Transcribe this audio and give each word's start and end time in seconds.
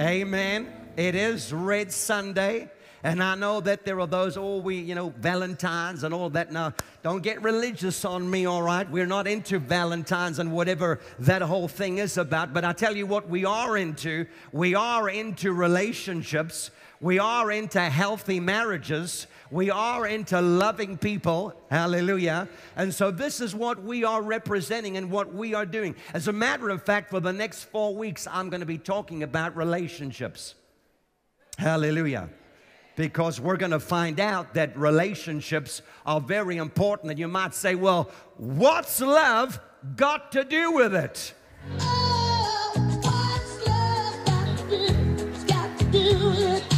Amen. 0.00 0.72
It 0.96 1.14
is 1.14 1.52
Red 1.52 1.92
Sunday. 1.92 2.68
And 3.04 3.22
I 3.22 3.36
know 3.36 3.60
that 3.60 3.84
there 3.84 4.00
are 4.00 4.08
those, 4.08 4.36
oh, 4.36 4.56
we, 4.56 4.76
you 4.76 4.96
know, 4.96 5.10
Valentine's 5.18 6.02
and 6.02 6.12
all 6.12 6.30
that. 6.30 6.50
Now, 6.50 6.72
don't 7.04 7.22
get 7.22 7.40
religious 7.42 8.04
on 8.04 8.28
me, 8.28 8.44
all 8.44 8.62
right? 8.62 8.90
We're 8.90 9.06
not 9.06 9.28
into 9.28 9.60
Valentine's 9.60 10.40
and 10.40 10.50
whatever 10.50 10.98
that 11.20 11.42
whole 11.42 11.68
thing 11.68 11.98
is 11.98 12.18
about. 12.18 12.52
But 12.52 12.64
I 12.64 12.72
tell 12.72 12.96
you 12.96 13.06
what, 13.06 13.28
we 13.28 13.44
are 13.44 13.76
into. 13.76 14.26
We 14.52 14.74
are 14.74 15.08
into 15.08 15.52
relationships. 15.52 16.72
We 17.00 17.20
are 17.20 17.52
into 17.52 17.80
healthy 17.80 18.40
marriages. 18.40 19.28
We 19.54 19.70
are 19.70 20.04
into 20.04 20.40
loving 20.40 20.98
people. 20.98 21.54
Hallelujah. 21.70 22.48
And 22.74 22.92
so 22.92 23.12
this 23.12 23.40
is 23.40 23.54
what 23.54 23.80
we 23.80 24.02
are 24.02 24.20
representing 24.20 24.96
and 24.96 25.12
what 25.12 25.32
we 25.32 25.54
are 25.54 25.64
doing. 25.64 25.94
As 26.12 26.26
a 26.26 26.32
matter 26.32 26.70
of 26.70 26.82
fact, 26.82 27.08
for 27.08 27.20
the 27.20 27.32
next 27.32 27.62
four 27.66 27.94
weeks, 27.94 28.26
I'm 28.28 28.50
going 28.50 28.62
to 28.62 28.66
be 28.66 28.78
talking 28.78 29.22
about 29.22 29.56
relationships. 29.56 30.56
Hallelujah 31.56 32.30
because 32.96 33.40
we're 33.40 33.56
going 33.56 33.72
to 33.72 33.80
find 33.80 34.20
out 34.20 34.54
that 34.54 34.76
relationships 34.78 35.82
are 36.06 36.20
very 36.20 36.58
important. 36.58 37.10
And 37.10 37.18
you 37.18 37.26
might 37.26 37.52
say, 37.52 37.74
well, 37.74 38.08
what's 38.36 39.00
love 39.00 39.58
got 39.96 40.30
to 40.32 40.44
do 40.44 40.70
with 40.70 40.94
it? 40.94 41.34
Oh, 41.80 42.54
do? 45.90 46.28
With 46.28 46.64
what's 46.68 46.73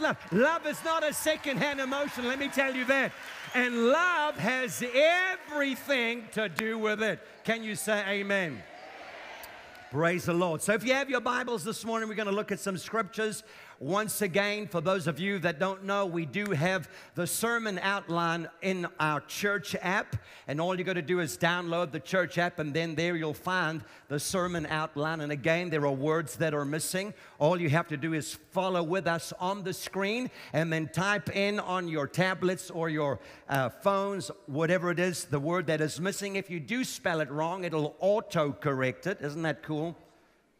love? 0.00 0.16
Love 0.32 0.66
is 0.66 0.82
not 0.84 1.02
a 1.02 1.12
second-hand 1.12 1.80
emotion, 1.80 2.26
let 2.26 2.38
me 2.38 2.48
tell 2.48 2.74
you 2.74 2.84
that. 2.86 3.12
And 3.54 3.88
love 3.88 4.36
has 4.36 4.82
everything 4.94 6.24
to 6.32 6.48
do 6.48 6.78
with 6.78 7.02
it. 7.02 7.20
Can 7.44 7.62
you 7.64 7.74
say 7.74 8.04
amen? 8.06 8.62
Praise 9.90 10.26
the 10.26 10.32
Lord. 10.32 10.62
So, 10.62 10.72
if 10.72 10.84
you 10.84 10.92
have 10.92 11.10
your 11.10 11.20
Bibles 11.20 11.64
this 11.64 11.84
morning, 11.84 12.08
we're 12.08 12.14
going 12.14 12.28
to 12.28 12.32
look 12.32 12.52
at 12.52 12.60
some 12.60 12.78
scriptures. 12.78 13.42
Once 13.80 14.22
again, 14.22 14.68
for 14.68 14.80
those 14.80 15.08
of 15.08 15.18
you 15.18 15.38
that 15.40 15.58
don't 15.58 15.82
know, 15.84 16.06
we 16.06 16.26
do 16.26 16.52
have 16.52 16.88
the 17.16 17.26
sermon 17.26 17.76
outline 17.82 18.46
in 18.62 18.86
our 19.00 19.20
church 19.22 19.74
app. 19.80 20.16
And 20.46 20.60
all 20.60 20.78
you 20.78 20.84
got 20.84 20.92
to 20.92 21.02
do 21.02 21.18
is 21.18 21.36
download 21.36 21.90
the 21.90 21.98
church 21.98 22.38
app, 22.38 22.60
and 22.60 22.72
then 22.72 22.94
there 22.94 23.16
you'll 23.16 23.34
find 23.34 23.82
the 24.06 24.20
sermon 24.20 24.66
outline. 24.66 25.22
And 25.22 25.32
again, 25.32 25.70
there 25.70 25.84
are 25.86 25.92
words 25.92 26.36
that 26.36 26.54
are 26.54 26.66
missing. 26.66 27.12
All 27.40 27.60
you 27.60 27.70
have 27.70 27.88
to 27.88 27.96
do 27.96 28.12
is 28.12 28.38
follow 28.52 28.84
with 28.84 29.08
us 29.08 29.32
on 29.40 29.64
the 29.64 29.72
screen 29.72 30.30
and 30.52 30.72
then 30.72 30.88
type 30.88 31.34
in 31.34 31.58
on 31.58 31.88
your 31.88 32.06
tablets 32.06 32.70
or 32.70 32.90
your 32.90 33.18
uh, 33.48 33.70
phones, 33.70 34.30
whatever 34.46 34.90
it 34.92 35.00
is, 35.00 35.24
the 35.24 35.40
word 35.40 35.66
that 35.66 35.80
is 35.80 35.98
missing. 35.98 36.36
If 36.36 36.48
you 36.48 36.60
do 36.60 36.84
spell 36.84 37.20
it 37.20 37.30
wrong, 37.30 37.64
it'll 37.64 37.96
auto 37.98 38.52
correct 38.52 39.08
it. 39.08 39.18
Isn't 39.20 39.42
that 39.42 39.64
cool? 39.64 39.79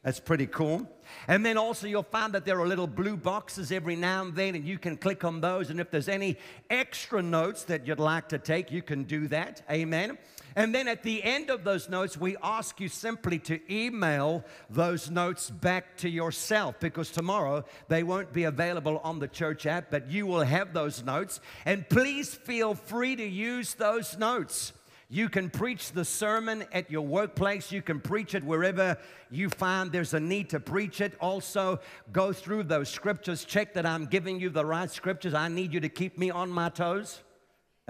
That's 0.03 0.19
pretty 0.19 0.47
cool. 0.47 0.89
And 1.29 1.45
then 1.45 1.59
also 1.59 1.87
you'll 1.87 2.03
find 2.05 2.33
that 2.33 2.47
there 2.47 2.59
are 2.59 2.67
little 2.67 2.87
blue 2.87 3.19
boxes 3.19 3.71
every 3.71 3.97
now 3.97 4.23
and 4.23 4.35
then, 4.35 4.55
and 4.55 4.65
you 4.65 4.79
can 4.79 4.97
click 4.97 5.25
on 5.25 5.43
those. 5.43 5.69
And 5.69 5.79
if 5.79 5.91
there's 5.91 6.09
any 6.09 6.39
extra 6.71 7.23
notes 7.23 7.65
that 7.65 7.87
you'd 7.87 8.01
like 8.01 8.31
to 8.31 8.39
take, 8.39 8.73
you 8.73 8.81
can 8.81 9.05
do 9.05 9.29
that. 9.29 9.61
Amen. 9.71 10.17
And 10.57 10.75
then 10.75 10.89
at 10.89 11.03
the 11.03 11.23
end 11.23 11.51
of 11.51 11.65
those 11.65 11.91
notes, 11.91 12.17
we 12.17 12.37
ask 12.43 12.81
you 12.81 12.89
simply 12.89 13.39
to 13.41 13.61
email 13.73 14.43
those 14.71 15.11
notes 15.11 15.51
back 15.51 15.99
to 15.99 16.09
yourself 16.09 16.81
because 16.81 17.11
tomorrow 17.11 17.65
they 17.89 18.03
won't 18.03 18.33
be 18.33 18.45
available 18.45 18.99
on 19.05 19.19
the 19.19 19.29
church 19.29 19.67
app, 19.67 19.91
but 19.91 20.11
you 20.11 20.27
will 20.27 20.43
have 20.43 20.73
those 20.73 21.05
notes. 21.05 21.41
And 21.67 21.89
please 21.89 22.35
feel 22.35 22.75
free 22.75 23.17
to 23.17 23.27
use 23.27 23.75
those 23.75 24.17
notes. 24.17 24.73
You 25.13 25.29
can 25.29 25.51
preach 25.51 25.91
the 25.91 26.05
sermon 26.05 26.65
at 26.73 26.89
your 26.89 27.03
workplace. 27.03 27.73
You 27.73 27.83
can 27.83 27.99
preach 28.01 28.37
it 28.37 28.45
wherever 28.45 28.97
you 29.29 29.49
find 29.49 29.91
there's 29.91 30.15
a 30.15 30.21
need 30.21 30.51
to 30.51 30.61
preach 30.61 31.01
it. 31.01 31.15
Also, 31.21 31.81
go 32.13 32.33
through 32.33 32.63
those 32.63 32.89
scriptures. 32.89 33.45
Check 33.45 33.75
that 33.75 33.85
I'm 33.85 34.07
giving 34.07 34.39
you 34.39 34.51
the 34.51 34.65
right 34.65 34.89
scriptures. 34.89 35.35
I 35.35 35.49
need 35.49 35.75
you 35.75 35.81
to 35.81 35.89
keep 35.89 36.17
me 36.17 36.31
on 36.31 36.49
my 36.49 36.69
toes. 36.69 37.23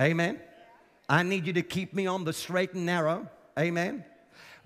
Amen. 0.00 0.40
I 1.10 1.22
need 1.22 1.46
you 1.46 1.52
to 1.52 1.62
keep 1.62 1.92
me 1.92 2.06
on 2.06 2.24
the 2.24 2.32
straight 2.32 2.72
and 2.72 2.86
narrow. 2.86 3.28
Amen. 3.58 4.02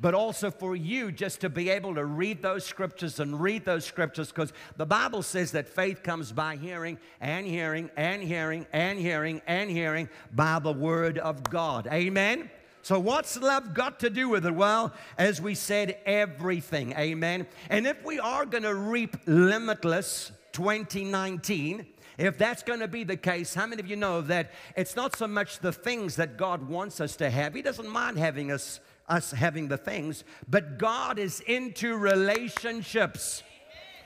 But 0.01 0.15
also 0.15 0.51
for 0.51 0.75
you 0.75 1.13
just 1.13 1.41
to 1.43 1.49
be 1.49 1.71
able 1.71 1.95
to 1.95 2.05
read 2.05 2.43
those 2.43 2.65
scriptures 2.65 3.21
and 3.21 3.41
read 3.41 3.65
those 3.65 3.85
scriptures 3.85 4.29
because 4.29 4.53
the 4.77 4.87
Bible 4.87 5.23
says 5.23 5.53
that 5.53 5.69
faith 5.69 6.03
comes 6.03 6.33
by 6.33 6.57
hearing 6.57 6.99
and 7.21 7.47
hearing 7.47 7.91
and 7.97 8.23
hearing 8.23 8.67
and 8.73 8.99
hearing 8.99 9.41
and 9.47 9.71
hearing 9.71 10.09
by 10.33 10.59
the 10.59 10.73
word 10.73 11.19
of 11.19 11.45
God. 11.45 11.87
Amen. 11.93 12.51
So, 12.85 12.99
what's 12.99 13.41
love 13.41 13.73
got 13.73 14.01
to 14.01 14.11
do 14.11 14.29
with 14.29 14.45
it? 14.45 14.55
Well, 14.55 14.93
as 15.17 15.41
we 15.41 15.55
said, 15.55 15.97
everything. 16.05 16.93
Amen. 16.93 17.47
And 17.71 17.87
if 17.87 18.05
we 18.05 18.19
are 18.19 18.45
going 18.45 18.65
to 18.65 18.75
reap 18.75 19.17
limitless 19.25 20.33
2019, 20.53 21.87
if 22.19 22.37
that's 22.37 22.63
going 22.63 22.81
to 22.81 22.89
be 22.89 23.03
the 23.03 23.17
case, 23.17 23.55
how 23.55 23.67
many 23.67 23.81
of 23.81 23.89
you 23.89 23.97
know 23.97 24.21
that 24.21 24.53
it's 24.77 24.97
not 24.97 25.17
so 25.17 25.27
much 25.27 25.61
the 25.61 25.73
things 25.73 26.17
that 26.17 26.37
God 26.37 26.69
wants 26.69 27.01
us 27.01 27.17
to 27.17 27.31
have? 27.31 27.55
He 27.55 27.63
doesn't 27.63 27.89
mind 27.89 28.19
having 28.19 28.53
us, 28.53 28.81
us 29.09 29.31
having 29.31 29.69
the 29.69 29.77
things, 29.77 30.25
but 30.49 30.79
God 30.79 31.19
is 31.19 31.41
into 31.41 31.97
relationships. 31.97 33.43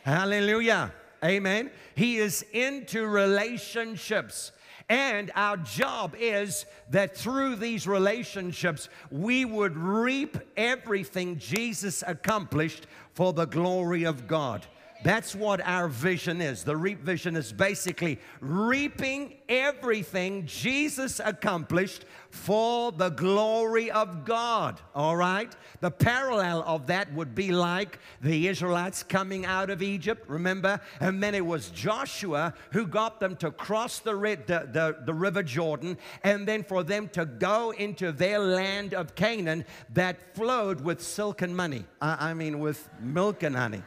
Hallelujah. 0.02 0.92
Amen. 1.24 1.70
He 1.94 2.18
is 2.18 2.44
into 2.52 3.06
relationships. 3.06 4.52
And 4.88 5.30
our 5.34 5.58
job 5.58 6.16
is 6.18 6.64
that 6.90 7.14
through 7.14 7.56
these 7.56 7.86
relationships, 7.86 8.88
we 9.10 9.44
would 9.44 9.76
reap 9.76 10.38
everything 10.56 11.38
Jesus 11.38 12.02
accomplished 12.06 12.86
for 13.12 13.34
the 13.34 13.44
glory 13.44 14.04
of 14.04 14.26
God. 14.26 14.66
That's 15.04 15.34
what 15.34 15.60
our 15.64 15.88
vision 15.88 16.40
is. 16.40 16.64
The 16.64 16.76
reap 16.76 17.00
vision 17.00 17.36
is 17.36 17.52
basically 17.52 18.18
reaping 18.40 19.34
everything 19.48 20.44
Jesus 20.44 21.20
accomplished 21.24 22.04
for 22.30 22.90
the 22.90 23.10
glory 23.10 23.90
of 23.92 24.24
God. 24.24 24.80
All 24.94 25.16
right? 25.16 25.54
The 25.80 25.92
parallel 25.92 26.64
of 26.66 26.88
that 26.88 27.12
would 27.14 27.34
be 27.34 27.52
like 27.52 28.00
the 28.20 28.48
Israelites 28.48 29.04
coming 29.04 29.46
out 29.46 29.70
of 29.70 29.82
Egypt, 29.82 30.28
remember? 30.28 30.80
And 31.00 31.22
then 31.22 31.34
it 31.34 31.46
was 31.46 31.70
Joshua 31.70 32.54
who 32.72 32.86
got 32.86 33.20
them 33.20 33.36
to 33.36 33.52
cross 33.52 34.00
the, 34.00 34.12
the, 34.14 34.68
the, 34.72 34.96
the 35.04 35.14
river 35.14 35.44
Jordan 35.44 35.96
and 36.24 36.46
then 36.46 36.64
for 36.64 36.82
them 36.82 37.08
to 37.10 37.24
go 37.24 37.70
into 37.70 38.10
their 38.10 38.40
land 38.40 38.94
of 38.94 39.14
Canaan 39.14 39.64
that 39.94 40.34
flowed 40.34 40.80
with 40.80 41.00
silk 41.00 41.40
and 41.40 41.56
money. 41.56 41.84
I, 42.00 42.30
I 42.30 42.34
mean, 42.34 42.58
with 42.58 42.88
milk 43.00 43.44
and 43.44 43.56
honey. 43.56 43.82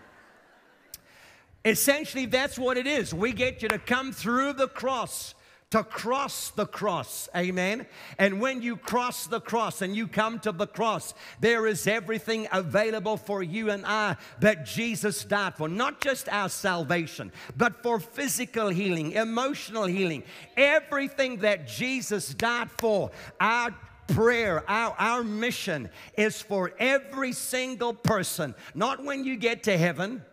Essentially, 1.64 2.26
that's 2.26 2.58
what 2.58 2.78
it 2.78 2.88
is. 2.88 3.14
We 3.14 3.34
get 3.34 3.62
you 3.62 3.70
to 3.70 3.78
come 3.78 4.12
through 4.12 4.54
the 4.54 4.68
cross, 4.68 5.36
to 5.70 5.84
cross 5.84 6.50
the 6.50 6.66
cross. 6.66 7.30
Amen. 7.36 7.86
And 8.18 8.42
when 8.42 8.64
you 8.64 8.76
cross 8.76 9.28
the 9.28 9.40
cross 9.40 9.84
and 9.84 9.96
you 9.96 10.08
come 10.08 10.40
to 10.40 10.52
the 10.52 10.66
cross, 10.66 11.14
there 11.40 11.68
is 11.68 11.86
everything 11.86 12.48
available 12.52 13.16
for 13.16 13.44
you 13.44 13.70
and 13.70 13.86
I 13.86 14.18
that 14.40 14.66
Jesus 14.66 15.24
died 15.24 15.54
for. 15.54 15.70
Not 15.70 16.02
just 16.02 16.28
our 16.30 16.50
salvation, 16.50 17.32
but 17.56 17.84
for 17.84 18.00
physical 18.00 18.70
healing, 18.70 19.12
emotional 19.12 19.86
healing, 19.86 20.24
everything 20.58 21.38
that 21.38 21.68
Jesus 21.68 22.34
died 22.34 22.72
for. 22.72 23.12
Our 23.40 23.76
prayer, 24.08 24.64
our, 24.68 24.96
our 24.98 25.24
mission 25.24 25.90
is 26.18 26.42
for 26.42 26.74
every 26.80 27.34
single 27.34 27.94
person, 27.94 28.56
not 28.74 29.04
when 29.04 29.24
you 29.26 29.38
get 29.38 29.64
to 29.64 29.78
heaven. 29.78 30.24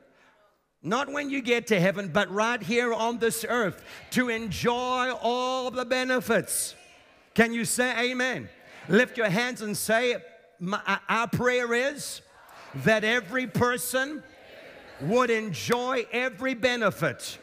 Not 0.88 1.12
when 1.12 1.28
you 1.28 1.42
get 1.42 1.66
to 1.66 1.78
heaven, 1.78 2.08
but 2.08 2.32
right 2.32 2.62
here 2.62 2.94
on 2.94 3.18
this 3.18 3.44
earth 3.46 3.84
to 4.12 4.30
enjoy 4.30 5.12
all 5.20 5.70
the 5.70 5.84
benefits. 5.84 6.74
Can 7.34 7.52
you 7.52 7.66
say 7.66 8.10
amen? 8.10 8.48
Lift 8.88 9.18
your 9.18 9.28
hands 9.28 9.60
and 9.60 9.76
say, 9.76 10.16
"My- 10.58 10.80
uh, 10.86 10.96
Our 11.08 11.28
prayer 11.28 11.74
is 11.74 12.22
that 12.74 13.04
every 13.04 13.46
person 13.46 14.22
would 15.02 15.28
enjoy 15.28 16.06
every 16.10 16.54
benefit 16.54 17.38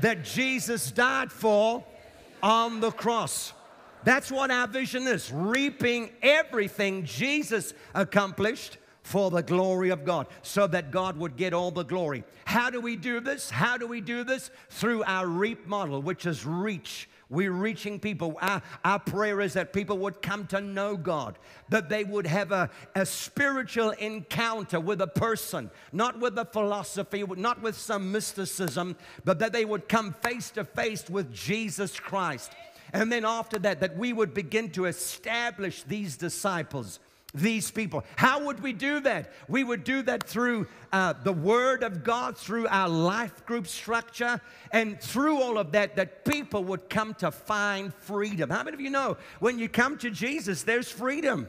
that 0.00 0.24
Jesus 0.24 0.90
died 0.90 1.30
for 1.30 1.84
on 2.42 2.80
the 2.80 2.90
cross. 2.90 3.52
That's 4.02 4.32
what 4.32 4.50
our 4.50 4.66
vision 4.66 5.06
is 5.06 5.30
reaping 5.32 6.10
everything 6.22 7.04
Jesus 7.04 7.72
accomplished 7.94 8.78
for 9.08 9.30
the 9.30 9.42
glory 9.42 9.88
of 9.88 10.04
God, 10.04 10.26
so 10.42 10.66
that 10.66 10.90
God 10.90 11.16
would 11.16 11.36
get 11.36 11.54
all 11.54 11.70
the 11.70 11.82
glory. 11.82 12.24
How 12.44 12.68
do 12.68 12.78
we 12.78 12.94
do 12.94 13.20
this? 13.20 13.48
How 13.48 13.78
do 13.78 13.86
we 13.86 14.02
do 14.02 14.22
this? 14.22 14.50
Through 14.68 15.02
our 15.04 15.26
REAP 15.26 15.66
model, 15.66 16.02
which 16.02 16.26
is 16.26 16.44
reach 16.44 17.08
We're 17.30 17.52
reaching 17.52 18.00
people. 18.00 18.38
Our, 18.40 18.62
our 18.84 18.98
prayer 18.98 19.40
is 19.40 19.52
that 19.52 19.72
people 19.72 19.98
would 19.98 20.22
come 20.22 20.46
to 20.48 20.60
know 20.60 20.96
God, 20.96 21.38
that 21.68 21.88
they 21.88 22.04
would 22.04 22.26
have 22.26 22.52
a, 22.52 22.70
a 22.94 23.04
spiritual 23.04 23.90
encounter 23.90 24.80
with 24.80 25.02
a 25.02 25.06
person, 25.06 25.70
not 25.92 26.18
with 26.18 26.38
a 26.38 26.46
philosophy, 26.46 27.24
not 27.36 27.60
with 27.60 27.76
some 27.76 28.12
mysticism, 28.12 28.96
but 29.24 29.38
that 29.40 29.52
they 29.52 29.66
would 29.66 29.88
come 29.88 30.14
face 30.22 30.50
to 30.52 30.64
face 30.64 31.08
with 31.10 31.32
Jesus 31.32 32.00
Christ. 32.00 32.52
And 32.94 33.12
then 33.12 33.26
after 33.26 33.58
that, 33.58 33.80
that 33.80 33.98
we 33.98 34.14
would 34.14 34.32
begin 34.32 34.70
to 34.70 34.86
establish 34.86 35.82
these 35.82 36.16
disciples 36.16 36.98
these 37.34 37.70
people. 37.70 38.04
How 38.16 38.46
would 38.46 38.60
we 38.60 38.72
do 38.72 39.00
that? 39.00 39.32
We 39.48 39.62
would 39.62 39.84
do 39.84 40.02
that 40.02 40.24
through 40.24 40.66
uh, 40.92 41.14
the 41.24 41.32
Word 41.32 41.82
of 41.82 42.02
God, 42.02 42.38
through 42.38 42.66
our 42.68 42.88
life 42.88 43.44
group 43.44 43.66
structure, 43.66 44.40
and 44.72 45.00
through 45.00 45.42
all 45.42 45.58
of 45.58 45.72
that, 45.72 45.96
that 45.96 46.24
people 46.24 46.64
would 46.64 46.88
come 46.88 47.14
to 47.14 47.30
find 47.30 47.92
freedom. 47.94 48.50
How 48.50 48.62
many 48.62 48.74
of 48.74 48.80
you 48.80 48.90
know 48.90 49.18
when 49.40 49.58
you 49.58 49.68
come 49.68 49.98
to 49.98 50.10
Jesus, 50.10 50.62
there's 50.62 50.90
freedom? 50.90 51.48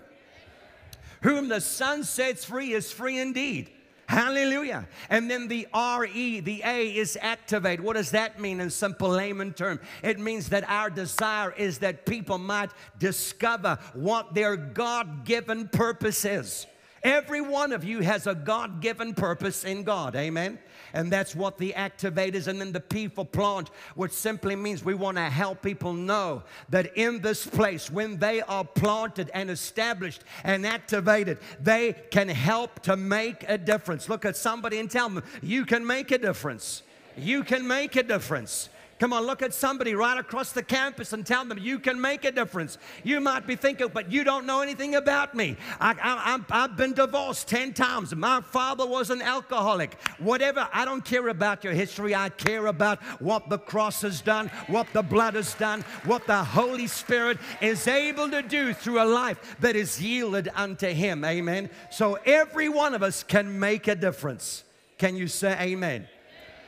Whom 1.22 1.50
the 1.50 1.62
Son 1.62 2.04
sets 2.04 2.46
free 2.46 2.74
is 2.74 2.92
free 2.92 3.18
indeed. 3.18 3.72
Hallelujah. 4.10 4.88
And 5.12 5.30
then 5.30 5.48
the 5.48 5.68
R-E, 5.72 6.40
the 6.40 6.64
A 6.66 6.96
is 6.96 7.16
activate. 7.22 7.80
What 7.80 7.96
does 7.96 8.10
that 8.10 8.40
mean 8.40 8.60
in 8.60 8.72
simple 8.72 9.08
layman 9.08 9.54
term? 9.54 9.80
It 10.02 10.18
means 10.18 10.50
that 10.50 10.68
our 10.68 10.90
desire 10.90 11.52
is 11.52 11.78
that 11.78 12.08
people 12.08 12.40
might 12.40 12.72
discover 12.98 13.78
what 13.94 14.34
their 14.34 14.58
God-given 14.58 15.68
purpose 15.68 16.26
is. 16.26 16.66
Every 17.04 17.42
one 17.42 17.72
of 17.72 17.84
you 17.84 18.02
has 18.02 18.28
a 18.28 18.36
God 18.36 18.82
given 18.82 19.14
purpose 19.14 19.64
in 19.64 19.84
God. 19.84 20.16
Amen. 20.16 20.60
And 20.94 21.12
that's 21.12 21.36
what 21.36 21.58
the 21.58 21.74
activate 21.76 22.36
is. 22.36 22.48
And 22.48 22.60
then 22.60 22.72
the 22.72 22.80
P 22.80 23.08
for 23.08 23.26
plant, 23.26 23.70
which 23.96 24.12
simply 24.12 24.56
means 24.56 24.84
we 24.84 24.96
want 24.96 25.18
to 25.18 25.24
help 25.24 25.62
people 25.62 25.94
know 25.94 26.44
that 26.70 26.98
in 26.98 27.22
this 27.22 27.46
place, 27.46 27.90
when 27.92 28.18
they 28.18 28.42
are 28.42 28.66
planted 28.66 29.30
and 29.34 29.50
established 29.50 30.24
and 30.44 30.66
activated, 30.66 31.38
they 31.62 31.94
can 32.12 32.28
help 32.28 32.80
to 32.82 32.98
make 32.98 33.46
a 33.48 33.58
difference. 33.58 34.10
Look 34.10 34.26
at 34.26 34.36
somebody 34.36 34.80
and 34.80 34.90
tell 34.90 35.10
them, 35.10 35.24
you 35.42 35.66
can 35.66 35.86
make 35.86 36.12
a 36.12 36.18
difference. 36.18 36.84
You 37.18 37.44
can 37.44 37.68
make 37.68 37.96
a 37.96 38.04
difference. 38.04 38.70
Come 39.00 39.14
on, 39.14 39.26
look 39.26 39.42
at 39.42 39.54
somebody 39.54 39.96
right 39.96 40.18
across 40.18 40.52
the 40.52 40.62
campus 40.62 41.14
and 41.14 41.26
tell 41.26 41.46
them 41.46 41.58
you 41.58 41.80
can 41.80 42.00
make 42.02 42.26
a 42.26 42.32
difference. 42.34 42.78
You 43.06 43.22
might 43.22 43.48
be 43.48 43.56
thinking, 43.56 43.88
but 43.94 44.12
you 44.12 44.26
don't 44.26 44.46
know 44.46 44.60
anything 44.60 44.96
about 44.96 45.34
me. 45.34 45.56
I, 45.80 46.38
have 46.50 46.76
been 46.76 46.92
divorced 46.92 47.48
10 47.48 47.74
times. 47.74 48.14
My 48.14 48.42
father 48.42 48.86
was 48.86 49.10
an 49.10 49.22
alcoholic. 49.22 49.98
Whatever, 50.20 50.68
I 50.74 50.84
don't 50.84 51.06
care 51.06 51.30
about 51.30 51.64
your 51.64 51.72
history. 51.72 52.14
I 52.14 52.28
care 52.28 52.66
about 52.66 53.02
what 53.22 53.50
the 53.50 53.58
cross 53.58 54.02
has 54.02 54.20
done, 54.20 54.52
what 54.68 54.88
the 54.92 55.02
blood 55.02 55.36
has 55.36 55.54
done, 55.54 55.84
what 56.04 56.28
the 56.28 56.44
Holy 56.44 56.88
Spirit 56.88 57.38
is 57.62 57.88
able 57.88 58.30
to 58.30 58.42
do 58.42 58.74
through 58.74 59.02
a 59.02 59.06
life 59.06 59.56
that 59.62 59.78
is 59.78 60.02
yielded 60.02 60.50
unto 60.56 60.88
Him. 60.88 61.24
Amen. 61.24 61.70
So 61.90 62.16
every 62.26 62.68
one 62.68 62.94
of 62.94 63.02
us 63.02 63.24
can 63.24 63.60
make 63.60 63.88
a 63.88 63.96
difference. 63.96 64.66
Can 64.98 65.16
you 65.16 65.28
say 65.28 65.58
amen? 65.58 66.10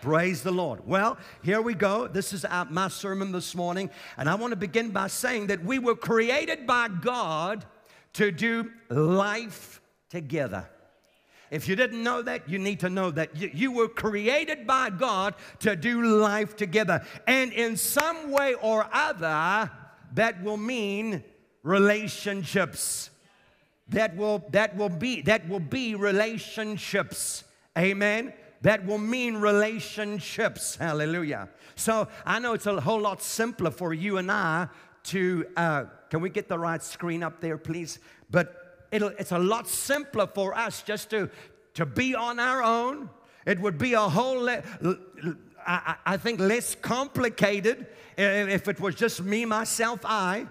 Praise 0.02 0.42
the 0.42 0.52
Lord. 0.52 0.88
Well, 0.88 1.20
here 1.44 1.62
we 1.62 1.76
go. 1.76 2.08
This 2.08 2.34
is 2.34 2.44
my 2.72 2.88
sermon 2.88 3.32
this 3.32 3.54
morning, 3.54 3.92
and 4.18 4.28
I 4.28 4.34
want 4.34 4.50
to 4.52 4.58
begin 4.58 4.90
by 4.90 5.06
saying 5.06 5.48
that 5.48 5.64
we 5.64 5.78
were 5.78 5.96
created 5.96 6.66
by 6.66 6.88
God 6.88 7.64
to 8.14 8.32
do 8.32 8.72
life 8.90 9.80
together. 10.10 10.68
If 11.52 11.68
you 11.68 11.76
didn't 11.76 12.02
know 12.02 12.24
that, 12.24 12.50
you 12.50 12.58
need 12.58 12.80
to 12.80 12.90
know 12.90 13.12
that. 13.12 13.36
You, 13.36 13.72
were 13.74 13.90
created 13.90 14.66
by 14.66 14.90
God 14.90 15.36
to 15.60 15.76
do 15.76 16.02
life 16.02 16.56
together. 16.56 17.06
And 17.28 17.54
in 17.54 17.78
some 17.78 18.32
way 18.32 18.56
or 18.56 18.88
other, 18.92 19.70
that 20.14 20.42
will 20.42 20.58
mean 20.58 21.24
relationships. 21.62 23.12
That 23.90 24.16
will, 24.16 24.44
that 24.50 24.76
will 24.76 24.90
be, 24.90 25.22
that 25.24 25.48
will 25.48 25.60
be 25.60 25.94
relationships. 25.94 27.44
Amen 27.78 28.34
that 28.62 28.86
will 28.86 28.98
mean 28.98 29.38
relationships. 29.38 30.76
Hallelujah. 30.76 31.50
So 31.76 32.08
I 32.26 32.40
know 32.40 32.54
it's 32.54 32.68
a 32.68 32.80
whole 32.80 33.02
lot 33.02 33.22
simpler 33.22 33.72
for 33.72 33.94
you 33.94 34.18
and 34.18 34.32
I 34.32 34.68
to, 35.06 35.46
uh, 35.58 35.86
can 36.10 36.22
we 36.22 36.30
get 36.30 36.48
the 36.48 36.60
right 36.60 36.82
screen 36.84 37.24
up 37.24 37.42
there, 37.42 37.58
please? 37.58 38.00
But 38.30 38.88
it's 38.92 39.32
a 39.32 39.40
lot 39.40 39.68
simpler 39.68 40.28
for 40.28 40.56
us 40.56 40.84
just 40.84 41.10
to, 41.10 41.30
to 41.74 41.86
be 41.86 42.14
on 42.14 42.40
our 42.40 42.62
own. 42.62 43.10
It 43.46 43.60
would 43.60 43.78
be 43.78 43.94
a 43.94 44.02
whole, 44.02 44.42
le- 44.42 44.64
I, 45.66 45.96
I 46.06 46.18
think, 46.18 46.40
less 46.40 46.76
complicated 46.76 47.88
if 48.18 48.68
it 48.68 48.80
was 48.80 48.96
just 48.96 49.24
me, 49.24 49.46
myself, 49.46 50.02
I. 50.04 50.48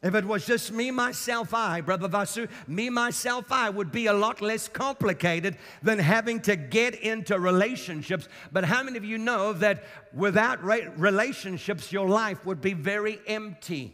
If 0.00 0.14
it 0.14 0.24
was 0.24 0.46
just 0.46 0.70
me, 0.70 0.92
myself, 0.92 1.52
I, 1.52 1.80
Brother 1.80 2.08
Vasu, 2.08 2.48
me, 2.68 2.88
myself, 2.88 3.50
I 3.50 3.68
would 3.68 3.90
be 3.90 4.06
a 4.06 4.12
lot 4.12 4.40
less 4.40 4.68
complicated 4.68 5.56
than 5.82 5.98
having 5.98 6.38
to 6.42 6.54
get 6.54 6.94
into 6.94 7.36
relationships. 7.40 8.28
But 8.52 8.64
how 8.64 8.84
many 8.84 8.96
of 8.96 9.04
you 9.04 9.18
know 9.18 9.52
that 9.54 9.82
without 10.14 10.62
relationships, 10.64 11.90
your 11.90 12.08
life 12.08 12.46
would 12.46 12.60
be 12.60 12.74
very 12.74 13.18
empty? 13.26 13.92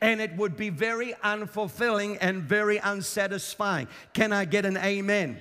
And 0.00 0.20
it 0.20 0.36
would 0.36 0.56
be 0.56 0.68
very 0.68 1.14
unfulfilling 1.24 2.18
and 2.20 2.42
very 2.42 2.78
unsatisfying. 2.78 3.88
Can 4.12 4.32
I 4.32 4.44
get 4.44 4.64
an 4.64 4.76
amen? 4.76 5.40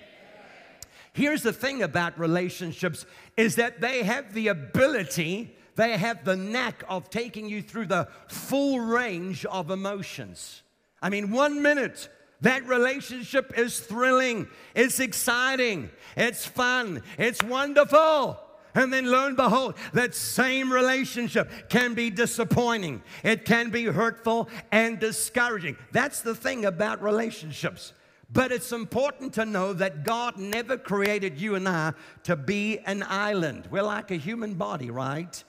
Here's 1.12 1.44
the 1.44 1.54
thing 1.54 1.84
about 1.84 2.18
relationships 2.18 3.06
is 3.38 3.58
that 3.58 3.80
they 3.80 4.02
have 4.02 4.34
the 4.34 4.48
ability 4.48 5.56
they 5.76 5.98
have 5.98 6.24
the 6.24 6.36
knack 6.36 6.84
of 6.88 7.10
taking 7.10 7.50
you 7.50 7.62
through 7.62 7.88
the 7.88 8.08
full 8.28 8.80
range 8.80 9.46
of 9.46 9.72
emotions. 9.72 10.62
I 11.02 11.10
mean, 11.10 11.32
one 11.32 11.62
minute, 11.62 12.10
that 12.42 12.66
relationship 12.68 13.58
is 13.58 13.80
thrilling, 13.80 14.48
it's 14.76 15.00
exciting, 15.00 15.90
it's 16.16 16.46
fun, 16.46 17.02
it's 17.18 17.42
wonderful. 17.42 18.40
And 18.76 18.92
then 18.92 19.06
lo 19.06 19.28
and 19.28 19.38
behold, 19.38 19.76
that 19.94 20.16
same 20.16 20.74
relationship 20.74 21.70
can 21.70 21.94
be 21.94 22.10
disappointing. 22.10 23.04
It 23.24 23.46
can 23.46 23.70
be 23.70 23.86
hurtful 23.86 24.50
and 24.72 25.00
discouraging. 25.00 25.78
That's 25.92 26.22
the 26.22 26.34
thing 26.34 26.66
about 26.66 27.04
relationships. 27.04 27.94
But 28.32 28.52
it's 28.52 28.72
important 28.72 29.34
to 29.34 29.46
know 29.46 29.74
that 29.74 30.04
God 30.04 30.38
never 30.38 30.76
created 30.76 31.40
you 31.40 31.54
and 31.54 31.70
I 31.70 31.94
to 32.24 32.36
be 32.36 32.80
an 32.80 33.04
island. 33.08 33.68
We're 33.70 33.84
like 33.84 34.10
a 34.10 34.16
human 34.16 34.56
body, 34.56 34.90
right? 34.90 35.44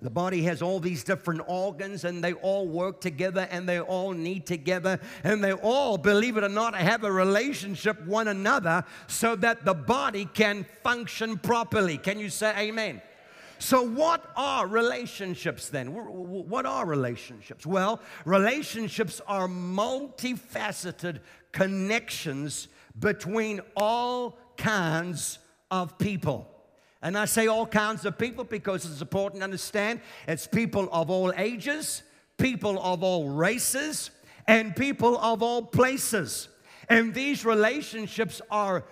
The 0.00 0.10
body 0.10 0.42
has 0.44 0.62
all 0.62 0.78
these 0.78 1.02
different 1.02 1.42
organs 1.48 2.04
and 2.04 2.22
they 2.22 2.32
all 2.32 2.68
work 2.68 3.00
together 3.00 3.48
and 3.50 3.68
they 3.68 3.80
all 3.80 4.12
need 4.12 4.46
together 4.46 5.00
and 5.24 5.42
they 5.42 5.52
all, 5.52 5.98
believe 5.98 6.36
it 6.36 6.44
or 6.44 6.48
not, 6.48 6.76
have 6.76 7.02
a 7.02 7.10
relationship 7.10 8.00
one 8.06 8.28
another 8.28 8.84
so 9.08 9.34
that 9.36 9.64
the 9.64 9.74
body 9.74 10.24
can 10.24 10.64
function 10.84 11.36
properly. 11.36 11.98
Can 11.98 12.20
you 12.20 12.30
say 12.30 12.54
amen? 12.56 13.02
So, 13.58 13.82
what 13.82 14.24
are 14.36 14.68
relationships 14.68 15.68
then? 15.68 15.88
What 15.88 16.64
are 16.64 16.86
relationships? 16.86 17.66
Well, 17.66 18.00
relationships 18.24 19.20
are 19.26 19.48
multifaceted 19.48 21.18
connections 21.50 22.68
between 22.96 23.60
all 23.76 24.38
kinds 24.56 25.40
of 25.72 25.98
people. 25.98 26.48
And 27.00 27.16
I 27.16 27.26
say 27.26 27.46
all 27.46 27.66
kinds 27.66 28.04
of 28.04 28.18
people 28.18 28.44
because 28.44 28.84
it's 28.84 29.00
important 29.00 29.40
to 29.40 29.44
understand 29.44 30.00
it's 30.26 30.46
people 30.46 30.88
of 30.92 31.10
all 31.10 31.32
ages, 31.36 32.02
people 32.36 32.80
of 32.82 33.02
all 33.02 33.28
races, 33.28 34.10
and 34.46 34.74
people 34.74 35.16
of 35.18 35.42
all 35.42 35.62
places. 35.62 36.48
And 36.88 37.14
these 37.14 37.44
relationships 37.44 38.40
are, 38.50 38.84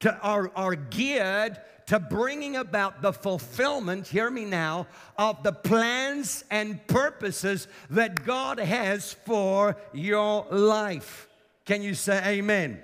to, 0.00 0.16
are, 0.20 0.50
are 0.54 0.74
geared 0.74 1.58
to 1.86 1.98
bringing 1.98 2.56
about 2.56 3.00
the 3.00 3.12
fulfillment, 3.12 4.06
hear 4.06 4.30
me 4.30 4.44
now, 4.44 4.86
of 5.16 5.42
the 5.42 5.52
plans 5.52 6.44
and 6.50 6.86
purposes 6.86 7.66
that 7.90 8.24
God 8.26 8.58
has 8.58 9.14
for 9.24 9.76
your 9.94 10.46
life. 10.50 11.28
Can 11.64 11.82
you 11.82 11.94
say 11.94 12.22
amen? 12.24 12.82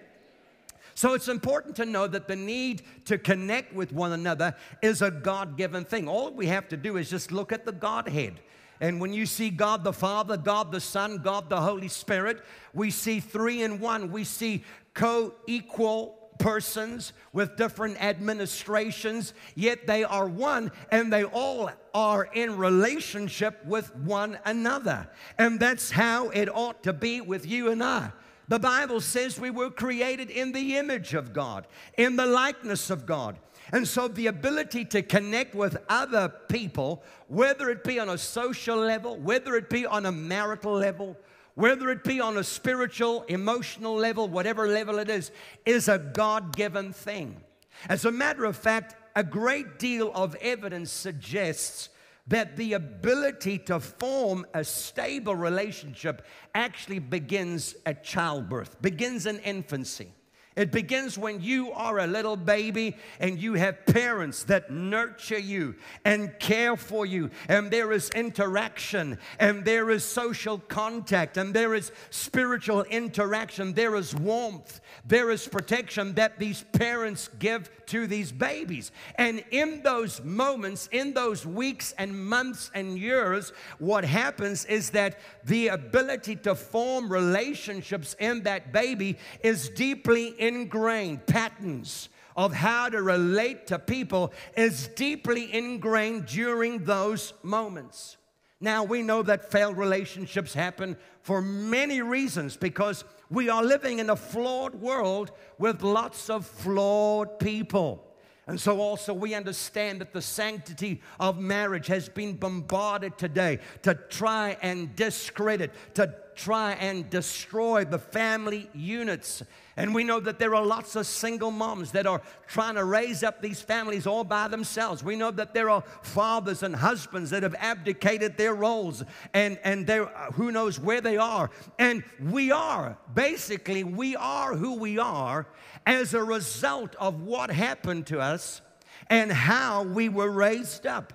So 0.94 1.14
it's 1.14 1.28
important 1.28 1.76
to 1.76 1.84
know 1.84 2.06
that 2.06 2.28
the 2.28 2.36
need 2.36 2.82
to 3.06 3.18
connect 3.18 3.74
with 3.74 3.92
one 3.92 4.12
another 4.12 4.54
is 4.80 5.02
a 5.02 5.10
God 5.10 5.56
given 5.56 5.84
thing. 5.84 6.08
All 6.08 6.30
we 6.30 6.46
have 6.46 6.68
to 6.68 6.76
do 6.76 6.96
is 6.96 7.10
just 7.10 7.32
look 7.32 7.52
at 7.52 7.66
the 7.66 7.72
Godhead. 7.72 8.40
And 8.80 9.00
when 9.00 9.12
you 9.12 9.26
see 9.26 9.50
God 9.50 9.84
the 9.84 9.92
Father, 9.92 10.36
God 10.36 10.72
the 10.72 10.80
Son, 10.80 11.18
God 11.18 11.48
the 11.48 11.60
Holy 11.60 11.88
Spirit, 11.88 12.42
we 12.72 12.90
see 12.90 13.20
three 13.20 13.62
in 13.62 13.80
one. 13.80 14.10
We 14.10 14.24
see 14.24 14.64
co 14.94 15.34
equal 15.46 16.18
persons 16.38 17.12
with 17.32 17.56
different 17.56 18.02
administrations, 18.02 19.34
yet 19.54 19.86
they 19.86 20.04
are 20.04 20.28
one 20.28 20.72
and 20.90 21.12
they 21.12 21.24
all 21.24 21.70
are 21.92 22.24
in 22.34 22.56
relationship 22.56 23.64
with 23.64 23.94
one 23.96 24.38
another. 24.44 25.08
And 25.38 25.58
that's 25.58 25.90
how 25.90 26.30
it 26.30 26.48
ought 26.48 26.82
to 26.82 26.92
be 26.92 27.20
with 27.20 27.46
you 27.46 27.70
and 27.70 27.82
I. 27.82 28.10
The 28.48 28.58
Bible 28.58 29.00
says 29.00 29.40
we 29.40 29.50
were 29.50 29.70
created 29.70 30.30
in 30.30 30.52
the 30.52 30.76
image 30.76 31.14
of 31.14 31.32
God, 31.32 31.66
in 31.96 32.16
the 32.16 32.26
likeness 32.26 32.90
of 32.90 33.06
God. 33.06 33.38
And 33.72 33.88
so 33.88 34.08
the 34.08 34.26
ability 34.26 34.84
to 34.86 35.02
connect 35.02 35.54
with 35.54 35.78
other 35.88 36.28
people, 36.48 37.02
whether 37.28 37.70
it 37.70 37.82
be 37.82 37.98
on 37.98 38.10
a 38.10 38.18
social 38.18 38.76
level, 38.76 39.16
whether 39.16 39.56
it 39.56 39.70
be 39.70 39.86
on 39.86 40.04
a 40.04 40.12
marital 40.12 40.74
level, 40.74 41.16
whether 41.54 41.90
it 41.90 42.04
be 42.04 42.20
on 42.20 42.36
a 42.36 42.44
spiritual, 42.44 43.22
emotional 43.28 43.94
level, 43.94 44.28
whatever 44.28 44.68
level 44.68 44.98
it 44.98 45.08
is, 45.08 45.30
is 45.64 45.88
a 45.88 45.98
God 45.98 46.54
given 46.54 46.92
thing. 46.92 47.40
As 47.88 48.04
a 48.04 48.12
matter 48.12 48.44
of 48.44 48.56
fact, 48.56 48.96
a 49.16 49.24
great 49.24 49.78
deal 49.78 50.12
of 50.14 50.34
evidence 50.36 50.90
suggests 50.90 51.88
that 52.26 52.56
the 52.56 52.72
ability 52.72 53.58
to 53.58 53.78
form 53.78 54.46
a 54.54 54.64
stable 54.64 55.36
relationship 55.36 56.24
actually 56.54 56.98
begins 56.98 57.74
at 57.84 58.02
childbirth, 58.02 58.80
begins 58.80 59.26
in 59.26 59.38
infancy. 59.40 60.12
It 60.56 60.70
begins 60.70 61.18
when 61.18 61.40
you 61.40 61.72
are 61.72 61.98
a 61.98 62.06
little 62.06 62.36
baby 62.36 62.96
and 63.18 63.40
you 63.40 63.54
have 63.54 63.86
parents 63.86 64.44
that 64.44 64.70
nurture 64.70 65.38
you 65.38 65.74
and 66.04 66.38
care 66.38 66.76
for 66.76 67.04
you, 67.04 67.30
and 67.48 67.72
there 67.72 67.90
is 67.90 68.08
interaction, 68.10 69.18
and 69.40 69.64
there 69.64 69.90
is 69.90 70.04
social 70.04 70.58
contact, 70.58 71.36
and 71.36 71.52
there 71.52 71.74
is 71.74 71.90
spiritual 72.10 72.82
interaction, 72.84 73.72
there 73.72 73.96
is 73.96 74.14
warmth, 74.14 74.80
there 75.04 75.32
is 75.32 75.48
protection 75.48 76.14
that 76.14 76.38
these 76.38 76.64
parents 76.72 77.28
give 77.40 77.68
to 77.88 78.06
these 78.06 78.32
babies. 78.32 78.92
And 79.16 79.44
in 79.50 79.82
those 79.82 80.22
moments, 80.22 80.88
in 80.92 81.14
those 81.14 81.46
weeks 81.46 81.94
and 81.98 82.26
months 82.26 82.70
and 82.74 82.98
years, 82.98 83.52
what 83.78 84.04
happens 84.04 84.64
is 84.64 84.90
that 84.90 85.18
the 85.44 85.68
ability 85.68 86.36
to 86.36 86.54
form 86.54 87.10
relationships 87.10 88.14
in 88.18 88.42
that 88.44 88.72
baby 88.72 89.18
is 89.42 89.68
deeply 89.68 90.34
ingrained, 90.40 91.26
patterns 91.26 92.08
of 92.36 92.52
how 92.52 92.88
to 92.88 93.00
relate 93.00 93.66
to 93.68 93.78
people 93.78 94.32
is 94.56 94.88
deeply 94.88 95.52
ingrained 95.52 96.26
during 96.26 96.84
those 96.84 97.32
moments. 97.42 98.16
Now, 98.64 98.82
we 98.82 99.02
know 99.02 99.22
that 99.22 99.52
failed 99.52 99.76
relationships 99.76 100.54
happen 100.54 100.96
for 101.20 101.42
many 101.42 102.00
reasons 102.00 102.56
because 102.56 103.04
we 103.28 103.50
are 103.50 103.62
living 103.62 103.98
in 103.98 104.08
a 104.08 104.16
flawed 104.16 104.74
world 104.76 105.32
with 105.58 105.82
lots 105.82 106.30
of 106.30 106.46
flawed 106.46 107.38
people. 107.38 108.02
And 108.46 108.58
so, 108.58 108.80
also, 108.80 109.12
we 109.12 109.34
understand 109.34 110.00
that 110.00 110.14
the 110.14 110.22
sanctity 110.22 111.02
of 111.20 111.38
marriage 111.38 111.88
has 111.88 112.08
been 112.08 112.36
bombarded 112.36 113.18
today 113.18 113.58
to 113.82 113.94
try 113.94 114.56
and 114.62 114.96
discredit, 114.96 115.70
to 115.96 116.14
try 116.34 116.72
and 116.72 117.08
destroy 117.10 117.84
the 117.84 117.98
family 117.98 118.68
units. 118.74 119.42
And 119.76 119.94
we 119.94 120.04
know 120.04 120.20
that 120.20 120.38
there 120.38 120.54
are 120.54 120.64
lots 120.64 120.94
of 120.94 121.06
single 121.06 121.50
moms 121.50 121.92
that 121.92 122.06
are 122.06 122.22
trying 122.46 122.76
to 122.76 122.84
raise 122.84 123.22
up 123.24 123.42
these 123.42 123.60
families 123.60 124.06
all 124.06 124.22
by 124.22 124.46
themselves. 124.48 125.02
We 125.02 125.16
know 125.16 125.30
that 125.32 125.52
there 125.52 125.68
are 125.68 125.82
fathers 126.02 126.62
and 126.62 126.76
husbands 126.76 127.30
that 127.30 127.42
have 127.42 127.56
abdicated 127.58 128.36
their 128.36 128.54
roles 128.54 129.02
and, 129.32 129.58
and 129.64 129.86
they're, 129.86 130.06
uh, 130.16 130.30
who 130.32 130.52
knows 130.52 130.78
where 130.78 131.00
they 131.00 131.16
are. 131.16 131.50
And 131.78 132.04
we 132.20 132.52
are, 132.52 132.96
basically, 133.14 133.82
we 133.82 134.14
are 134.14 134.54
who 134.54 134.74
we 134.74 134.98
are 134.98 135.46
as 135.86 136.14
a 136.14 136.22
result 136.22 136.94
of 136.96 137.22
what 137.22 137.50
happened 137.50 138.06
to 138.06 138.20
us 138.20 138.60
and 139.08 139.32
how 139.32 139.82
we 139.82 140.08
were 140.08 140.30
raised 140.30 140.86
up. 140.86 141.12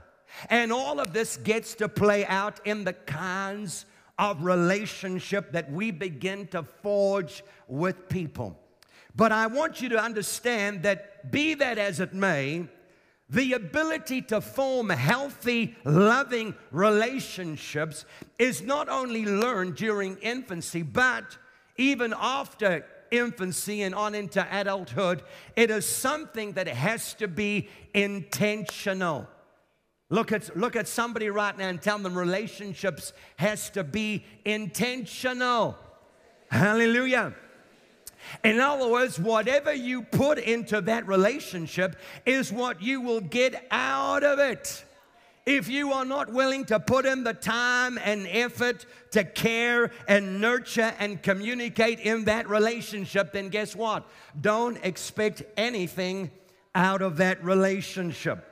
And 0.49 0.71
all 0.71 0.99
of 0.99 1.13
this 1.13 1.37
gets 1.37 1.75
to 1.75 1.89
play 1.89 2.25
out 2.25 2.59
in 2.65 2.83
the 2.83 2.93
kinds 2.93 3.85
of 4.19 4.43
relationship 4.43 5.53
that 5.53 5.71
we 5.71 5.89
begin 5.89 6.45
to 6.47 6.61
forge 6.61 7.43
with 7.67 8.09
people. 8.09 8.59
But 9.15 9.31
I 9.31 9.47
want 9.47 9.81
you 9.81 9.89
to 9.89 9.99
understand 9.99 10.83
that, 10.83 11.31
be 11.31 11.55
that 11.55 11.77
as 11.77 11.99
it 11.99 12.13
may, 12.13 12.67
the 13.29 13.53
ability 13.53 14.23
to 14.23 14.41
form 14.41 14.89
healthy, 14.89 15.75
loving 15.85 16.55
relationships 16.71 18.05
is 18.37 18.61
not 18.61 18.89
only 18.89 19.25
learned 19.25 19.75
during 19.75 20.17
infancy, 20.17 20.81
but 20.81 21.37
even 21.77 22.13
after 22.19 22.85
infancy 23.11 23.83
and 23.83 23.95
on 23.95 24.15
into 24.15 24.45
adulthood, 24.51 25.23
it 25.55 25.71
is 25.71 25.85
something 25.85 26.53
that 26.53 26.67
has 26.67 27.13
to 27.15 27.27
be 27.27 27.69
intentional. 27.93 29.27
Look 30.09 30.31
at, 30.31 30.57
look 30.57 30.75
at 30.75 30.87
somebody 30.87 31.29
right 31.29 31.55
now 31.55 31.69
and 31.69 31.81
tell 31.81 31.99
them 31.99 32.17
relationships 32.17 33.13
has 33.35 33.69
to 33.71 33.83
be 33.83 34.25
intentional. 34.43 35.77
Hallelujah. 36.49 37.35
In 38.43 38.59
other 38.59 38.87
words, 38.87 39.19
whatever 39.19 39.73
you 39.73 40.01
put 40.01 40.39
into 40.39 40.81
that 40.81 41.07
relationship 41.07 41.95
is 42.25 42.51
what 42.51 42.81
you 42.81 43.01
will 43.01 43.21
get 43.21 43.67
out 43.71 44.23
of 44.23 44.39
it. 44.39 44.83
If 45.45 45.69
you 45.69 45.93
are 45.93 46.05
not 46.05 46.31
willing 46.31 46.65
to 46.65 46.79
put 46.79 47.05
in 47.05 47.23
the 47.23 47.33
time 47.33 47.97
and 48.03 48.27
effort 48.27 48.85
to 49.11 49.23
care 49.23 49.91
and 50.07 50.41
nurture 50.41 50.93
and 50.99 51.21
communicate 51.21 51.99
in 51.99 52.25
that 52.25 52.49
relationship, 52.49 53.31
then 53.31 53.49
guess 53.49 53.75
what? 53.75 54.07
Don't 54.39 54.77
expect 54.83 55.43
anything 55.57 56.29
out 56.75 57.01
of 57.01 57.17
that 57.17 57.43
relationship. 57.43 58.45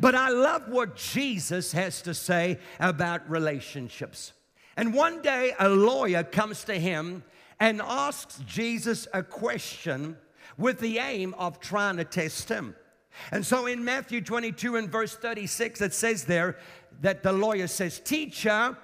But 0.00 0.14
I 0.14 0.30
love 0.30 0.68
what 0.68 0.96
Jesus 0.96 1.72
has 1.72 2.02
to 2.02 2.14
say 2.14 2.58
about 2.78 3.28
relationships. 3.30 4.32
And 4.76 4.94
one 4.94 5.20
day, 5.20 5.52
a 5.58 5.68
lawyer 5.68 6.24
comes 6.24 6.64
to 6.64 6.74
him 6.74 7.22
and 7.58 7.82
asks 7.82 8.42
Jesus 8.46 9.06
a 9.12 9.22
question 9.22 10.16
with 10.56 10.80
the 10.80 10.98
aim 10.98 11.34
of 11.34 11.60
trying 11.60 11.98
to 11.98 12.04
test 12.04 12.48
him. 12.48 12.74
And 13.30 13.44
so 13.44 13.66
in 13.66 13.84
Matthew 13.84 14.22
22 14.22 14.76
and 14.76 14.90
verse 14.90 15.14
36, 15.14 15.82
it 15.82 15.92
says 15.92 16.24
there 16.24 16.56
that 17.00 17.22
the 17.22 17.32
lawyer 17.32 17.66
says, 17.66 18.00
Teacher, 18.00 18.76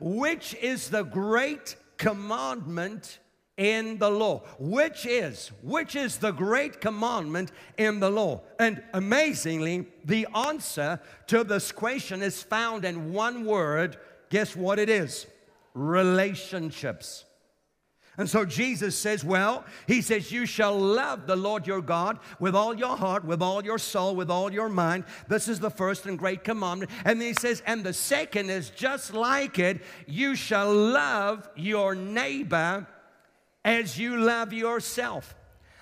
which 0.00 0.54
is 0.54 0.90
the 0.90 1.04
great 1.04 1.76
commandment 1.96 3.18
in 3.58 3.98
the 3.98 4.10
law. 4.10 4.42
Which 4.58 5.04
is, 5.04 5.50
which 5.62 5.94
is 5.94 6.16
the 6.16 6.30
great 6.30 6.80
commandment 6.80 7.52
in 7.76 8.00
the 8.00 8.08
law? 8.08 8.40
And 8.58 8.82
amazingly, 8.94 9.86
the 10.04 10.26
answer 10.34 11.00
to 11.26 11.44
this 11.44 11.72
question 11.72 12.22
is 12.22 12.42
found 12.42 12.86
in 12.86 13.12
one 13.12 13.44
word. 13.44 13.98
Guess 14.30 14.56
what 14.56 14.78
it 14.78 14.88
is? 14.88 15.26
Relationships. 15.74 17.24
And 18.16 18.28
so 18.28 18.44
Jesus 18.44 18.98
says, 18.98 19.24
Well, 19.24 19.64
He 19.86 20.02
says, 20.02 20.32
You 20.32 20.44
shall 20.44 20.76
love 20.76 21.28
the 21.28 21.36
Lord 21.36 21.68
your 21.68 21.80
God 21.80 22.18
with 22.40 22.54
all 22.54 22.74
your 22.74 22.96
heart, 22.96 23.24
with 23.24 23.40
all 23.40 23.64
your 23.64 23.78
soul, 23.78 24.16
with 24.16 24.28
all 24.28 24.52
your 24.52 24.68
mind. 24.68 25.04
This 25.28 25.46
is 25.46 25.60
the 25.60 25.70
first 25.70 26.04
and 26.04 26.18
great 26.18 26.42
commandment. 26.42 26.90
And 27.04 27.20
then 27.20 27.28
He 27.28 27.34
says, 27.34 27.62
And 27.64 27.84
the 27.84 27.92
second 27.92 28.50
is 28.50 28.70
just 28.70 29.14
like 29.14 29.60
it 29.60 29.82
you 30.08 30.34
shall 30.34 30.72
love 30.74 31.48
your 31.54 31.94
neighbor 31.94 32.88
as 33.68 33.98
you 33.98 34.16
love 34.16 34.54
yourself. 34.54 35.34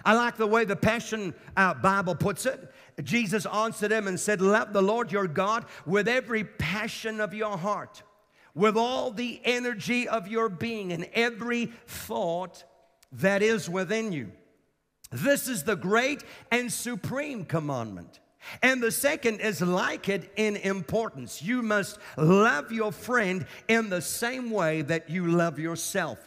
I 0.04 0.14
like 0.14 0.36
the 0.36 0.46
way 0.46 0.64
the 0.64 0.74
Passion 0.74 1.34
uh, 1.56 1.74
Bible 1.74 2.16
puts 2.16 2.44
it. 2.44 2.72
Jesus 3.02 3.46
answered 3.46 3.92
him 3.92 4.08
and 4.08 4.18
said, 4.18 4.40
Love 4.40 4.72
the 4.72 4.82
Lord 4.82 5.12
your 5.12 5.28
God 5.28 5.66
with 5.84 6.08
every 6.08 6.42
passion 6.42 7.20
of 7.20 7.32
your 7.32 7.56
heart, 7.56 8.02
with 8.54 8.76
all 8.76 9.12
the 9.12 9.40
energy 9.44 10.08
of 10.08 10.26
your 10.26 10.48
being, 10.48 10.92
and 10.92 11.08
every 11.12 11.66
thought 11.86 12.64
that 13.12 13.40
is 13.40 13.70
within 13.70 14.12
you. 14.12 14.32
This 15.12 15.46
is 15.46 15.62
the 15.62 15.76
great 15.76 16.24
and 16.50 16.72
supreme 16.72 17.44
commandment. 17.44 18.18
And 18.62 18.82
the 18.82 18.92
second 18.92 19.40
is 19.40 19.60
like 19.62 20.08
it 20.08 20.32
in 20.36 20.56
importance. 20.56 21.40
You 21.40 21.62
must 21.62 21.98
love 22.16 22.72
your 22.72 22.90
friend 22.90 23.46
in 23.68 23.90
the 23.90 24.02
same 24.02 24.50
way 24.50 24.82
that 24.82 25.08
you 25.08 25.28
love 25.28 25.60
yourself. 25.60 26.18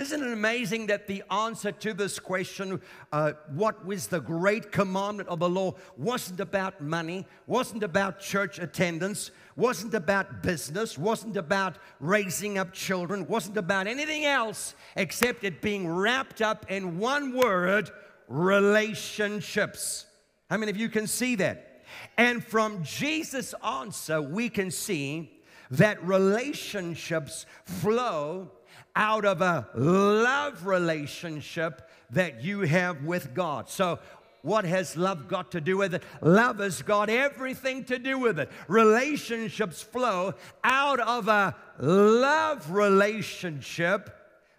Isn't 0.00 0.22
it 0.22 0.32
amazing 0.32 0.86
that 0.86 1.06
the 1.06 1.22
answer 1.30 1.72
to 1.72 1.92
this 1.92 2.18
question, 2.18 2.80
uh, 3.12 3.32
what 3.52 3.84
was 3.84 4.06
the 4.06 4.18
great 4.18 4.72
commandment 4.72 5.28
of 5.28 5.40
the 5.40 5.48
law, 5.48 5.74
wasn't 5.98 6.40
about 6.40 6.80
money, 6.80 7.26
wasn't 7.46 7.82
about 7.82 8.18
church 8.18 8.58
attendance, 8.58 9.30
wasn't 9.56 9.92
about 9.92 10.42
business, 10.42 10.96
wasn't 10.96 11.36
about 11.36 11.76
raising 12.00 12.56
up 12.56 12.72
children, 12.72 13.26
wasn't 13.26 13.58
about 13.58 13.86
anything 13.86 14.24
else 14.24 14.74
except 14.96 15.44
it 15.44 15.60
being 15.60 15.86
wrapped 15.86 16.40
up 16.40 16.64
in 16.70 16.98
one 16.98 17.34
word 17.34 17.90
relationships. 18.26 20.06
How 20.48 20.56
many 20.56 20.70
of 20.70 20.78
you 20.78 20.88
can 20.88 21.06
see 21.06 21.34
that? 21.34 21.84
And 22.16 22.42
from 22.42 22.82
Jesus' 22.84 23.54
answer, 23.62 24.22
we 24.22 24.48
can 24.48 24.70
see 24.70 25.30
that 25.70 26.02
relationships 26.02 27.44
flow 27.66 28.50
out 28.96 29.24
of 29.24 29.40
a 29.40 29.68
love 29.74 30.66
relationship 30.66 31.88
that 32.10 32.42
you 32.42 32.60
have 32.60 33.04
with 33.04 33.34
God. 33.34 33.68
So, 33.68 33.98
what 34.42 34.64
has 34.64 34.96
love 34.96 35.28
got 35.28 35.52
to 35.52 35.60
do 35.60 35.76
with 35.76 35.94
it? 35.94 36.02
Love 36.22 36.60
has 36.60 36.80
got 36.80 37.10
everything 37.10 37.84
to 37.84 37.98
do 37.98 38.18
with 38.18 38.38
it. 38.38 38.50
Relationships 38.68 39.82
flow 39.82 40.34
out 40.64 40.98
of 40.98 41.28
a 41.28 41.54
love 41.78 42.70
relationship 42.70 44.16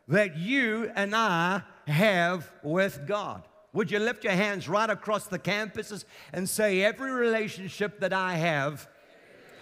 that 0.07 0.37
you 0.37 0.91
and 0.95 1.15
I 1.15 1.63
have 1.87 2.51
with 2.61 3.07
God. 3.07 3.43
Would 3.73 3.89
you 3.89 3.99
lift 3.99 4.23
your 4.23 4.33
hands 4.33 4.67
right 4.67 4.89
across 4.89 5.27
the 5.27 5.39
campuses 5.39 6.03
and 6.33 6.47
say, 6.47 6.83
Every 6.83 7.11
relationship 7.11 8.01
that 8.01 8.13
I 8.13 8.35
have 8.35 8.87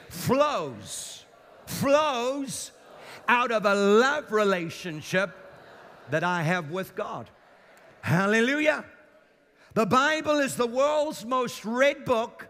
flows, 0.10 1.24
flows 1.66 2.72
out 3.30 3.52
of 3.52 3.64
a 3.64 3.76
love 3.76 4.32
relationship 4.32 5.30
that 6.10 6.24
I 6.24 6.42
have 6.42 6.72
with 6.72 6.96
God. 6.96 7.30
Hallelujah. 8.02 8.84
The 9.76 9.86
Bible 9.86 10.40
is 10.40 10.56
the 10.56 10.66
world's 10.66 11.24
most 11.24 11.64
read 11.64 12.06
book, 12.06 12.48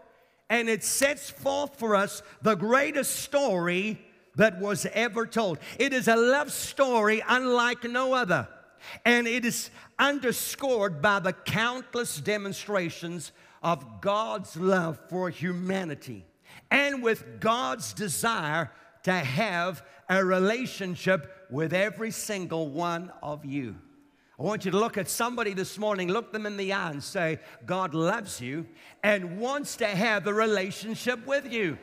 and 0.48 0.70
it 0.70 0.82
sets 0.82 1.28
forth 1.28 1.78
for 1.78 1.94
us 1.94 2.22
the 2.40 2.54
greatest 2.54 3.16
story 3.16 4.00
that 4.36 4.58
was 4.58 4.86
ever 4.94 5.26
told. 5.26 5.58
It 5.78 5.92
is 5.92 6.08
a 6.08 6.16
love 6.16 6.50
story 6.50 7.22
unlike 7.28 7.84
no 7.84 8.14
other, 8.14 8.48
and 9.04 9.28
it 9.28 9.44
is 9.44 9.68
underscored 9.98 11.02
by 11.02 11.20
the 11.20 11.34
countless 11.34 12.18
demonstrations 12.22 13.32
of 13.62 14.00
God's 14.00 14.56
love 14.56 14.98
for 15.10 15.28
humanity 15.28 16.24
and 16.70 17.02
with 17.02 17.38
God's 17.38 17.92
desire 17.92 18.70
to 19.04 19.12
have 19.12 19.82
a 20.08 20.24
relationship 20.24 21.46
with 21.50 21.72
every 21.72 22.10
single 22.10 22.68
one 22.68 23.12
of 23.22 23.44
you. 23.44 23.76
I 24.38 24.42
want 24.42 24.64
you 24.64 24.70
to 24.70 24.78
look 24.78 24.96
at 24.96 25.08
somebody 25.08 25.52
this 25.52 25.78
morning, 25.78 26.08
look 26.08 26.32
them 26.32 26.46
in 26.46 26.56
the 26.56 26.72
eye, 26.72 26.90
and 26.90 27.02
say, 27.02 27.40
God 27.66 27.92
loves 27.92 28.40
you 28.40 28.66
and 29.02 29.38
wants 29.38 29.76
to 29.76 29.86
have 29.86 30.26
a 30.26 30.32
relationship 30.32 31.26
with 31.26 31.52
you. 31.52 31.76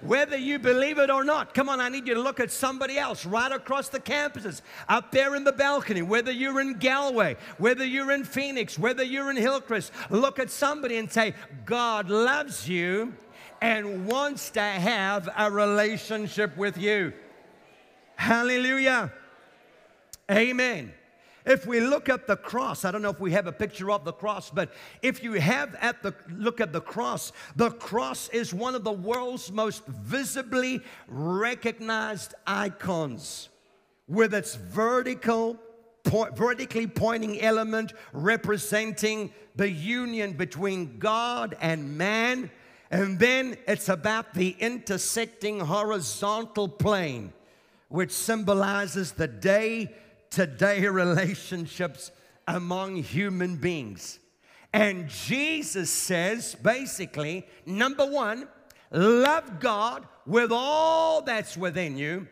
Whether 0.00 0.36
you 0.36 0.58
believe 0.58 0.98
it 0.98 1.08
or 1.08 1.22
not, 1.22 1.54
come 1.54 1.68
on, 1.68 1.80
I 1.80 1.88
need 1.88 2.08
you 2.08 2.14
to 2.14 2.20
look 2.20 2.40
at 2.40 2.50
somebody 2.50 2.98
else 2.98 3.24
right 3.24 3.52
across 3.52 3.88
the 3.88 4.00
campuses, 4.00 4.60
up 4.88 5.12
there 5.12 5.36
in 5.36 5.44
the 5.44 5.52
balcony, 5.52 6.02
whether 6.02 6.32
you're 6.32 6.60
in 6.60 6.80
Galway, 6.80 7.36
whether 7.58 7.84
you're 7.84 8.10
in 8.10 8.24
Phoenix, 8.24 8.76
whether 8.76 9.04
you're 9.04 9.30
in 9.30 9.36
Hillcrest, 9.36 9.92
look 10.10 10.40
at 10.40 10.50
somebody 10.50 10.96
and 10.96 11.10
say, 11.10 11.32
God 11.64 12.10
loves 12.10 12.68
you 12.68 13.14
and 13.60 14.06
wants 14.06 14.50
to 14.50 14.60
have 14.60 15.28
a 15.36 15.50
relationship 15.50 16.56
with 16.56 16.78
you. 16.78 17.12
Hallelujah. 18.16 19.12
Amen. 20.30 20.92
If 21.46 21.66
we 21.66 21.80
look 21.80 22.10
at 22.10 22.26
the 22.26 22.36
cross, 22.36 22.84
I 22.84 22.90
don't 22.90 23.00
know 23.00 23.08
if 23.08 23.20
we 23.20 23.32
have 23.32 23.46
a 23.46 23.52
picture 23.52 23.90
of 23.90 24.04
the 24.04 24.12
cross, 24.12 24.50
but 24.50 24.70
if 25.00 25.22
you 25.22 25.32
have 25.34 25.74
at 25.76 26.02
the 26.02 26.14
look 26.30 26.60
at 26.60 26.74
the 26.74 26.80
cross, 26.80 27.32
the 27.56 27.70
cross 27.70 28.28
is 28.28 28.52
one 28.52 28.74
of 28.74 28.84
the 28.84 28.92
world's 28.92 29.50
most 29.50 29.86
visibly 29.86 30.82
recognized 31.06 32.34
icons 32.46 33.48
with 34.06 34.34
its 34.34 34.56
vertical 34.56 35.58
vertically 36.34 36.86
pointing 36.86 37.40
element 37.40 37.92
representing 38.12 39.32
the 39.56 39.70
union 39.70 40.32
between 40.32 40.98
God 40.98 41.56
and 41.60 41.98
man. 41.98 42.50
And 42.90 43.18
then 43.18 43.56
it's 43.66 43.88
about 43.88 44.34
the 44.34 44.56
intersecting 44.58 45.60
horizontal 45.60 46.68
plane, 46.68 47.32
which 47.88 48.12
symbolizes 48.12 49.12
the 49.12 49.28
day 49.28 49.94
to 50.30 50.46
day 50.46 50.86
relationships 50.86 52.10
among 52.46 52.96
human 52.96 53.56
beings. 53.56 54.18
And 54.72 55.08
Jesus 55.08 55.90
says 55.90 56.54
basically, 56.54 57.46
number 57.66 58.06
one, 58.06 58.48
love 58.90 59.60
God 59.60 60.06
with 60.26 60.50
all 60.52 61.22
that's 61.22 61.56
within 61.56 61.96
you. 61.96 62.26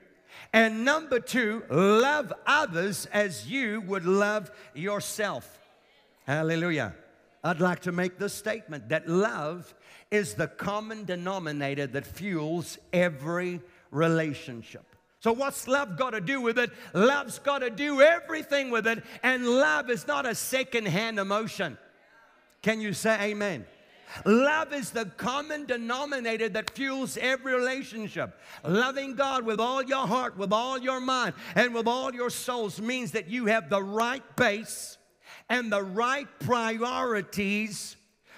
And 0.53 0.85
number 0.85 1.21
two, 1.21 1.65
love 1.71 2.33
others 2.47 3.07
as 3.13 3.51
you 3.51 3.83
would 3.83 4.05
love 4.05 4.51
yourself. 4.75 5.59
Hallelujah. 6.27 6.95
I'd 7.47 7.61
like 7.61 7.83
to 7.83 7.93
make 7.93 8.19
this 8.19 8.35
statement 8.35 8.89
that 8.89 9.09
love 9.09 9.73
is 10.11 10.35
the 10.35 10.49
common 10.49 11.05
denominator 11.05 11.87
that 11.87 12.05
fuels 12.05 12.77
every 12.93 13.61
relationship. 13.93 14.85
So, 15.21 15.33
what's 15.33 15.69
love 15.69 15.97
got 15.97 16.11
to 16.11 16.21
do 16.21 16.41
with 16.41 16.59
it? 16.59 16.73
Love's 16.93 17.39
got 17.39 17.61
to 17.61 17.71
do 17.71 18.01
everything 18.01 18.71
with 18.71 18.89
it, 18.89 19.05
and 19.23 19.47
love 19.47 19.91
is 19.91 20.09
not 20.09 20.27
a 20.27 20.35
second 20.35 20.89
hand 20.89 21.21
emotion. 21.21 21.79
Can 22.63 22.81
you 22.81 22.93
say 22.93 23.31
amen? 23.31 23.65
Love 24.25 24.73
is 24.73 24.91
the 24.91 25.05
common 25.05 25.67
denominator 25.67 26.49
that 26.49 26.73
fuels 26.73 27.17
every 27.17 27.55
relationship. 27.55 28.37
Loving 28.65 29.15
God 29.15 29.45
with 29.45 29.61
all 29.61 29.85
your 29.85 30.09
heart, 30.09 30.37
with 30.37 30.53
all 30.53 30.79
your 30.79 30.99
mind, 30.99 31.35
and 31.55 31.73
with 31.75 31.87
all 31.87 32.13
your 32.13 32.31
souls 32.31 32.81
means 32.81 33.13
that 33.13 33.29
you 33.29 33.47
have 33.47 33.71
the 33.71 33.83
right 33.83 34.25
base 34.35 34.99
and 35.49 35.73
the 35.73 35.83
right 35.83 36.29
priorities 36.41 37.97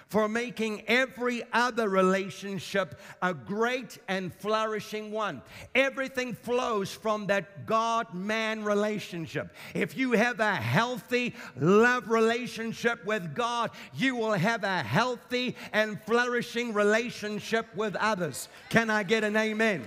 for 0.09 0.27
making 0.27 0.83
every 0.89 1.43
other 1.53 1.89
relationship 1.89 2.99
a 3.21 3.35
great 3.35 3.99
and 4.09 4.33
flourishing 4.35 5.11
one. 5.11 5.43
Everything 5.75 6.35
flows 6.35 6.91
from 6.91 7.27
that 7.27 7.67
God 7.67 8.15
man 8.15 8.65
relationship. 8.65 9.55
If 9.75 9.97
you 9.97 10.13
have 10.13 10.41
a 10.41 10.57
healthy 10.57 11.35
love 11.57 12.09
relationship 12.09 13.05
with 13.05 13.35
God, 13.35 13.71
you 13.95 14.17
will 14.17 14.33
have 14.33 14.65
a 14.65 14.83
healthy 14.83 15.57
and 15.75 16.01
flourishing 16.07 16.73
relationship 16.73 17.67
with 17.77 17.95
others. 17.97 18.49
Can 18.71 18.89
I 18.89 19.03
get 19.03 19.25
an 19.25 19.37
amen? 19.37 19.87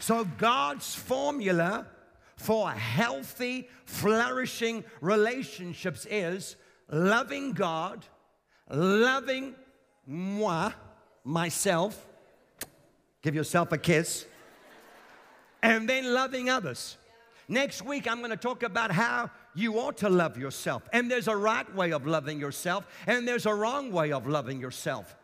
So, 0.00 0.24
God's 0.36 0.94
formula 0.94 1.86
for 2.36 2.70
healthy, 2.70 3.68
flourishing 3.84 4.84
relationships 5.00 6.06
is 6.10 6.56
loving 6.88 7.52
God 7.52 8.04
loving 8.70 9.54
moi, 10.06 10.72
myself, 11.24 12.06
give 13.22 13.34
yourself 13.34 13.72
a 13.72 13.78
kiss, 13.78 14.26
and 15.62 15.88
then 15.88 16.12
loving 16.12 16.50
others. 16.50 16.96
Next 17.48 17.82
week, 17.82 18.08
I'm 18.08 18.18
going 18.18 18.30
to 18.30 18.36
talk 18.36 18.62
about 18.62 18.90
how 18.90 19.30
you 19.54 19.78
ought 19.78 19.98
to 19.98 20.08
love 20.08 20.38
yourself. 20.38 20.82
And 20.92 21.10
there's 21.10 21.28
a 21.28 21.36
right 21.36 21.72
way 21.74 21.92
of 21.92 22.06
loving 22.06 22.40
yourself, 22.40 22.86
and 23.06 23.28
there's 23.28 23.46
a 23.46 23.54
wrong 23.54 23.92
way 23.92 24.12
of 24.12 24.26
loving 24.26 24.60
yourself. 24.60 25.14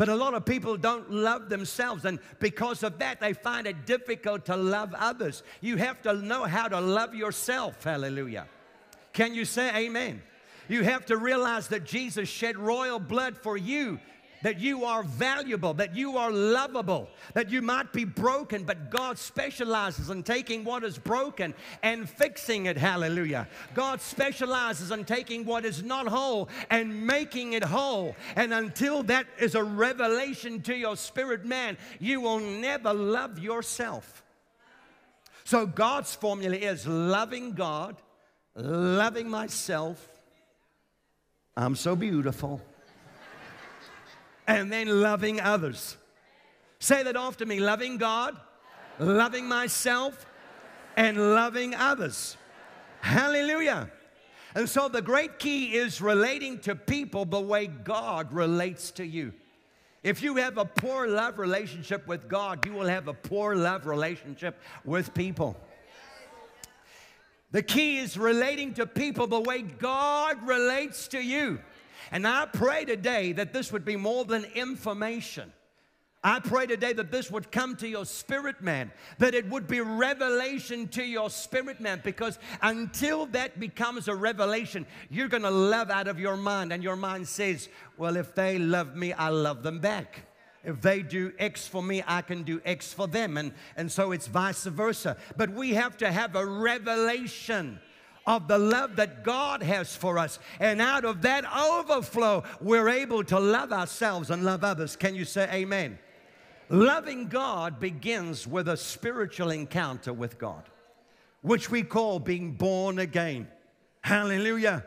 But 0.00 0.08
a 0.08 0.14
lot 0.14 0.32
of 0.32 0.46
people 0.46 0.78
don't 0.78 1.10
love 1.10 1.50
themselves, 1.50 2.06
and 2.06 2.20
because 2.38 2.82
of 2.82 3.00
that, 3.00 3.20
they 3.20 3.34
find 3.34 3.66
it 3.66 3.84
difficult 3.84 4.46
to 4.46 4.56
love 4.56 4.94
others. 4.96 5.42
You 5.60 5.76
have 5.76 6.00
to 6.04 6.14
know 6.14 6.44
how 6.44 6.68
to 6.68 6.80
love 6.80 7.14
yourself. 7.14 7.84
Hallelujah. 7.84 8.46
Can 9.12 9.34
you 9.34 9.44
say 9.44 9.84
amen? 9.84 10.22
You 10.70 10.84
have 10.84 11.04
to 11.04 11.18
realize 11.18 11.68
that 11.68 11.84
Jesus 11.84 12.30
shed 12.30 12.56
royal 12.56 12.98
blood 12.98 13.36
for 13.36 13.58
you 13.58 14.00
that 14.42 14.60
you 14.60 14.84
are 14.84 15.02
valuable, 15.02 15.74
that 15.74 15.94
you 15.94 16.16
are 16.16 16.30
lovable, 16.30 17.08
that 17.34 17.50
you 17.50 17.62
might 17.62 17.92
be 17.92 18.04
broken, 18.04 18.64
but 18.64 18.90
God 18.90 19.18
specializes 19.18 20.10
in 20.10 20.22
taking 20.22 20.64
what 20.64 20.84
is 20.84 20.98
broken 20.98 21.54
and 21.82 22.08
fixing 22.08 22.66
it. 22.66 22.76
Hallelujah. 22.76 23.48
God 23.74 24.00
specializes 24.00 24.90
in 24.90 25.04
taking 25.04 25.44
what 25.44 25.64
is 25.64 25.82
not 25.82 26.06
whole 26.06 26.48
and 26.70 27.06
making 27.06 27.52
it 27.52 27.64
whole. 27.64 28.16
And 28.36 28.52
until 28.52 29.02
that 29.04 29.26
is 29.38 29.54
a 29.54 29.64
revelation 29.64 30.62
to 30.62 30.74
your 30.74 30.96
spirit 30.96 31.44
man, 31.44 31.76
you 31.98 32.20
will 32.20 32.40
never 32.40 32.92
love 32.92 33.38
yourself. 33.38 34.22
So 35.44 35.66
God's 35.66 36.14
formula 36.14 36.56
is 36.56 36.86
loving 36.86 37.52
God, 37.52 37.96
loving 38.54 39.28
myself, 39.28 40.06
I'm 41.56 41.74
so 41.76 41.96
beautiful. 41.96 42.62
And 44.50 44.72
then 44.72 45.00
loving 45.00 45.40
others. 45.40 45.96
Say 46.80 47.04
that 47.04 47.16
after 47.16 47.46
me 47.46 47.60
loving 47.60 47.98
God, 47.98 48.36
loving 48.98 49.46
myself, 49.46 50.26
and 50.96 51.16
loving 51.34 51.74
others. 51.74 52.36
Hallelujah. 53.00 53.90
And 54.56 54.68
so 54.68 54.88
the 54.88 55.02
great 55.02 55.38
key 55.38 55.76
is 55.76 56.00
relating 56.00 56.58
to 56.60 56.74
people 56.74 57.24
the 57.24 57.40
way 57.40 57.68
God 57.68 58.32
relates 58.32 58.90
to 58.92 59.04
you. 59.04 59.32
If 60.02 60.20
you 60.20 60.36
have 60.36 60.58
a 60.58 60.64
poor 60.64 61.06
love 61.06 61.38
relationship 61.38 62.08
with 62.08 62.28
God, 62.28 62.66
you 62.66 62.72
will 62.72 62.88
have 62.88 63.06
a 63.06 63.14
poor 63.14 63.54
love 63.54 63.86
relationship 63.86 64.58
with 64.84 65.14
people. 65.14 65.56
The 67.52 67.62
key 67.62 67.98
is 67.98 68.16
relating 68.16 68.74
to 68.74 68.86
people 68.86 69.28
the 69.28 69.40
way 69.40 69.62
God 69.62 70.44
relates 70.44 71.06
to 71.08 71.20
you. 71.20 71.60
And 72.10 72.26
I 72.26 72.46
pray 72.46 72.84
today 72.84 73.32
that 73.32 73.52
this 73.52 73.72
would 73.72 73.84
be 73.84 73.96
more 73.96 74.24
than 74.24 74.44
information. 74.54 75.52
I 76.22 76.38
pray 76.38 76.66
today 76.66 76.92
that 76.92 77.10
this 77.10 77.30
would 77.30 77.50
come 77.50 77.76
to 77.76 77.88
your 77.88 78.04
spirit 78.04 78.60
man, 78.60 78.92
that 79.18 79.34
it 79.34 79.48
would 79.48 79.66
be 79.66 79.80
revelation 79.80 80.86
to 80.88 81.02
your 81.02 81.30
spirit 81.30 81.80
man, 81.80 82.02
because 82.04 82.38
until 82.60 83.24
that 83.26 83.58
becomes 83.58 84.06
a 84.06 84.14
revelation, 84.14 84.86
you're 85.08 85.28
going 85.28 85.44
to 85.44 85.50
love 85.50 85.90
out 85.90 86.08
of 86.08 86.20
your 86.20 86.36
mind, 86.36 86.74
and 86.74 86.82
your 86.82 86.96
mind 86.96 87.26
says, 87.26 87.70
Well, 87.96 88.16
if 88.16 88.34
they 88.34 88.58
love 88.58 88.94
me, 88.96 89.14
I 89.14 89.30
love 89.30 89.62
them 89.62 89.78
back. 89.78 90.26
If 90.62 90.82
they 90.82 91.00
do 91.00 91.32
X 91.38 91.66
for 91.66 91.82
me, 91.82 92.02
I 92.06 92.20
can 92.20 92.42
do 92.42 92.60
X 92.66 92.92
for 92.92 93.08
them. 93.08 93.38
And, 93.38 93.52
and 93.76 93.90
so 93.90 94.12
it's 94.12 94.26
vice 94.26 94.64
versa. 94.64 95.16
But 95.38 95.50
we 95.50 95.72
have 95.72 95.96
to 95.98 96.12
have 96.12 96.36
a 96.36 96.44
revelation 96.44 97.80
of 98.26 98.48
the 98.48 98.58
love 98.58 98.96
that 98.96 99.24
God 99.24 99.62
has 99.62 99.94
for 99.96 100.18
us. 100.18 100.38
And 100.58 100.80
out 100.80 101.04
of 101.04 101.22
that 101.22 101.44
overflow, 101.52 102.44
we're 102.60 102.88
able 102.88 103.24
to 103.24 103.38
love 103.38 103.72
ourselves 103.72 104.30
and 104.30 104.44
love 104.44 104.64
others. 104.64 104.96
Can 104.96 105.14
you 105.14 105.24
say 105.24 105.48
amen? 105.52 105.98
Loving 106.68 107.28
God 107.28 107.80
begins 107.80 108.46
with 108.46 108.68
a 108.68 108.76
spiritual 108.76 109.50
encounter 109.50 110.12
with 110.12 110.38
God, 110.38 110.62
which 111.42 111.70
we 111.70 111.82
call 111.82 112.20
being 112.20 112.52
born 112.52 113.00
again. 113.00 113.48
Hallelujah. 114.02 114.84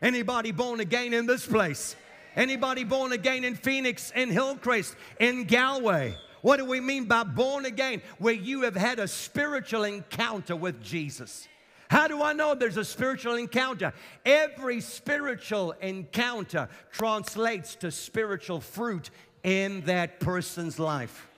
Anybody 0.00 0.52
born 0.52 0.80
again 0.80 1.12
in 1.12 1.26
this 1.26 1.46
place? 1.46 1.96
Anybody 2.36 2.84
born 2.84 3.12
again 3.12 3.44
in 3.44 3.54
Phoenix, 3.54 4.12
in 4.14 4.30
Hillcrest, 4.30 4.96
in 5.18 5.44
Galway? 5.44 6.16
What 6.42 6.58
do 6.58 6.64
we 6.66 6.80
mean 6.80 7.06
by 7.06 7.24
born 7.24 7.64
again? 7.64 8.02
Where 8.18 8.34
you 8.34 8.62
have 8.62 8.76
had 8.76 8.98
a 8.98 9.08
spiritual 9.08 9.84
encounter 9.84 10.54
with 10.54 10.82
Jesus. 10.82 11.48
How 11.94 12.08
do 12.08 12.24
I 12.24 12.32
know 12.32 12.56
there's 12.56 12.76
a 12.76 12.84
spiritual 12.84 13.36
encounter? 13.36 13.92
Every 14.26 14.80
spiritual 14.80 15.70
encounter 15.80 16.68
translates 16.90 17.76
to 17.76 17.92
spiritual 17.92 18.60
fruit 18.60 19.10
in 19.44 19.82
that 19.82 20.18
person's 20.18 20.80
life. 20.80 21.28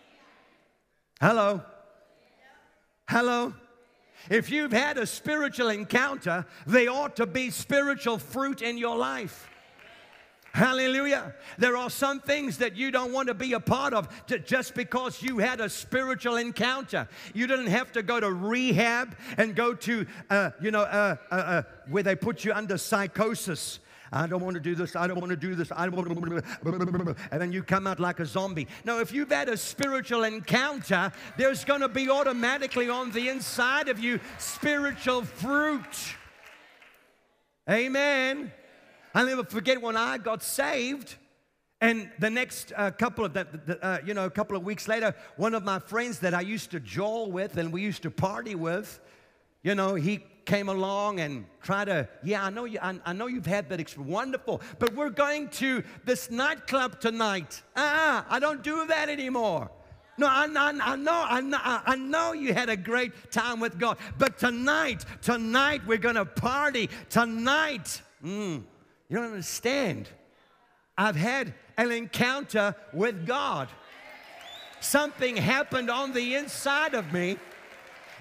Hello? 1.20 1.60
Hello? 3.06 3.52
If 4.30 4.48
you've 4.48 4.72
had 4.72 4.96
a 4.96 5.04
spiritual 5.04 5.68
encounter, 5.68 6.46
they 6.66 6.86
ought 6.86 7.16
to 7.16 7.26
be 7.26 7.50
spiritual 7.50 8.16
fruit 8.16 8.62
in 8.62 8.78
your 8.78 8.96
life. 8.96 9.50
Hallelujah. 10.56 11.34
There 11.58 11.76
are 11.76 11.90
some 11.90 12.18
things 12.18 12.56
that 12.58 12.76
you 12.76 12.90
don't 12.90 13.12
want 13.12 13.28
to 13.28 13.34
be 13.34 13.52
a 13.52 13.60
part 13.60 13.92
of 13.92 14.08
just 14.46 14.74
because 14.74 15.20
you 15.20 15.36
had 15.36 15.60
a 15.60 15.68
spiritual 15.68 16.36
encounter. 16.36 17.06
You 17.34 17.46
didn't 17.46 17.66
have 17.66 17.92
to 17.92 18.02
go 18.02 18.18
to 18.18 18.32
rehab 18.32 19.14
and 19.36 19.54
go 19.54 19.74
to, 19.74 20.06
uh, 20.30 20.52
you 20.62 20.70
know, 20.70 20.80
uh, 20.80 21.16
uh, 21.30 21.34
uh 21.34 21.62
where 21.90 22.02
they 22.02 22.16
put 22.16 22.42
you 22.42 22.54
under 22.54 22.78
psychosis. 22.78 23.80
I 24.10 24.26
don't 24.26 24.42
want 24.42 24.54
to 24.54 24.60
do 24.60 24.74
this. 24.74 24.96
I 24.96 25.06
don't 25.06 25.20
want 25.20 25.28
to 25.28 25.36
do 25.36 25.54
this. 25.54 25.70
I 25.76 25.84
don't 25.84 25.94
want 25.94 26.38
to. 26.38 27.16
And 27.30 27.42
then 27.42 27.52
you 27.52 27.62
come 27.62 27.86
out 27.86 28.00
like 28.00 28.18
a 28.18 28.24
zombie. 28.24 28.66
No, 28.86 28.98
if 28.98 29.12
you've 29.12 29.30
had 29.30 29.50
a 29.50 29.58
spiritual 29.58 30.24
encounter, 30.24 31.12
there's 31.36 31.66
going 31.66 31.82
to 31.82 31.88
be 31.88 32.08
automatically 32.08 32.88
on 32.88 33.10
the 33.10 33.28
inside 33.28 33.88
of 33.88 33.98
you 33.98 34.20
spiritual 34.38 35.22
fruit. 35.22 36.14
Amen. 37.68 38.52
I'll 39.16 39.24
never 39.24 39.44
forget 39.44 39.80
when 39.80 39.96
I 39.96 40.18
got 40.18 40.42
saved. 40.42 41.14
And 41.80 42.10
the 42.18 42.28
next 42.28 42.74
uh, 42.76 42.90
couple 42.90 43.24
of, 43.24 43.32
the, 43.32 43.46
the, 43.64 43.82
uh, 43.82 43.98
you 44.04 44.12
know, 44.12 44.26
a 44.26 44.30
couple 44.30 44.58
of 44.58 44.62
weeks 44.62 44.88
later, 44.88 45.14
one 45.38 45.54
of 45.54 45.64
my 45.64 45.78
friends 45.78 46.18
that 46.18 46.34
I 46.34 46.42
used 46.42 46.72
to 46.72 46.80
jaw 46.80 47.24
with 47.24 47.56
and 47.56 47.72
we 47.72 47.80
used 47.80 48.02
to 48.02 48.10
party 48.10 48.54
with, 48.54 49.00
you 49.62 49.74
know, 49.74 49.94
he 49.94 50.22
came 50.44 50.68
along 50.68 51.20
and 51.20 51.46
tried 51.62 51.86
to, 51.86 52.06
yeah, 52.24 52.44
I 52.44 52.50
know 52.50 52.66
you, 52.66 52.78
I, 52.82 53.00
I 53.06 53.14
know 53.14 53.26
you've 53.26 53.46
had 53.46 53.70
that 53.70 53.80
experience, 53.80 54.12
wonderful, 54.12 54.60
but 54.78 54.94
we're 54.94 55.08
going 55.08 55.48
to 55.48 55.82
this 56.04 56.30
nightclub 56.30 57.00
tonight. 57.00 57.62
Ah, 57.74 58.18
uh-uh, 58.18 58.24
I 58.28 58.38
don't 58.38 58.62
do 58.62 58.86
that 58.86 59.08
anymore. 59.08 59.70
No, 60.18 60.26
I, 60.26 60.46
I, 60.46 60.92
I, 60.92 60.96
know, 60.96 61.24
I 61.26 61.40
know, 61.40 61.58
I 61.62 61.96
know 61.96 62.34
you 62.34 62.52
had 62.52 62.68
a 62.68 62.76
great 62.76 63.30
time 63.30 63.60
with 63.60 63.78
God, 63.78 63.96
but 64.18 64.36
tonight, 64.36 65.06
tonight 65.22 65.80
we're 65.86 65.96
going 65.96 66.16
to 66.16 66.26
party. 66.26 66.90
Tonight, 67.08 68.02
mm, 68.22 68.62
you 69.08 69.16
don't 69.16 69.26
understand. 69.26 70.08
I've 70.98 71.16
had 71.16 71.54
an 71.76 71.92
encounter 71.92 72.74
with 72.92 73.26
God. 73.26 73.68
Something 74.80 75.36
happened 75.36 75.90
on 75.90 76.12
the 76.12 76.34
inside 76.34 76.94
of 76.94 77.12
me, 77.12 77.38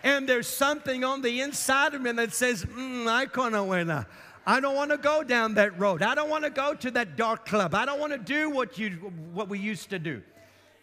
and 0.03 0.27
there's 0.27 0.47
something 0.47 1.03
on 1.03 1.21
the 1.21 1.41
inside 1.41 1.93
of 1.93 2.01
me 2.01 2.11
that 2.13 2.33
says, 2.33 2.65
mm, 2.65 3.07
I 3.07 3.25
can't 3.25 3.67
win. 3.67 4.05
I 4.47 4.59
don't 4.59 4.75
want 4.75 4.91
to 4.91 4.97
go 4.97 5.23
down 5.23 5.55
that 5.55 5.79
road. 5.79 6.03
I 6.03 6.13
don't 6.13 6.29
want 6.29 6.43
to 6.43 6.49
go 6.51 6.75
to 6.75 6.91
that 6.91 7.15
dark 7.17 7.45
club. 7.45 7.73
I 7.73 7.85
don't 7.85 7.99
want 7.99 8.13
to 8.13 8.19
do 8.19 8.49
what 8.49 8.77
you 8.77 8.91
what 9.33 9.49
we 9.49 9.57
used 9.57 9.89
to 9.89 9.99
do. 9.99 10.21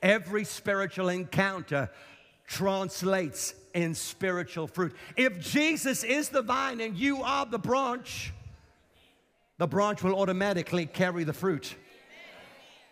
Every 0.02 0.44
spiritual 0.44 1.08
encounter 1.08 1.88
translates 2.48 3.54
in 3.72 3.94
spiritual 3.94 4.66
fruit. 4.66 4.94
If 5.16 5.38
Jesus 5.40 6.02
is 6.02 6.28
the 6.28 6.42
vine 6.42 6.80
and 6.80 6.96
you 6.96 7.22
are 7.22 7.46
the 7.46 7.58
branch, 7.58 8.32
the 9.62 9.68
branch 9.68 10.02
will 10.02 10.18
automatically 10.18 10.86
carry 10.86 11.22
the 11.22 11.32
fruit. 11.32 11.76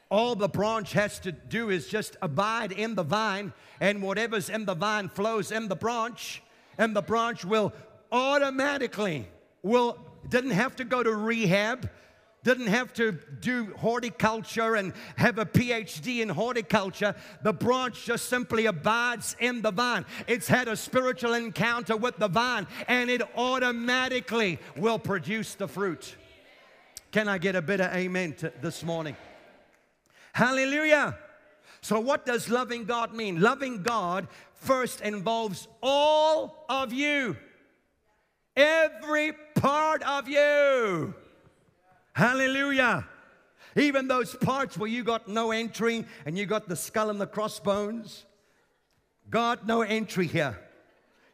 All 0.09 0.37
the 0.37 0.48
branch 0.48 0.92
has 0.92 1.18
to 1.18 1.33
do 1.33 1.68
is 1.68 1.88
just 1.88 2.16
abide 2.22 2.70
in 2.70 2.94
the 2.94 3.02
vine, 3.02 3.52
and 3.80 4.00
whatever's 4.00 4.48
in 4.48 4.66
the 4.66 4.76
vine 4.76 5.09
flows 5.09 5.50
in 5.50 5.66
the 5.66 5.74
branch, 5.74 6.44
and 6.78 6.94
the 6.94 7.02
branch 7.02 7.44
will 7.44 7.72
automatically 8.12 9.26
will 9.64 9.98
didn't 10.28 10.52
have 10.52 10.76
to 10.76 10.85
go 10.85 11.02
to 11.02 11.12
rehab, 11.12 11.90
didn't 12.44 12.68
have 12.68 12.94
to 12.94 13.18
do 13.40 13.74
horticulture 13.76 14.76
and 14.76 14.92
have 15.16 15.38
a 15.38 15.46
PhD 15.46 16.20
in 16.20 16.28
horticulture. 16.28 17.16
The 17.42 17.52
branch 17.52 18.04
just 18.04 18.28
simply 18.28 18.66
abides 18.66 19.35
in 19.40 19.61
the 19.61 19.72
vine. 19.72 20.06
It's 20.28 20.46
had 20.46 20.68
a 20.68 20.76
spiritual 20.76 21.35
encounter 21.35 21.96
with 21.96 22.18
the 22.18 22.28
vine, 22.28 22.68
and 22.87 23.11
it 23.11 23.22
automatically 23.37 24.61
will 24.76 25.00
produce 25.00 25.54
the 25.54 25.66
fruit. 25.66 26.14
Can 27.12 27.29
I 27.29 27.38
get 27.38 27.57
a 27.57 27.62
bit 27.62 27.81
of 27.81 27.92
amen 27.92 28.35
to 28.35 28.53
this 28.61 28.85
morning? 28.85 29.16
Hallelujah. 30.33 31.18
So, 31.81 31.99
what 31.99 32.25
does 32.25 32.49
loving 32.49 32.85
God 32.85 33.14
mean? 33.14 33.40
Loving 33.40 33.83
God 33.83 34.29
first 34.55 35.01
involves 35.01 35.66
all 35.83 36.66
of 36.68 36.92
you, 36.92 37.37
every 38.55 39.33
part 39.55 40.03
of 40.03 40.29
you. 40.29 41.14
Hallelujah. 42.12 43.09
Even 43.77 44.09
those 44.09 44.35
parts 44.35 44.77
where 44.77 44.90
you 44.90 45.03
got 45.03 45.27
no 45.27 45.53
entry 45.53 46.05
and 46.27 46.37
you 46.37 46.44
got 46.44 46.68
the 46.68 46.77
skull 46.77 47.09
and 47.09 47.20
the 47.20 47.27
crossbones, 47.27 48.25
God, 49.29 49.66
no 49.66 49.83
entry 49.83 50.27
here. 50.27 50.59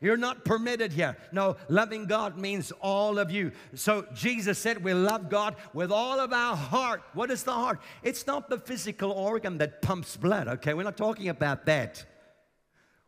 You're 0.00 0.16
not 0.16 0.44
permitted 0.44 0.92
here. 0.92 1.16
No, 1.32 1.56
loving 1.68 2.06
God 2.06 2.36
means 2.36 2.70
all 2.80 3.18
of 3.18 3.30
you. 3.30 3.52
So 3.74 4.06
Jesus 4.14 4.58
said 4.58 4.84
we 4.84 4.92
love 4.92 5.30
God 5.30 5.56
with 5.72 5.90
all 5.90 6.20
of 6.20 6.32
our 6.32 6.54
heart. 6.54 7.02
What 7.14 7.30
is 7.30 7.44
the 7.44 7.52
heart? 7.52 7.80
It's 8.02 8.26
not 8.26 8.50
the 8.50 8.58
physical 8.58 9.10
organ 9.10 9.58
that 9.58 9.80
pumps 9.80 10.16
blood, 10.16 10.48
okay? 10.48 10.74
We're 10.74 10.82
not 10.82 10.98
talking 10.98 11.28
about 11.30 11.64
that. 11.66 12.04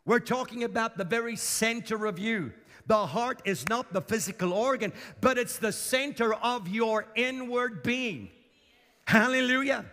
We're 0.06 0.18
talking 0.18 0.64
about 0.64 0.96
the 0.96 1.04
very 1.04 1.36
center 1.36 2.06
of 2.06 2.18
you. 2.18 2.52
The 2.86 3.06
heart 3.06 3.42
is 3.44 3.68
not 3.68 3.92
the 3.92 4.00
physical 4.00 4.54
organ, 4.54 4.94
but 5.20 5.36
it's 5.36 5.58
the 5.58 5.72
center 5.72 6.32
of 6.32 6.68
your 6.68 7.04
inward 7.14 7.82
being. 7.82 8.30
Hallelujah. 9.04 9.84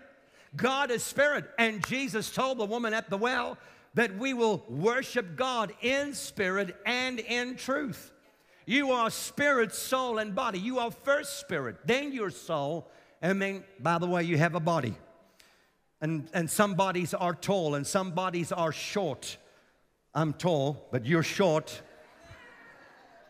God 0.55 0.91
is 0.91 1.03
spirit. 1.03 1.43
And 1.59 1.85
Jesus 1.85 2.31
told 2.31 2.57
the 2.57 2.65
woman 2.65 2.93
at 2.93 3.09
the 3.09 3.17
well, 3.17 3.57
that 3.95 4.17
we 4.17 4.33
will 4.33 4.63
worship 4.69 5.35
God 5.35 5.73
in 5.81 6.13
spirit 6.13 6.75
and 6.85 7.19
in 7.19 7.55
truth. 7.55 8.11
You 8.65 8.91
are 8.91 9.09
spirit, 9.09 9.73
soul, 9.73 10.17
and 10.17 10.35
body. 10.35 10.59
You 10.59 10.79
are 10.79 10.91
first 10.91 11.39
spirit, 11.39 11.77
then 11.85 12.11
your 12.11 12.29
soul, 12.29 12.89
and 13.21 13.41
then, 13.41 13.63
by 13.79 13.97
the 13.97 14.07
way, 14.07 14.23
you 14.23 14.37
have 14.37 14.55
a 14.55 14.59
body. 14.59 14.95
And, 16.01 16.29
and 16.33 16.49
some 16.49 16.75
bodies 16.75 17.13
are 17.13 17.33
tall 17.33 17.75
and 17.75 17.87
some 17.87 18.11
bodies 18.11 18.51
are 18.51 18.71
short. 18.71 19.37
I'm 20.13 20.33
tall, 20.33 20.87
but 20.91 21.05
you're 21.05 21.23
short. 21.23 21.81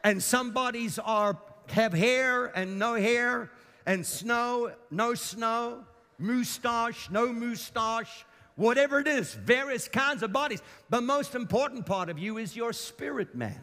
And 0.04 0.22
some 0.22 0.52
bodies 0.52 1.00
are 1.00 1.38
have 1.70 1.94
hair 1.94 2.46
and 2.46 2.78
no 2.78 2.94
hair, 2.94 3.50
and 3.86 4.06
snow, 4.06 4.72
no 4.92 5.14
snow, 5.14 5.84
mustache, 6.20 7.10
no 7.10 7.32
mustache, 7.32 8.26
whatever 8.56 9.00
it 9.00 9.08
is, 9.08 9.34
various 9.34 9.88
kinds 9.88 10.24
of 10.24 10.32
bodies. 10.34 10.62
The 10.90 11.02
most 11.02 11.36
important 11.36 11.86
part 11.86 12.10
of 12.10 12.20
you 12.20 12.38
is 12.38 12.56
your 12.56 12.74
spirit 12.74 13.36
man. 13.36 13.60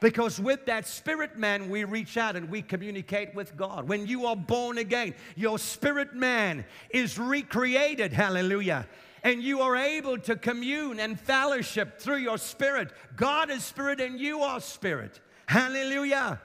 Because 0.00 0.38
with 0.38 0.66
that 0.66 0.86
spirit 0.86 1.38
man, 1.38 1.70
we 1.70 1.84
reach 1.84 2.16
out 2.16 2.36
and 2.36 2.50
we 2.50 2.62
communicate 2.62 3.34
with 3.34 3.56
God. 3.56 3.88
When 3.88 4.06
you 4.06 4.26
are 4.26 4.36
born 4.36 4.78
again, 4.78 5.14
your 5.34 5.58
spirit 5.58 6.14
man 6.14 6.64
is 6.90 7.18
recreated, 7.18 8.12
hallelujah. 8.12 8.86
And 9.22 9.42
you 9.42 9.62
are 9.62 9.76
able 9.76 10.18
to 10.18 10.36
commune 10.36 11.00
and 11.00 11.18
fellowship 11.18 11.98
through 11.98 12.18
your 12.18 12.36
spirit. 12.36 12.92
God 13.16 13.50
is 13.50 13.64
spirit 13.64 14.00
and 14.00 14.20
you 14.20 14.40
are 14.40 14.60
spirit. 14.60 15.20
Hallelujah 15.46 16.40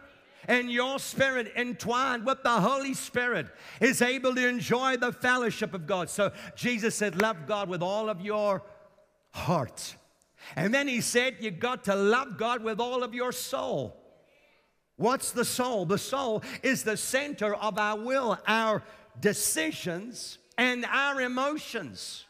and 0.48 0.72
your 0.72 1.00
spirit 1.00 1.52
entwined 1.56 2.26
with 2.26 2.44
the 2.44 2.62
Holy 2.62 2.94
Spirit 2.94 3.48
is 3.82 4.02
able 4.02 4.34
to 4.36 4.48
enjoy 4.48 4.98
the 4.98 5.12
fellowship 5.12 5.74
of 5.74 5.86
God. 5.86 6.10
So 6.10 6.32
Jesus 6.56 6.96
said, 6.96 7.22
Love 7.22 7.48
God 7.48 7.70
with 7.70 7.84
all 7.84 8.10
of 8.10 8.22
your 8.22 8.64
heart. 9.32 9.96
And 10.56 10.74
then 10.74 10.88
he 10.88 11.02
said, 11.02 11.38
You 11.40 11.52
got 11.52 11.84
to 11.86 11.96
love 11.96 12.38
God 12.38 12.64
with 12.64 12.80
all 12.80 13.04
of 13.04 13.14
your 13.14 13.32
soul. 13.32 13.96
What's 14.96 15.32
the 15.32 15.46
soul? 15.46 15.86
The 15.86 15.98
soul 15.98 16.44
is 16.62 16.84
the 16.84 16.98
center 16.98 17.56
of 17.56 17.78
our 17.78 17.98
will, 17.98 18.38
our 18.48 18.84
decisions, 19.20 20.40
and 20.58 20.86
our 20.86 21.22
emotions. 21.22 22.26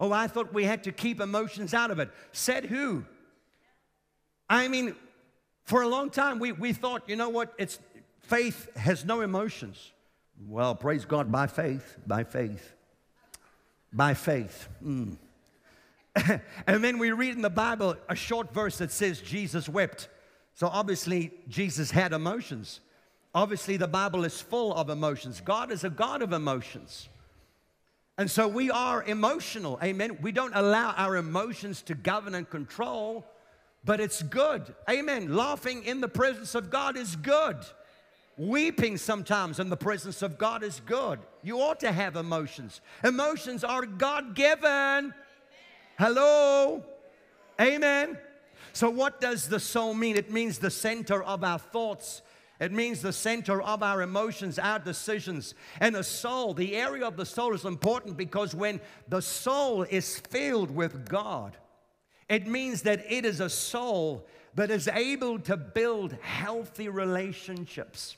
Oh, 0.00 0.12
I 0.12 0.26
thought 0.26 0.52
we 0.52 0.64
had 0.64 0.84
to 0.84 0.92
keep 0.92 1.20
emotions 1.20 1.74
out 1.74 1.90
of 1.90 1.98
it. 1.98 2.10
Said 2.32 2.66
who? 2.66 3.04
I 4.48 4.68
mean, 4.68 4.94
for 5.68 5.82
a 5.82 5.88
long 5.88 6.08
time, 6.10 6.38
we, 6.38 6.52
we 6.52 6.72
thought, 6.72 7.02
you 7.06 7.16
know 7.16 7.28
what, 7.28 7.52
it's 7.58 7.78
Faith 8.28 8.76
has 8.76 9.06
no 9.06 9.22
emotions. 9.22 9.92
Well, 10.46 10.74
praise 10.74 11.06
God 11.06 11.32
by 11.32 11.46
faith, 11.46 11.96
by 12.06 12.24
faith, 12.24 12.74
by 13.90 14.12
faith. 14.12 14.68
Mm. 14.84 15.16
and 16.66 16.84
then 16.84 16.98
we 16.98 17.10
read 17.12 17.36
in 17.36 17.40
the 17.40 17.48
Bible 17.48 17.96
a 18.06 18.14
short 18.14 18.52
verse 18.52 18.76
that 18.78 18.90
says 18.90 19.22
Jesus 19.22 19.66
wept. 19.66 20.08
So 20.52 20.66
obviously, 20.66 21.32
Jesus 21.48 21.90
had 21.90 22.12
emotions. 22.12 22.80
Obviously, 23.34 23.78
the 23.78 23.88
Bible 23.88 24.26
is 24.26 24.38
full 24.42 24.74
of 24.74 24.90
emotions. 24.90 25.40
God 25.42 25.72
is 25.72 25.82
a 25.82 25.90
God 25.90 26.20
of 26.20 26.34
emotions. 26.34 27.08
And 28.18 28.30
so 28.30 28.46
we 28.46 28.70
are 28.70 29.02
emotional. 29.04 29.78
Amen. 29.82 30.18
We 30.20 30.32
don't 30.32 30.54
allow 30.54 30.92
our 30.98 31.16
emotions 31.16 31.80
to 31.82 31.94
govern 31.94 32.34
and 32.34 32.48
control, 32.50 33.24
but 33.84 34.00
it's 34.00 34.22
good. 34.22 34.74
Amen. 34.88 35.34
Laughing 35.34 35.84
in 35.84 36.00
the 36.00 36.08
presence 36.08 36.54
of 36.54 36.70
God 36.70 36.96
is 36.96 37.16
good. 37.16 37.56
Weeping 38.36 38.96
sometimes 38.98 39.58
in 39.58 39.68
the 39.68 39.76
presence 39.76 40.22
of 40.22 40.38
God 40.38 40.62
is 40.62 40.80
good. 40.86 41.18
You 41.42 41.60
ought 41.60 41.80
to 41.80 41.90
have 41.90 42.14
emotions. 42.14 42.80
Emotions 43.02 43.64
are 43.64 43.84
God 43.84 44.34
given. 44.34 45.12
Hello? 45.98 46.84
Amen. 47.60 48.16
So, 48.72 48.90
what 48.90 49.20
does 49.20 49.48
the 49.48 49.58
soul 49.58 49.94
mean? 49.94 50.16
It 50.16 50.30
means 50.30 50.58
the 50.58 50.70
center 50.70 51.22
of 51.22 51.42
our 51.42 51.58
thoughts. 51.58 52.22
It 52.60 52.72
means 52.72 53.02
the 53.02 53.12
center 53.12 53.62
of 53.62 53.82
our 53.82 54.02
emotions, 54.02 54.58
our 54.58 54.78
decisions. 54.78 55.54
And 55.80 55.94
the 55.94 56.04
soul, 56.04 56.54
the 56.54 56.76
area 56.76 57.06
of 57.06 57.16
the 57.16 57.26
soul 57.26 57.54
is 57.54 57.64
important 57.64 58.16
because 58.16 58.54
when 58.54 58.80
the 59.08 59.22
soul 59.22 59.82
is 59.82 60.18
filled 60.18 60.70
with 60.70 61.08
God, 61.08 61.56
it 62.28 62.46
means 62.46 62.82
that 62.82 63.04
it 63.10 63.24
is 63.24 63.40
a 63.40 63.48
soul 63.48 64.26
that 64.54 64.70
is 64.70 64.88
able 64.88 65.38
to 65.40 65.56
build 65.56 66.12
healthy 66.20 66.88
relationships. 66.88 68.16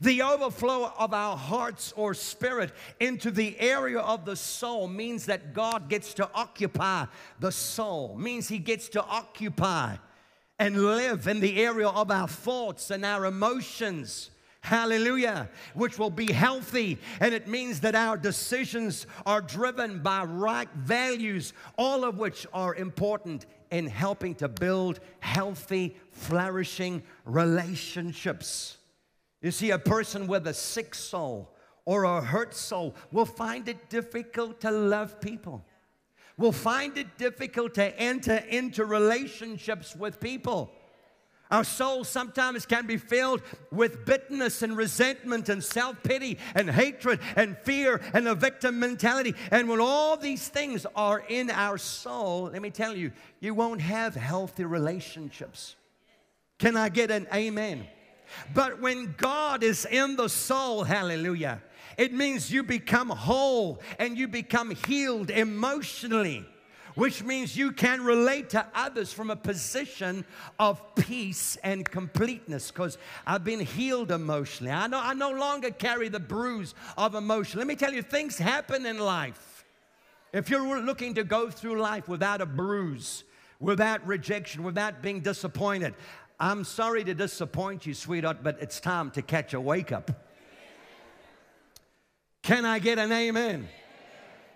The 0.00 0.22
overflow 0.22 0.92
of 0.98 1.12
our 1.12 1.36
hearts 1.36 1.92
or 1.96 2.14
spirit 2.14 2.72
into 3.00 3.30
the 3.30 3.58
area 3.58 3.98
of 3.98 4.24
the 4.24 4.36
soul 4.36 4.86
means 4.88 5.26
that 5.26 5.54
God 5.54 5.88
gets 5.88 6.14
to 6.14 6.30
occupy 6.34 7.06
the 7.40 7.52
soul, 7.52 8.16
means 8.16 8.48
He 8.48 8.58
gets 8.58 8.88
to 8.90 9.04
occupy 9.04 9.96
and 10.58 10.84
live 10.84 11.26
in 11.26 11.40
the 11.40 11.60
area 11.62 11.88
of 11.88 12.10
our 12.10 12.28
thoughts 12.28 12.90
and 12.90 13.04
our 13.04 13.26
emotions. 13.26 14.30
Hallelujah, 14.62 15.48
which 15.74 15.98
will 15.98 16.10
be 16.10 16.32
healthy. 16.32 16.98
And 17.18 17.34
it 17.34 17.48
means 17.48 17.80
that 17.80 17.96
our 17.96 18.16
decisions 18.16 19.08
are 19.26 19.40
driven 19.40 19.98
by 19.98 20.22
right 20.22 20.68
values, 20.76 21.52
all 21.76 22.04
of 22.04 22.18
which 22.18 22.46
are 22.54 22.74
important 22.76 23.46
in 23.72 23.88
helping 23.88 24.36
to 24.36 24.48
build 24.48 25.00
healthy, 25.18 25.96
flourishing 26.12 27.02
relationships. 27.24 28.76
You 29.40 29.50
see, 29.50 29.70
a 29.72 29.78
person 29.80 30.28
with 30.28 30.46
a 30.46 30.54
sick 30.54 30.94
soul 30.94 31.50
or 31.84 32.04
a 32.04 32.20
hurt 32.20 32.54
soul 32.54 32.94
will 33.10 33.26
find 33.26 33.68
it 33.68 33.90
difficult 33.90 34.60
to 34.60 34.70
love 34.70 35.20
people, 35.20 35.64
will 36.38 36.52
find 36.52 36.96
it 36.96 37.18
difficult 37.18 37.74
to 37.74 38.00
enter 38.00 38.36
into 38.36 38.84
relationships 38.84 39.96
with 39.96 40.20
people. 40.20 40.70
Our 41.52 41.64
souls 41.64 42.08
sometimes 42.08 42.64
can 42.64 42.86
be 42.86 42.96
filled 42.96 43.42
with 43.70 44.06
bitterness 44.06 44.62
and 44.62 44.74
resentment 44.74 45.50
and 45.50 45.62
self 45.62 46.02
pity 46.02 46.38
and 46.54 46.70
hatred 46.70 47.20
and 47.36 47.58
fear 47.58 48.00
and 48.14 48.26
a 48.26 48.34
victim 48.34 48.80
mentality. 48.80 49.34
And 49.50 49.68
when 49.68 49.78
all 49.78 50.16
these 50.16 50.48
things 50.48 50.86
are 50.96 51.22
in 51.28 51.50
our 51.50 51.76
soul, 51.76 52.44
let 52.44 52.62
me 52.62 52.70
tell 52.70 52.96
you, 52.96 53.12
you 53.38 53.52
won't 53.52 53.82
have 53.82 54.14
healthy 54.14 54.64
relationships. 54.64 55.76
Can 56.58 56.74
I 56.74 56.88
get 56.88 57.10
an 57.10 57.26
amen? 57.34 57.86
But 58.54 58.80
when 58.80 59.14
God 59.18 59.62
is 59.62 59.84
in 59.84 60.16
the 60.16 60.28
soul, 60.28 60.84
hallelujah, 60.84 61.60
it 61.98 62.14
means 62.14 62.50
you 62.50 62.62
become 62.62 63.10
whole 63.10 63.82
and 63.98 64.16
you 64.16 64.26
become 64.26 64.70
healed 64.70 65.28
emotionally, 65.28 66.46
which 66.94 67.22
means 67.22 67.56
you 67.56 67.72
can 67.72 68.02
relate 68.02 68.50
to 68.50 68.66
others 68.74 69.12
from 69.12 69.30
a 69.30 69.36
position 69.36 70.24
of 70.58 70.94
peace 70.94 71.56
and 71.62 71.88
completeness 71.88 72.70
because 72.70 72.98
I've 73.26 73.44
been 73.44 73.60
healed 73.60 74.10
emotionally. 74.10 74.72
I 74.72 74.86
know 74.86 75.00
I 75.00 75.14
no 75.14 75.30
longer 75.30 75.70
carry 75.70 76.08
the 76.08 76.20
bruise 76.20 76.74
of 76.96 77.14
emotion. 77.14 77.58
Let 77.58 77.66
me 77.66 77.76
tell 77.76 77.92
you, 77.92 78.02
things 78.02 78.38
happen 78.38 78.86
in 78.86 78.98
life. 78.98 79.64
If 80.32 80.48
you're 80.48 80.80
looking 80.80 81.14
to 81.14 81.24
go 81.24 81.50
through 81.50 81.80
life 81.80 82.08
without 82.08 82.40
a 82.40 82.46
bruise, 82.46 83.24
without 83.60 84.06
rejection, 84.06 84.62
without 84.62 85.02
being 85.02 85.20
disappointed, 85.20 85.94
I'm 86.40 86.64
sorry 86.64 87.04
to 87.04 87.14
disappoint 87.14 87.86
you, 87.86 87.94
sweetheart, 87.94 88.38
but 88.42 88.58
it's 88.60 88.80
time 88.80 89.10
to 89.12 89.22
catch 89.22 89.54
a 89.54 89.60
wake 89.60 89.92
up. 89.92 90.10
Can 92.42 92.64
I 92.64 92.80
get 92.80 92.98
an 92.98 93.12
amen? 93.12 93.68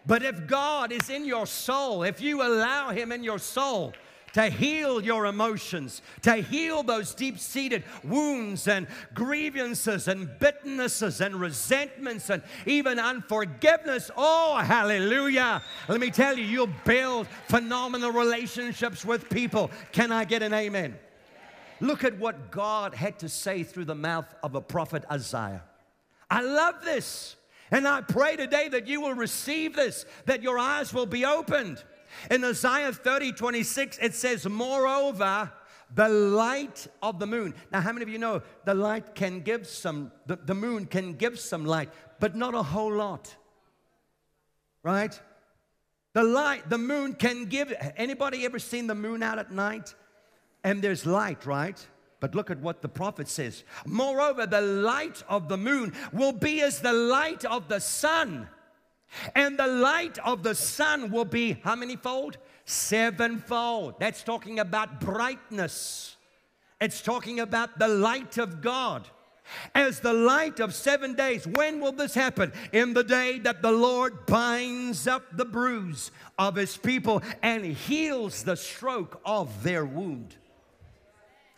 But 0.06 0.22
if 0.22 0.46
God 0.46 0.92
is 0.92 1.10
in 1.10 1.24
your 1.24 1.46
soul, 1.46 2.02
if 2.02 2.20
you 2.20 2.42
allow 2.42 2.90
Him 2.90 3.12
in 3.12 3.24
your 3.24 3.38
soul, 3.38 3.92
to 4.36 4.50
heal 4.50 5.02
your 5.02 5.24
emotions, 5.24 6.02
to 6.20 6.34
heal 6.34 6.82
those 6.82 7.14
deep 7.14 7.38
seated 7.38 7.82
wounds 8.04 8.68
and 8.68 8.86
grievances 9.14 10.08
and 10.08 10.28
bitternesses 10.38 11.24
and 11.24 11.40
resentments 11.40 12.28
and 12.28 12.42
even 12.66 12.98
unforgiveness. 12.98 14.10
Oh, 14.14 14.56
hallelujah. 14.56 15.62
Let 15.88 16.00
me 16.00 16.10
tell 16.10 16.36
you, 16.36 16.44
you'll 16.44 16.68
build 16.84 17.28
phenomenal 17.48 18.12
relationships 18.12 19.06
with 19.06 19.30
people. 19.30 19.70
Can 19.92 20.12
I 20.12 20.26
get 20.26 20.42
an 20.42 20.52
amen? 20.52 20.98
Look 21.80 22.04
at 22.04 22.18
what 22.18 22.50
God 22.50 22.94
had 22.94 23.18
to 23.20 23.30
say 23.30 23.62
through 23.62 23.86
the 23.86 23.94
mouth 23.94 24.26
of 24.42 24.54
a 24.54 24.60
prophet 24.60 25.02
Isaiah. 25.10 25.62
I 26.30 26.42
love 26.42 26.84
this. 26.84 27.35
And 27.70 27.86
I 27.86 28.00
pray 28.00 28.36
today 28.36 28.68
that 28.68 28.86
you 28.86 29.00
will 29.00 29.14
receive 29.14 29.74
this, 29.74 30.04
that 30.26 30.42
your 30.42 30.58
eyes 30.58 30.92
will 30.94 31.06
be 31.06 31.24
opened. 31.24 31.82
In 32.30 32.44
Isaiah 32.44 32.92
30, 32.92 33.32
26, 33.32 33.98
it 33.98 34.14
says, 34.14 34.46
Moreover, 34.46 35.50
the 35.94 36.08
light 36.08 36.86
of 37.02 37.18
the 37.18 37.26
moon. 37.26 37.54
Now, 37.72 37.80
how 37.80 37.92
many 37.92 38.02
of 38.02 38.08
you 38.08 38.18
know 38.18 38.42
the 38.64 38.74
light 38.74 39.14
can 39.14 39.40
give 39.40 39.66
some, 39.66 40.12
the, 40.26 40.36
the 40.36 40.54
moon 40.54 40.86
can 40.86 41.14
give 41.14 41.38
some 41.38 41.64
light, 41.64 41.90
but 42.20 42.36
not 42.36 42.54
a 42.54 42.62
whole 42.62 42.92
lot? 42.92 43.34
Right? 44.82 45.20
The 46.12 46.22
light, 46.22 46.70
the 46.70 46.78
moon 46.78 47.14
can 47.14 47.44
give. 47.44 47.72
Anybody 47.96 48.44
ever 48.44 48.58
seen 48.58 48.86
the 48.86 48.94
moon 48.94 49.22
out 49.22 49.38
at 49.38 49.50
night? 49.50 49.94
and 50.66 50.82
there's 50.82 51.06
light, 51.06 51.46
right? 51.46 51.86
But 52.20 52.34
look 52.34 52.50
at 52.50 52.60
what 52.60 52.80
the 52.82 52.88
prophet 52.88 53.28
says. 53.28 53.64
Moreover, 53.84 54.46
the 54.46 54.60
light 54.60 55.22
of 55.28 55.48
the 55.48 55.58
moon 55.58 55.92
will 56.12 56.32
be 56.32 56.62
as 56.62 56.80
the 56.80 56.92
light 56.92 57.44
of 57.44 57.68
the 57.68 57.80
sun. 57.80 58.48
And 59.34 59.58
the 59.58 59.66
light 59.66 60.18
of 60.18 60.42
the 60.42 60.54
sun 60.54 61.10
will 61.10 61.24
be 61.24 61.58
how 61.62 61.76
many 61.76 61.96
fold? 61.96 62.38
Sevenfold. 62.64 64.00
That's 64.00 64.22
talking 64.22 64.58
about 64.58 65.00
brightness. 65.00 66.16
It's 66.80 67.00
talking 67.00 67.40
about 67.40 67.78
the 67.78 67.88
light 67.88 68.38
of 68.38 68.60
God. 68.60 69.08
As 69.74 70.00
the 70.00 70.12
light 70.12 70.58
of 70.58 70.74
seven 70.74 71.14
days. 71.14 71.46
When 71.46 71.80
will 71.80 71.92
this 71.92 72.14
happen? 72.14 72.52
In 72.72 72.94
the 72.94 73.04
day 73.04 73.38
that 73.40 73.62
the 73.62 73.70
Lord 73.70 74.26
binds 74.26 75.06
up 75.06 75.36
the 75.36 75.44
bruise 75.44 76.10
of 76.38 76.56
his 76.56 76.76
people 76.76 77.22
and 77.42 77.64
heals 77.64 78.42
the 78.42 78.56
stroke 78.56 79.20
of 79.24 79.62
their 79.62 79.84
wound. 79.84 80.34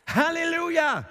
Hallelujah. 0.09 1.05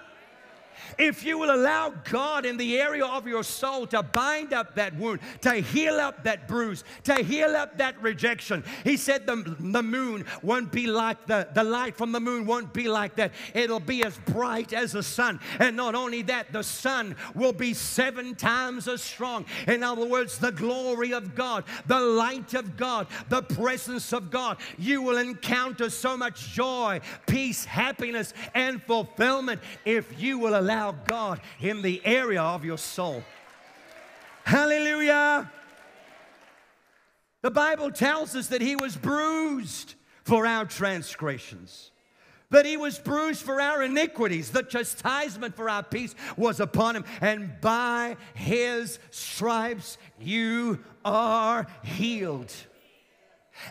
If 0.98 1.24
you 1.24 1.38
will 1.38 1.54
allow 1.54 1.94
God 2.10 2.46
in 2.46 2.58
the 2.58 2.80
area 2.80 3.06
of 3.06 3.28
your 3.28 3.44
soul 3.44 3.88
to 3.88 4.04
bind 4.04 4.54
up 4.54 4.76
that 4.76 4.96
wound, 4.96 5.20
to 5.42 5.54
heal 5.56 5.96
up 5.96 6.24
that 6.24 6.48
bruise, 6.48 6.84
to 7.04 7.16
heal 7.16 7.56
up 7.56 7.78
that 7.78 8.02
rejection. 8.02 8.64
He 8.84 8.98
said 8.98 9.26
the, 9.26 9.56
the 9.60 9.84
moon 9.84 10.26
won't 10.42 10.72
be 10.72 10.88
like 10.88 11.26
the, 11.26 11.48
the 11.54 11.64
light 11.64 11.96
from 11.96 12.12
the 12.12 12.20
moon 12.20 12.46
won't 12.46 12.74
be 12.74 12.88
like 12.88 13.16
that. 13.16 13.32
It'll 13.54 13.80
be 13.80 14.04
as 14.04 14.18
bright 14.26 14.74
as 14.74 14.92
the 14.92 15.04
sun. 15.04 15.40
And 15.60 15.76
not 15.76 15.96
only 15.96 16.22
that, 16.24 16.52
the 16.52 16.64
sun 16.64 17.16
will 17.34 17.54
be 17.54 17.74
seven 17.74 18.36
times 18.36 18.88
as 18.88 19.02
strong. 19.02 19.46
In 19.68 19.84
other 19.84 20.06
words, 20.06 20.38
the 20.38 20.52
glory 20.52 21.14
of 21.14 21.36
God, 21.36 21.64
the 21.86 22.00
light 22.00 22.54
of 22.54 22.78
God, 22.78 23.08
the 23.30 23.42
presence 23.42 24.14
of 24.14 24.30
God. 24.30 24.58
You 24.78 25.02
will 25.02 25.18
encounter 25.18 25.90
so 25.90 26.18
much 26.18 26.52
joy, 26.54 27.02
peace, 27.26 27.66
happiness, 27.66 28.34
and 28.54 28.82
fulfillment 28.84 29.62
if 29.86 30.22
you 30.22 30.40
will 30.40 30.60
allow 30.60 30.67
allow 30.68 30.92
God 30.92 31.40
in 31.62 31.82
the 31.82 32.02
area 32.04 32.42
of 32.42 32.66
your 32.66 32.78
soul. 32.78 33.24
Hallelujah. 34.44 35.50
The 37.42 37.52
Bible 37.52 37.90
tells 37.92 38.36
us 38.36 38.48
that 38.48 38.62
he 38.62 38.76
was 38.76 38.98
bruised 38.98 39.96
for 40.24 40.46
our 40.46 40.66
transgressions, 40.66 41.92
that 42.50 42.66
he 42.66 42.76
was 42.76 43.00
bruised 43.00 43.44
for 43.44 43.62
our 43.62 43.82
iniquities. 43.82 44.52
The 44.52 44.64
chastisement 44.64 45.56
for 45.56 45.70
our 45.70 45.84
peace 45.84 46.14
was 46.36 46.60
upon 46.60 46.98
him, 46.98 47.06
and 47.22 47.62
by 47.62 48.18
his 48.34 49.00
stripes 49.10 49.98
you 50.20 50.84
are 51.06 51.66
healed. 51.84 52.52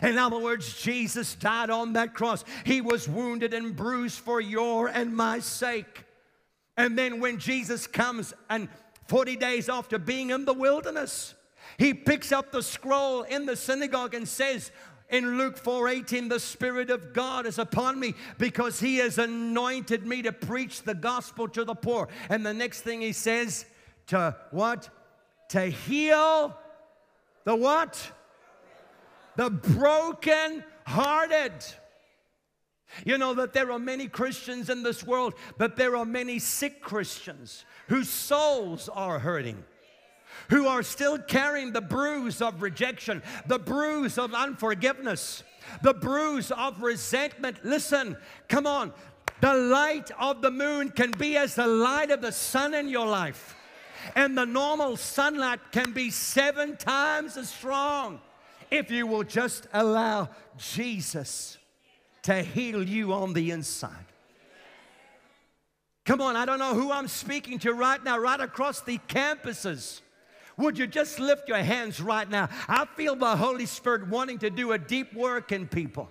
In 0.01 0.17
other 0.17 0.39
words, 0.39 0.81
Jesus 0.81 1.35
died 1.35 1.69
on 1.69 1.93
that 1.93 2.15
cross. 2.15 2.43
He 2.65 2.81
was 2.81 3.07
wounded 3.07 3.53
and 3.53 3.75
bruised 3.75 4.19
for 4.19 4.41
your 4.41 4.87
and 4.87 5.15
my 5.15 5.39
sake. 5.39 6.06
And 6.77 6.97
then 6.97 7.19
when 7.19 7.39
Jesus 7.39 7.87
comes 7.87 8.33
and 8.49 8.69
40 9.07 9.35
days 9.35 9.67
after 9.67 9.97
being 9.97 10.29
in 10.29 10.45
the 10.45 10.53
wilderness, 10.53 11.33
he 11.77 11.93
picks 11.93 12.31
up 12.31 12.51
the 12.51 12.63
scroll 12.63 13.23
in 13.23 13.45
the 13.45 13.55
synagogue 13.55 14.13
and 14.13 14.27
says, 14.27 14.71
in 15.09 15.37
Luke 15.37 15.57
4:18 15.61 16.29
the 16.29 16.39
spirit 16.39 16.89
of 16.89 17.13
God 17.13 17.45
is 17.45 17.57
upon 17.57 17.99
me 17.99 18.13
because 18.37 18.79
he 18.79 18.97
has 18.97 19.17
anointed 19.17 20.05
me 20.05 20.21
to 20.21 20.31
preach 20.31 20.83
the 20.83 20.93
gospel 20.93 21.47
to 21.49 21.63
the 21.63 21.75
poor. 21.75 22.09
And 22.29 22.45
the 22.45 22.53
next 22.53 22.81
thing 22.81 23.01
he 23.01 23.13
says 23.13 23.65
to 24.07 24.35
what? 24.51 24.89
To 25.49 25.61
heal 25.61 26.57
the 27.45 27.55
what? 27.55 28.11
The 29.37 29.49
broken 29.49 30.63
hearted 30.85 31.53
you 33.05 33.17
know 33.17 33.33
that 33.33 33.53
there 33.53 33.71
are 33.71 33.79
many 33.79 34.07
Christians 34.07 34.69
in 34.69 34.83
this 34.83 35.03
world 35.03 35.33
but 35.57 35.75
there 35.75 35.95
are 35.95 36.05
many 36.05 36.39
sick 36.39 36.81
Christians 36.81 37.65
whose 37.87 38.09
souls 38.09 38.89
are 38.89 39.19
hurting 39.19 39.63
who 40.49 40.67
are 40.67 40.83
still 40.83 41.17
carrying 41.17 41.73
the 41.73 41.81
bruise 41.81 42.41
of 42.41 42.61
rejection, 42.61 43.21
the 43.47 43.59
bruise 43.59 44.17
of 44.17 44.33
unforgiveness, 44.33 45.43
the 45.81 45.93
bruise 45.93 46.51
of 46.51 46.81
resentment. 46.81 47.63
Listen, 47.63 48.17
come 48.47 48.65
on. 48.65 48.93
The 49.41 49.53
light 49.53 50.09
of 50.19 50.41
the 50.41 50.51
moon 50.51 50.89
can 50.89 51.11
be 51.11 51.37
as 51.37 51.55
the 51.55 51.67
light 51.67 52.11
of 52.11 52.21
the 52.21 52.31
sun 52.31 52.73
in 52.73 52.89
your 52.89 53.05
life. 53.05 53.55
And 54.15 54.37
the 54.37 54.45
normal 54.45 54.95
sunlight 54.97 55.59
can 55.71 55.91
be 55.91 56.09
seven 56.09 56.77
times 56.77 57.35
as 57.37 57.49
strong 57.49 58.19
if 58.71 58.89
you 58.89 59.05
will 59.05 59.23
just 59.23 59.67
allow 59.73 60.29
Jesus 60.57 61.57
to 62.27 62.41
heal 62.41 62.83
you 62.83 63.13
on 63.13 63.31
the 63.31 63.51
inside. 63.51 64.05
Come 66.03 66.19
on, 66.19 66.35
I 66.35 66.43
don't 66.43 66.59
know 66.59 66.73
who 66.73 66.91
I'm 66.91 67.07
speaking 67.07 67.57
to 67.59 67.71
right 67.71 68.03
now, 68.03 68.17
right 68.17 68.41
across 68.41 68.81
the 68.81 68.97
campuses. 69.07 70.01
Would 70.57 70.77
you 70.77 70.87
just 70.87 71.21
lift 71.21 71.47
your 71.47 71.59
hands 71.59 72.01
right 72.01 72.29
now? 72.29 72.49
I 72.67 72.83
feel 72.83 73.15
the 73.15 73.37
Holy 73.37 73.65
Spirit 73.65 74.09
wanting 74.09 74.39
to 74.39 74.49
do 74.49 74.73
a 74.73 74.77
deep 74.77 75.13
work 75.13 75.53
in 75.53 75.67
people. 75.67 76.09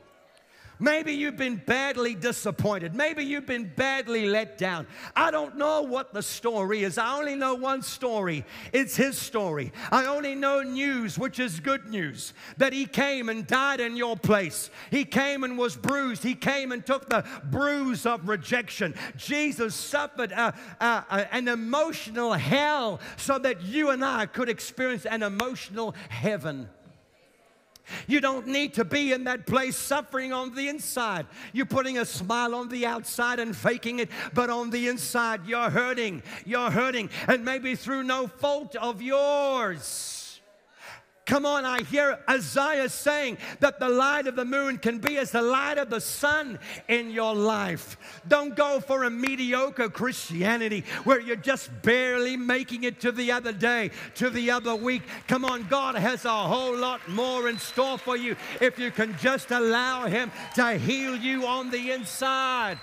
Maybe 0.79 1.13
you've 1.13 1.39
been 1.39 1.57
badly 1.57 2.15
disappointed. 2.15 2.95
Maybe 2.95 3.25
you've 3.25 3.47
been 3.47 3.73
badly 3.77 4.27
let 4.27 4.59
down. 4.59 4.87
I 5.15 5.31
don't 5.31 5.57
know 5.57 5.83
what 5.83 6.13
the 6.13 6.23
story 6.23 6.83
is. 6.83 6.99
I 6.99 7.17
only 7.17 7.35
know 7.35 7.55
one 7.55 7.81
story. 7.81 8.45
It's 8.73 8.95
his 8.95 9.17
story. 9.17 9.73
I 9.91 10.05
only 10.07 10.35
know 10.35 10.63
news, 10.63 11.19
which 11.19 11.39
is 11.39 11.61
good 11.61 11.89
news, 11.89 12.35
that 12.59 12.75
he 12.75 12.85
came 12.85 13.31
and 13.31 13.47
died 13.47 13.81
in 13.81 13.97
your 13.97 14.17
place. 14.17 14.71
He 14.91 15.05
came 15.05 15.45
and 15.45 15.57
was 15.57 15.77
bruised. 15.77 16.23
He 16.23 16.35
came 16.35 16.73
and 16.73 16.85
took 16.85 17.09
the 17.09 17.25
bruise 17.45 18.05
of 18.05 18.29
rejection. 18.29 18.95
Jesus 19.17 19.75
suffered 19.75 20.33
a, 20.33 20.55
a, 20.81 20.85
a, 20.85 21.35
an 21.35 21.49
emotional 21.49 22.35
hell 22.35 23.01
so 23.17 23.39
that 23.39 23.63
you 23.63 23.91
and 23.91 24.05
I 24.05 24.27
could 24.27 24.51
experience 24.51 25.07
an 25.07 25.23
emotional 25.23 25.95
heaven. 26.11 26.69
You 28.07 28.21
don't 28.21 28.47
need 28.47 28.75
to 28.75 28.85
be 28.85 29.13
in 29.13 29.25
that 29.25 29.47
place 29.47 29.77
suffering 29.77 30.33
on 30.33 30.55
the 30.55 30.69
inside. 30.69 31.27
You're 31.53 31.67
putting 31.67 31.99
a 31.99 32.05
smile 32.05 32.55
on 32.55 32.69
the 32.69 32.87
outside 32.87 33.39
and 33.39 33.57
faking 33.57 33.99
it, 34.01 34.11
but 34.35 34.51
on 34.51 34.71
the 34.71 34.89
inside, 34.89 35.47
you're 35.47 35.71
hurting. 35.71 36.23
You're 36.45 36.71
hurting, 36.71 37.11
and 37.29 37.45
maybe 37.45 37.75
through 37.75 38.05
no 38.05 38.27
fault 38.27 38.77
of 38.77 39.03
yours. 39.03 40.16
Come 41.27 41.45
on, 41.45 41.65
I 41.65 41.83
hear 41.83 42.21
Isaiah 42.31 42.89
saying 42.89 43.39
that 43.59 43.81
the 43.81 43.89
light 43.89 44.29
of 44.29 44.37
the 44.37 44.45
moon 44.45 44.79
can 44.79 44.99
be 44.99 45.19
as 45.19 45.33
the 45.33 45.43
light 45.43 45.77
of 45.77 45.91
the 45.91 46.01
sun 46.01 46.57
in 46.87 47.11
your 47.11 47.35
life. 47.35 47.97
Don't 48.29 48.55
go 48.55 48.79
for 48.79 49.03
a 49.05 49.11
mediocre 49.11 49.89
Christianity 49.89 50.85
where 51.03 51.19
you're 51.19 51.35
just 51.35 51.71
barely 51.83 52.37
making 52.37 52.85
it 52.85 53.01
to 53.01 53.11
the 53.11 53.33
other 53.33 53.53
day, 53.53 53.91
to 54.15 54.31
the 54.31 54.53
other 54.53 54.77
week. 54.77 55.03
Come 55.27 55.45
on, 55.45 55.67
God 55.67 55.97
has 55.97 56.25
a 56.25 56.31
whole 56.31 56.77
lot 56.77 57.07
more 57.09 57.49
in 57.49 57.59
store 57.59 57.99
for 57.99 58.17
you 58.17 58.37
if 58.61 58.79
you 58.79 58.93
can 58.93 59.17
just 59.19 59.51
allow 59.51 60.07
Him 60.07 60.31
to 60.55 60.79
heal 60.79 61.17
you 61.17 61.45
on 61.45 61.71
the 61.71 61.91
inside. 61.91 62.79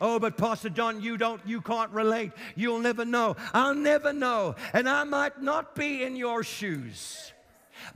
Oh, 0.00 0.18
but 0.18 0.36
Pastor 0.36 0.68
John, 0.68 1.00
you 1.02 1.16
don't, 1.16 1.40
you 1.44 1.60
can't 1.60 1.90
relate. 1.90 2.32
You'll 2.54 2.78
never 2.78 3.04
know. 3.04 3.36
I'll 3.52 3.74
never 3.74 4.12
know. 4.12 4.54
And 4.72 4.88
I 4.88 5.04
might 5.04 5.42
not 5.42 5.74
be 5.74 6.04
in 6.04 6.14
your 6.16 6.44
shoes. 6.44 7.32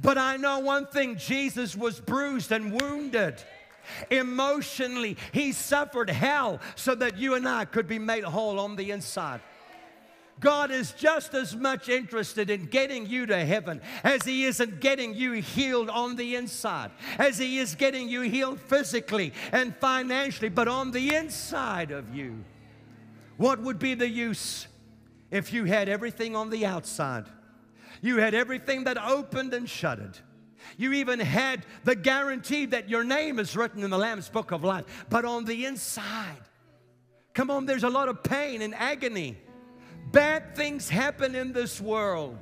But 0.00 0.18
I 0.18 0.36
know 0.36 0.60
one 0.60 0.86
thing 0.86 1.16
Jesus 1.16 1.76
was 1.76 2.00
bruised 2.00 2.50
and 2.52 2.80
wounded. 2.80 3.42
Emotionally, 4.10 5.16
he 5.32 5.52
suffered 5.52 6.08
hell 6.10 6.60
so 6.76 6.94
that 6.94 7.18
you 7.18 7.34
and 7.34 7.48
I 7.48 7.64
could 7.64 7.88
be 7.88 7.98
made 7.98 8.24
whole 8.24 8.60
on 8.60 8.76
the 8.76 8.90
inside. 8.90 9.40
God 10.42 10.72
is 10.72 10.92
just 10.92 11.34
as 11.34 11.56
much 11.56 11.88
interested 11.88 12.50
in 12.50 12.66
getting 12.66 13.06
you 13.06 13.26
to 13.26 13.44
heaven 13.44 13.80
as 14.02 14.24
He 14.24 14.44
is 14.44 14.60
in 14.60 14.78
getting 14.80 15.14
you 15.14 15.32
healed 15.34 15.88
on 15.88 16.16
the 16.16 16.34
inside, 16.34 16.90
as 17.16 17.38
He 17.38 17.58
is 17.58 17.76
getting 17.76 18.08
you 18.08 18.22
healed 18.22 18.60
physically 18.60 19.32
and 19.52 19.74
financially, 19.76 20.48
but 20.48 20.68
on 20.68 20.90
the 20.90 21.14
inside 21.14 21.92
of 21.92 22.14
you. 22.14 22.44
What 23.36 23.62
would 23.62 23.78
be 23.78 23.94
the 23.94 24.08
use 24.08 24.66
if 25.30 25.52
you 25.52 25.64
had 25.64 25.88
everything 25.88 26.34
on 26.36 26.50
the 26.50 26.66
outside? 26.66 27.26
You 28.02 28.16
had 28.18 28.34
everything 28.34 28.84
that 28.84 28.98
opened 28.98 29.54
and 29.54 29.68
shuttered. 29.70 30.18
You 30.76 30.92
even 30.94 31.20
had 31.20 31.64
the 31.84 31.94
guarantee 31.94 32.66
that 32.66 32.88
your 32.88 33.04
name 33.04 33.38
is 33.38 33.56
written 33.56 33.84
in 33.84 33.90
the 33.90 33.98
Lamb's 33.98 34.28
book 34.28 34.50
of 34.50 34.64
life, 34.64 35.06
but 35.08 35.24
on 35.24 35.44
the 35.44 35.66
inside, 35.66 36.42
come 37.32 37.48
on, 37.48 37.64
there's 37.64 37.84
a 37.84 37.88
lot 37.88 38.08
of 38.08 38.24
pain 38.24 38.60
and 38.60 38.74
agony. 38.74 39.36
Bad 40.12 40.54
things 40.54 40.88
happen 40.88 41.34
in 41.34 41.52
this 41.52 41.80
world. 41.80 42.38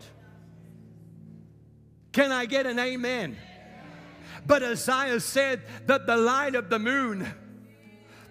Can 2.13 2.33
I 2.33 2.47
get 2.47 2.67
an 2.67 2.79
amen? 2.79 3.37
But 4.47 4.63
Isaiah 4.63 5.21
said 5.21 5.63
that 5.87 6.07
the 6.07 6.17
light 6.17 6.57
of 6.57 6.69
the 6.69 6.79
moon 6.79 7.33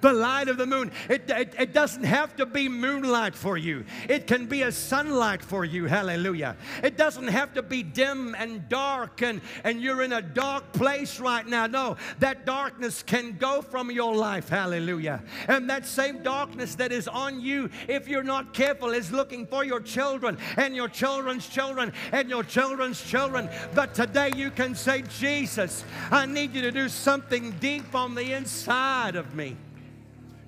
the 0.01 0.13
light 0.13 0.47
of 0.47 0.57
the 0.57 0.65
moon. 0.65 0.91
It, 1.09 1.29
it, 1.29 1.53
it, 1.57 1.73
doesn't 1.73 2.03
have 2.03 2.35
to 2.37 2.45
be 2.45 2.67
moonlight 2.69 3.35
for 3.35 3.57
you, 3.57 3.85
it 4.07 4.27
can 4.27 4.45
be 4.45 4.63
a 4.63 4.71
sunlight 4.71 5.43
for 5.43 5.65
you. 5.65 5.85
Hallelujah. 5.85 6.55
It 6.83 6.97
doesn't 6.97 7.27
have 7.27 7.53
to 7.53 7.61
be 7.61 7.83
dim 7.83 8.35
and 8.35 8.67
dark 8.69 9.21
and, 9.21 9.41
and 9.63 9.81
you're 9.81 10.01
in 10.01 10.13
a 10.13 10.21
dark 10.21 10.71
place 10.73 11.19
right 11.19 11.45
now. 11.45 11.67
No, 11.67 11.97
that 12.19 12.45
darkness 12.45 13.03
can 13.03 13.37
go 13.37 13.61
from 13.61 13.91
your 13.91 14.15
life. 14.15 14.49
Hallelujah. 14.49 15.21
And 15.47 15.69
that 15.69 15.85
same 15.85 16.23
darkness 16.23 16.75
that 16.75 16.91
is 16.91 17.07
on 17.07 17.41
you, 17.41 17.69
if 17.87 18.07
you're 18.07 18.23
not 18.23 18.53
careful, 18.53 18.91
is 18.91 19.11
looking 19.11 19.45
for 19.45 19.63
your 19.63 19.79
children 19.79 20.37
and 20.57 20.75
your 20.75 20.89
children's 20.89 21.47
children 21.47 21.93
and 22.11 22.29
your 22.29 22.43
children's 22.43 23.03
children. 23.03 23.49
But 23.73 23.93
today 23.93 24.31
you 24.35 24.51
can 24.51 24.75
say, 24.75 25.03
Jesus, 25.19 25.83
I 26.11 26.25
need 26.25 26.53
you 26.53 26.61
to 26.61 26.71
do 26.71 26.89
something 26.89 27.51
deep 27.59 27.95
on 27.95 28.15
the 28.15 28.33
inside 28.33 29.15
of 29.15 29.35
me. 29.35 29.55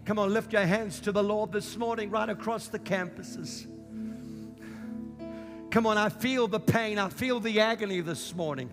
Come 0.06 0.18
on, 0.18 0.34
lift 0.34 0.52
your 0.52 0.66
hands 0.66 1.00
to 1.02 1.12
the 1.12 1.24
Lord 1.24 1.52
this 1.52 1.78
morning, 1.78 2.10
right 2.10 2.30
across 2.30 2.68
the 2.68 2.80
campuses. 2.80 3.68
Come 5.70 5.86
on, 5.86 5.98
I 5.98 6.10
feel 6.10 6.48
the 6.48 6.60
pain, 6.60 6.98
I 6.98 7.10
feel 7.10 7.40
the 7.40 7.60
agony 7.60 8.02
this 8.02 8.36
morning. 8.36 8.72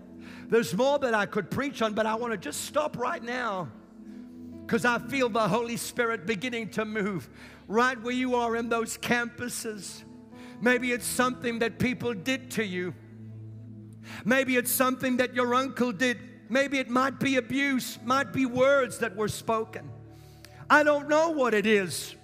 There's 0.48 0.74
more 0.74 0.98
that 1.00 1.14
I 1.14 1.26
could 1.26 1.50
preach 1.50 1.82
on, 1.82 1.92
but 1.92 2.06
I 2.06 2.14
want 2.14 2.32
to 2.32 2.38
just 2.38 2.62
stop 2.62 2.96
right 2.96 3.22
now 3.22 3.68
because 4.64 4.84
I 4.84 4.98
feel 4.98 5.28
the 5.28 5.46
Holy 5.46 5.76
Spirit 5.76 6.26
beginning 6.26 6.70
to 6.70 6.84
move 6.84 7.28
right 7.68 8.00
where 8.02 8.14
you 8.14 8.34
are 8.34 8.56
in 8.56 8.70
those 8.70 8.96
campuses. 8.96 10.02
Maybe 10.60 10.92
it's 10.92 11.06
something 11.06 11.58
that 11.60 11.78
people 11.78 12.14
did 12.14 12.50
to 12.52 12.64
you. 12.64 12.94
Maybe 14.24 14.56
it's 14.56 14.72
something 14.72 15.18
that 15.18 15.34
your 15.34 15.54
uncle 15.54 15.92
did. 15.92 16.18
Maybe 16.48 16.78
it 16.78 16.88
might 16.88 17.20
be 17.20 17.36
abuse, 17.36 17.98
might 18.04 18.32
be 18.32 18.46
words 18.46 18.98
that 18.98 19.14
were 19.14 19.28
spoken. 19.28 19.90
I 20.70 20.82
don't 20.82 21.08
know 21.08 21.30
what 21.30 21.54
it 21.54 21.66
is. 21.66 22.14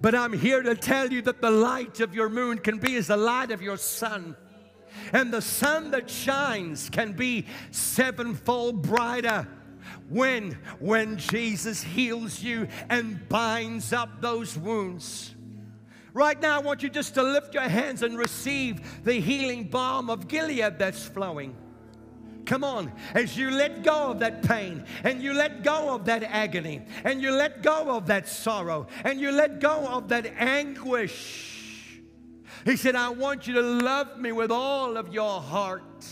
But 0.00 0.14
I'm 0.14 0.32
here 0.32 0.62
to 0.62 0.74
tell 0.74 1.12
you 1.12 1.22
that 1.22 1.40
the 1.40 1.50
light 1.50 2.00
of 2.00 2.14
your 2.14 2.28
moon 2.28 2.58
can 2.58 2.78
be 2.78 2.96
as 2.96 3.08
the 3.08 3.16
light 3.16 3.50
of 3.50 3.62
your 3.62 3.76
sun. 3.76 4.36
And 5.12 5.32
the 5.32 5.42
sun 5.42 5.90
that 5.92 6.08
shines 6.08 6.90
can 6.90 7.12
be 7.12 7.46
sevenfold 7.70 8.82
brighter 8.82 9.46
when 10.08 10.52
when 10.78 11.16
Jesus 11.18 11.82
heals 11.82 12.42
you 12.42 12.68
and 12.88 13.28
binds 13.28 13.92
up 13.92 14.20
those 14.20 14.56
wounds. 14.56 15.34
Right 16.12 16.40
now 16.40 16.60
I 16.60 16.62
want 16.62 16.82
you 16.82 16.88
just 16.88 17.14
to 17.14 17.22
lift 17.22 17.54
your 17.54 17.68
hands 17.68 18.02
and 18.02 18.16
receive 18.16 19.04
the 19.04 19.14
healing 19.14 19.64
balm 19.64 20.10
of 20.10 20.28
Gilead 20.28 20.78
that's 20.78 21.04
flowing. 21.04 21.56
Come 22.46 22.64
on, 22.64 22.92
as 23.14 23.36
you 23.36 23.50
let 23.50 23.82
go 23.82 24.10
of 24.10 24.20
that 24.20 24.42
pain 24.42 24.84
and 25.02 25.22
you 25.22 25.32
let 25.32 25.62
go 25.62 25.94
of 25.94 26.04
that 26.04 26.22
agony 26.22 26.82
and 27.04 27.22
you 27.22 27.30
let 27.30 27.62
go 27.62 27.96
of 27.96 28.06
that 28.06 28.28
sorrow 28.28 28.86
and 29.04 29.20
you 29.20 29.30
let 29.30 29.60
go 29.60 29.86
of 29.86 30.08
that 30.08 30.26
anguish. 30.38 32.00
He 32.64 32.76
said, 32.76 32.96
I 32.96 33.10
want 33.10 33.46
you 33.46 33.54
to 33.54 33.62
love 33.62 34.18
me 34.18 34.32
with 34.32 34.50
all 34.50 34.96
of 34.96 35.12
your 35.12 35.40
heart 35.40 36.06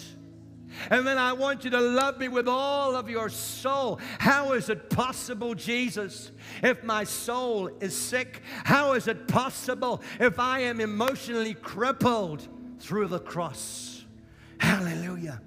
And 0.90 1.06
then 1.06 1.18
I 1.18 1.32
want 1.32 1.64
you 1.64 1.70
to 1.70 1.80
love 1.80 2.18
me 2.18 2.28
with 2.28 2.48
all 2.48 2.96
of 2.96 3.08
your 3.08 3.28
soul. 3.28 4.00
How 4.18 4.52
is 4.52 4.68
it 4.68 4.90
possible, 4.90 5.54
Jesus, 5.54 6.32
if 6.62 6.82
my 6.82 7.04
soul 7.04 7.68
is 7.80 7.96
sick? 7.96 8.42
How 8.64 8.92
is 8.94 9.08
it 9.08 9.28
possible 9.28 10.02
if 10.18 10.38
I 10.38 10.60
am 10.60 10.80
emotionally 10.80 11.54
crippled 11.54 12.46
through 12.78 13.08
the 13.08 13.20
cross? 13.20 14.04
Hallelujah. 14.58 15.40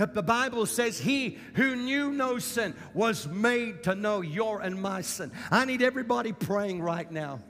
The 0.00 0.22
Bible 0.22 0.64
says 0.64 0.98
he 0.98 1.36
who 1.54 1.76
knew 1.76 2.10
no 2.10 2.38
sin 2.38 2.74
was 2.94 3.28
made 3.28 3.82
to 3.84 3.94
know 3.94 4.22
your 4.22 4.62
and 4.62 4.80
my 4.80 5.02
sin. 5.02 5.30
I 5.50 5.66
need 5.66 5.82
everybody 5.82 6.32
praying 6.32 6.80
right 6.80 7.10
now. 7.10 7.40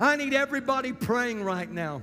I 0.00 0.14
need 0.14 0.32
everybody 0.32 0.92
praying 0.92 1.42
right 1.42 1.70
now. 1.70 2.02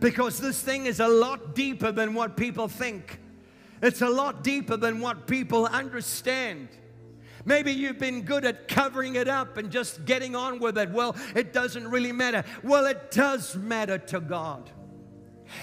Because 0.00 0.38
this 0.38 0.60
thing 0.60 0.86
is 0.86 1.00
a 1.00 1.08
lot 1.08 1.54
deeper 1.54 1.90
than 1.90 2.14
what 2.14 2.36
people 2.36 2.68
think. 2.68 3.20
It's 3.82 4.02
a 4.02 4.08
lot 4.08 4.44
deeper 4.44 4.76
than 4.76 5.00
what 5.00 5.26
people 5.26 5.66
understand. 5.66 6.68
Maybe 7.44 7.72
you've 7.72 7.98
been 7.98 8.22
good 8.22 8.44
at 8.44 8.68
covering 8.68 9.16
it 9.16 9.26
up 9.26 9.56
and 9.56 9.70
just 9.70 10.04
getting 10.04 10.36
on 10.36 10.58
with 10.58 10.78
it. 10.78 10.90
Well, 10.90 11.16
it 11.34 11.52
doesn't 11.52 11.88
really 11.88 12.12
matter. 12.12 12.44
Well, 12.62 12.86
it 12.86 13.10
does 13.10 13.56
matter 13.56 13.98
to 13.98 14.20
God. 14.20 14.70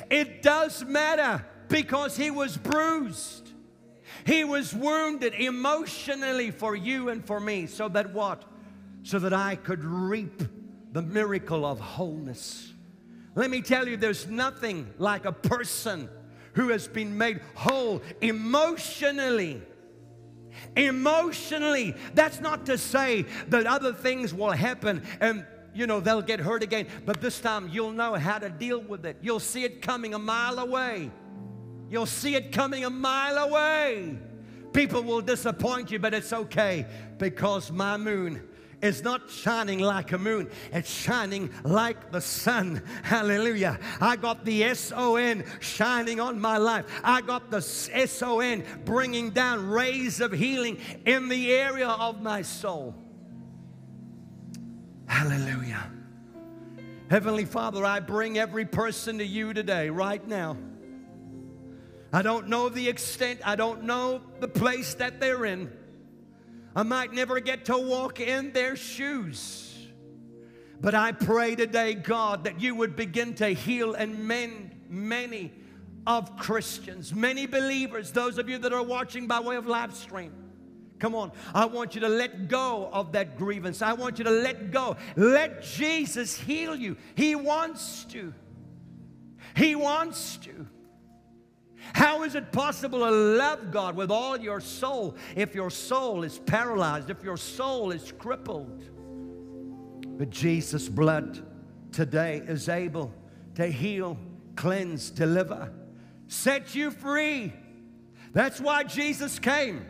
It 0.10 0.42
does 0.42 0.84
matter 0.84 1.46
because 1.68 2.16
He 2.18 2.32
was 2.32 2.58
bruised, 2.58 3.52
He 4.26 4.44
was 4.44 4.74
wounded 4.74 5.34
emotionally 5.34 6.52
for 6.52 6.76
you 6.76 7.10
and 7.10 7.26
for 7.26 7.40
me, 7.40 7.68
so 7.68 7.88
that 7.90 8.14
what? 8.14 8.44
So 9.04 9.20
that 9.20 9.34
I 9.34 9.56
could 9.56 9.84
reap 9.84 10.42
the 10.92 11.02
miracle 11.02 11.66
of 11.66 11.80
wholeness. 11.80 12.74
Let 13.36 13.50
me 13.50 13.62
tell 13.62 13.88
you, 13.88 13.98
there's 13.98 14.28
nothing 14.28 14.94
like 14.98 15.26
a 15.26 15.32
person 15.32 16.10
who 16.54 16.70
has 16.70 16.88
been 16.88 17.18
made 17.18 17.42
whole 17.54 18.02
emotionally. 18.22 19.62
Emotionally. 20.78 21.96
That's 22.14 22.40
not 22.40 22.66
to 22.68 22.78
say 22.78 23.26
that 23.50 23.68
other 23.68 23.92
things 23.92 24.34
will 24.34 24.52
happen 24.52 25.04
and 25.20 25.46
you 25.76 25.86
know 25.86 26.00
they'll 26.00 26.22
get 26.22 26.40
hurt 26.40 26.64
again, 26.64 26.88
but 27.06 27.22
this 27.22 27.40
time 27.40 27.70
you'll 27.72 27.92
know 27.92 28.16
how 28.16 28.40
to 28.40 28.50
deal 28.50 28.80
with 28.80 29.06
it. 29.06 29.18
You'll 29.22 29.40
see 29.40 29.66
it 29.66 29.82
coming 29.82 30.14
a 30.14 30.20
mile 30.20 30.58
away. 30.58 31.12
You'll 31.90 32.08
see 32.08 32.36
it 32.36 32.52
coming 32.52 32.86
a 32.86 32.90
mile 32.90 33.38
away. 33.38 34.18
People 34.74 35.04
will 35.04 35.22
disappoint 35.22 35.92
you, 35.92 36.00
but 36.00 36.14
it's 36.14 36.34
okay 36.34 36.86
because 37.18 37.72
my 37.72 37.98
moon 37.98 38.42
is 38.82 39.04
not 39.04 39.30
shining 39.30 39.80
like 39.80 40.12
a 40.12 40.18
moon, 40.18 40.50
it's 40.72 40.90
shining 40.90 41.50
like 41.64 42.12
the 42.12 42.22
sun. 42.22 42.82
Hallelujah. 43.04 43.80
I 44.02 44.16
got 44.16 44.46
the 44.46 44.64
S 44.64 44.92
O 44.96 45.16
N 45.16 45.46
shining 45.60 46.20
on 46.20 46.40
my 46.40 46.58
life. 46.58 46.86
I 47.04 47.22
got 47.22 47.52
the 47.52 47.58
S 47.58 48.22
O 48.22 48.40
N 48.40 48.64
bringing 48.84 49.30
down 49.32 49.70
rays 49.70 50.20
of 50.20 50.32
healing 50.32 50.78
in 51.06 51.30
the 51.30 51.54
area 51.54 51.88
of 51.88 52.22
my 52.22 52.42
soul. 52.42 52.96
Hallelujah. 55.08 55.92
Heavenly 57.10 57.46
Father, 57.46 57.86
I 57.86 58.00
bring 58.00 58.38
every 58.38 58.66
person 58.66 59.20
to 59.20 59.26
you 59.26 59.54
today, 59.54 59.90
right 59.90 60.26
now. 60.28 60.58
I 62.12 62.22
don't 62.22 62.48
know 62.48 62.70
the 62.70 62.88
extent, 62.88 63.42
I 63.44 63.56
don't 63.56 63.84
know 63.84 64.22
the 64.40 64.48
place 64.48 64.96
that 64.96 65.20
they're 65.20 65.46
in. 65.46 65.72
I 66.76 66.84
might 66.84 67.14
never 67.14 67.40
get 67.40 67.66
to 67.66 67.78
walk 67.78 68.20
in 68.20 68.54
their 68.54 68.76
shoes. 68.76 69.72
But 70.82 70.96
I 70.96 71.12
pray 71.12 71.56
today, 71.56 71.94
God, 71.94 72.46
that 72.46 72.60
you 72.60 72.76
would 72.76 72.96
begin 72.96 73.34
to 73.36 73.50
heal 73.50 73.94
and 73.94 74.28
mend 74.28 74.72
many 74.90 75.54
of 76.06 76.38
Christians, 76.38 77.14
many 77.14 77.46
believers, 77.46 78.12
those 78.12 78.38
of 78.38 78.50
you 78.50 78.58
that 78.60 78.74
are 78.74 78.84
watching 78.84 79.28
by 79.28 79.40
way 79.40 79.56
of 79.56 79.68
live 79.68 79.96
stream. 79.96 80.45
Come 81.00 81.14
on, 81.16 81.32
I 81.54 81.66
want 81.66 81.94
you 81.96 82.02
to 82.02 82.10
let 82.10 82.48
go 82.48 82.90
of 82.92 83.12
that 83.14 83.38
grievance. 83.38 83.82
I 83.82 83.94
want 83.94 84.18
you 84.18 84.24
to 84.26 84.32
let 84.32 84.72
go. 84.72 84.96
Let 85.16 85.62
Jesus 85.62 86.40
heal 86.40 86.76
you. 86.76 86.96
He 87.16 87.36
wants 87.36 88.06
to. 88.06 88.34
He 89.56 89.76
wants 89.76 90.38
to. 90.38 90.68
How 91.94 92.24
is 92.24 92.36
it 92.36 92.52
possible 92.52 93.00
to 93.00 93.12
love 93.12 93.72
God 93.72 93.96
with 93.96 94.10
all 94.10 94.38
your 94.38 94.60
soul 94.60 95.16
if 95.36 95.54
your 95.54 95.70
soul 95.70 96.24
is 96.24 96.40
paralyzed, 96.40 97.10
if 97.10 97.24
your 97.24 97.38
soul 97.38 97.92
is 97.92 98.12
crippled? 98.12 98.90
But 100.18 100.30
Jesus' 100.30 100.90
blood 100.90 101.46
today 101.92 102.42
is 102.48 102.70
able 102.70 103.14
to 103.56 103.68
heal, 103.68 104.18
cleanse, 104.56 105.10
deliver, 105.10 105.72
set 106.28 106.74
you 106.74 106.92
free. 106.92 107.54
That's 108.34 108.60
why 108.60 108.84
Jesus 108.84 109.40
came, 109.40 109.86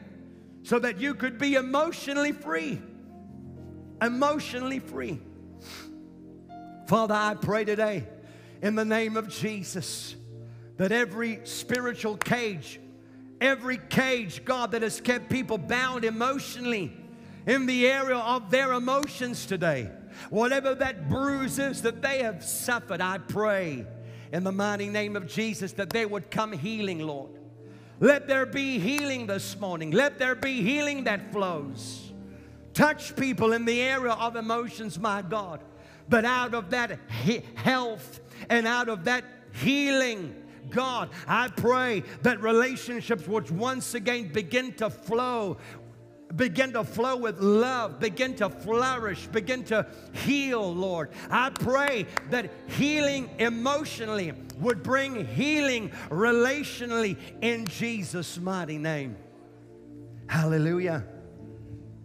so 0.65 0.79
that 0.79 0.99
you 0.99 1.13
could 1.13 1.37
be 1.37 1.53
emotionally 1.53 2.31
free. 2.31 2.81
Emotionally 4.01 4.79
free. 4.79 5.19
Father, 6.87 7.13
I 7.13 7.35
pray 7.35 7.65
today 7.65 8.07
in 8.63 8.73
the 8.73 8.83
name 8.83 9.15
of 9.15 9.27
Jesus 9.27 10.15
that 10.77 10.91
every 10.91 11.39
spiritual 11.43 12.17
cage, 12.17 12.79
every 13.39 13.77
cage, 13.89 14.43
God, 14.43 14.71
that 14.71 14.81
has 14.81 14.99
kept 14.99 15.29
people 15.29 15.59
bound 15.59 16.03
emotionally 16.03 16.91
in 17.45 17.67
the 17.67 17.87
area 17.87 18.17
of 18.17 18.49
their 18.49 18.73
emotions 18.73 19.45
today, 19.45 19.91
whatever 20.31 20.73
that 20.73 21.07
bruise 21.07 21.59
is 21.59 21.83
that 21.83 22.01
they 22.01 22.23
have 22.23 22.43
suffered, 22.43 23.01
I 23.01 23.19
pray 23.19 23.85
in 24.33 24.43
the 24.43 24.51
mighty 24.51 24.89
name 24.89 25.15
of 25.15 25.27
Jesus 25.27 25.73
that 25.73 25.91
they 25.91 26.07
would 26.07 26.31
come 26.31 26.51
healing, 26.53 27.05
Lord. 27.05 27.44
Let 27.99 28.27
there 28.27 28.45
be 28.45 28.77
healing 28.79 29.27
this 29.27 29.57
morning. 29.59 29.91
Let 29.91 30.19
there 30.19 30.35
be 30.35 30.61
healing 30.61 31.05
that 31.05 31.31
flows. 31.31 32.11
Touch 32.73 33.15
people 33.15 33.53
in 33.53 33.63
the 33.63 33.81
area 33.81 34.11
of 34.11 34.35
emotions, 34.35 34.99
my 34.99 35.21
God. 35.21 35.61
But 36.09 36.25
out 36.25 36.53
of 36.53 36.71
that 36.71 36.99
he- 37.23 37.41
health 37.55 38.19
and 38.49 38.67
out 38.67 38.89
of 38.89 39.05
that 39.05 39.23
healing, 39.53 40.35
God, 40.69 41.09
I 41.27 41.47
pray 41.47 42.03
that 42.23 42.41
relationships 42.41 43.27
would 43.27 43.49
once 43.49 43.93
again 43.93 44.31
begin 44.31 44.73
to 44.73 44.89
flow 44.89 45.57
begin 46.35 46.73
to 46.73 46.83
flow 46.83 47.17
with 47.17 47.39
love, 47.39 47.99
begin 47.99 48.35
to 48.35 48.49
flourish, 48.49 49.27
begin 49.27 49.63
to 49.65 49.85
heal, 50.11 50.73
Lord. 50.73 51.09
I 51.29 51.49
pray 51.49 52.07
that 52.29 52.51
healing 52.67 53.29
emotionally 53.39 54.33
would 54.59 54.83
bring 54.83 55.25
healing 55.25 55.89
relationally 56.09 57.17
in 57.41 57.65
Jesus' 57.65 58.37
mighty 58.39 58.77
name. 58.77 59.15
Hallelujah. 60.27 61.05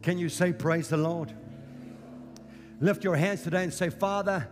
Can 0.02 0.18
you 0.18 0.28
say, 0.28 0.52
Praise 0.52 0.88
the 0.88 0.96
Lord? 0.96 1.34
Lift 2.80 3.04
your 3.04 3.16
hands 3.16 3.42
today 3.42 3.64
and 3.64 3.74
say, 3.74 3.90
Father, 3.90 4.48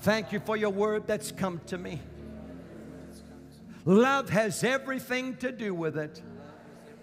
thank 0.00 0.32
you 0.32 0.40
for 0.40 0.56
your 0.56 0.70
word 0.70 1.06
that's 1.06 1.32
come 1.32 1.60
to 1.66 1.78
me. 1.78 2.00
Love 3.84 4.30
has 4.30 4.62
everything 4.64 5.36
to 5.36 5.52
do 5.52 5.74
with 5.74 5.98
it 5.98 6.22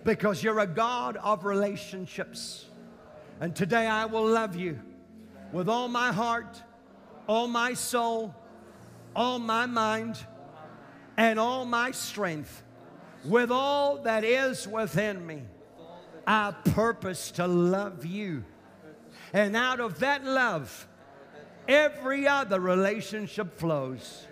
because 0.04 0.43
you're 0.43 0.60
a 0.60 0.68
God 0.68 1.18
of 1.18 1.45
relationships. 1.45 2.66
And 3.39 3.56
today 3.56 3.88
I 3.88 4.06
will 4.06 4.26
love 4.26 4.56
you 4.56 4.80
with 5.52 5.68
all 5.68 5.88
my 5.88 6.12
heart, 6.12 6.62
all 7.28 7.47
my 7.47 7.74
soul, 7.74 8.36
all 9.16 9.39
my 9.39 9.66
mind, 9.66 10.18
and 11.18 11.39
all 11.39 11.66
my 11.66 11.91
strength, 11.91 12.64
with 13.26 13.52
all 13.52 14.04
that 14.04 14.24
is 14.24 14.68
within 14.68 15.26
me. 15.26 15.43
I 16.26 16.54
purpose 16.74 17.32
to 17.32 17.47
love 17.47 18.06
you. 18.06 18.43
And 19.34 19.56
out 19.56 19.80
of 19.80 19.99
that 19.99 20.24
love, 20.24 20.88
every 21.68 22.28
other 22.28 22.60
relationship 22.60 23.58
flows. 23.58 24.26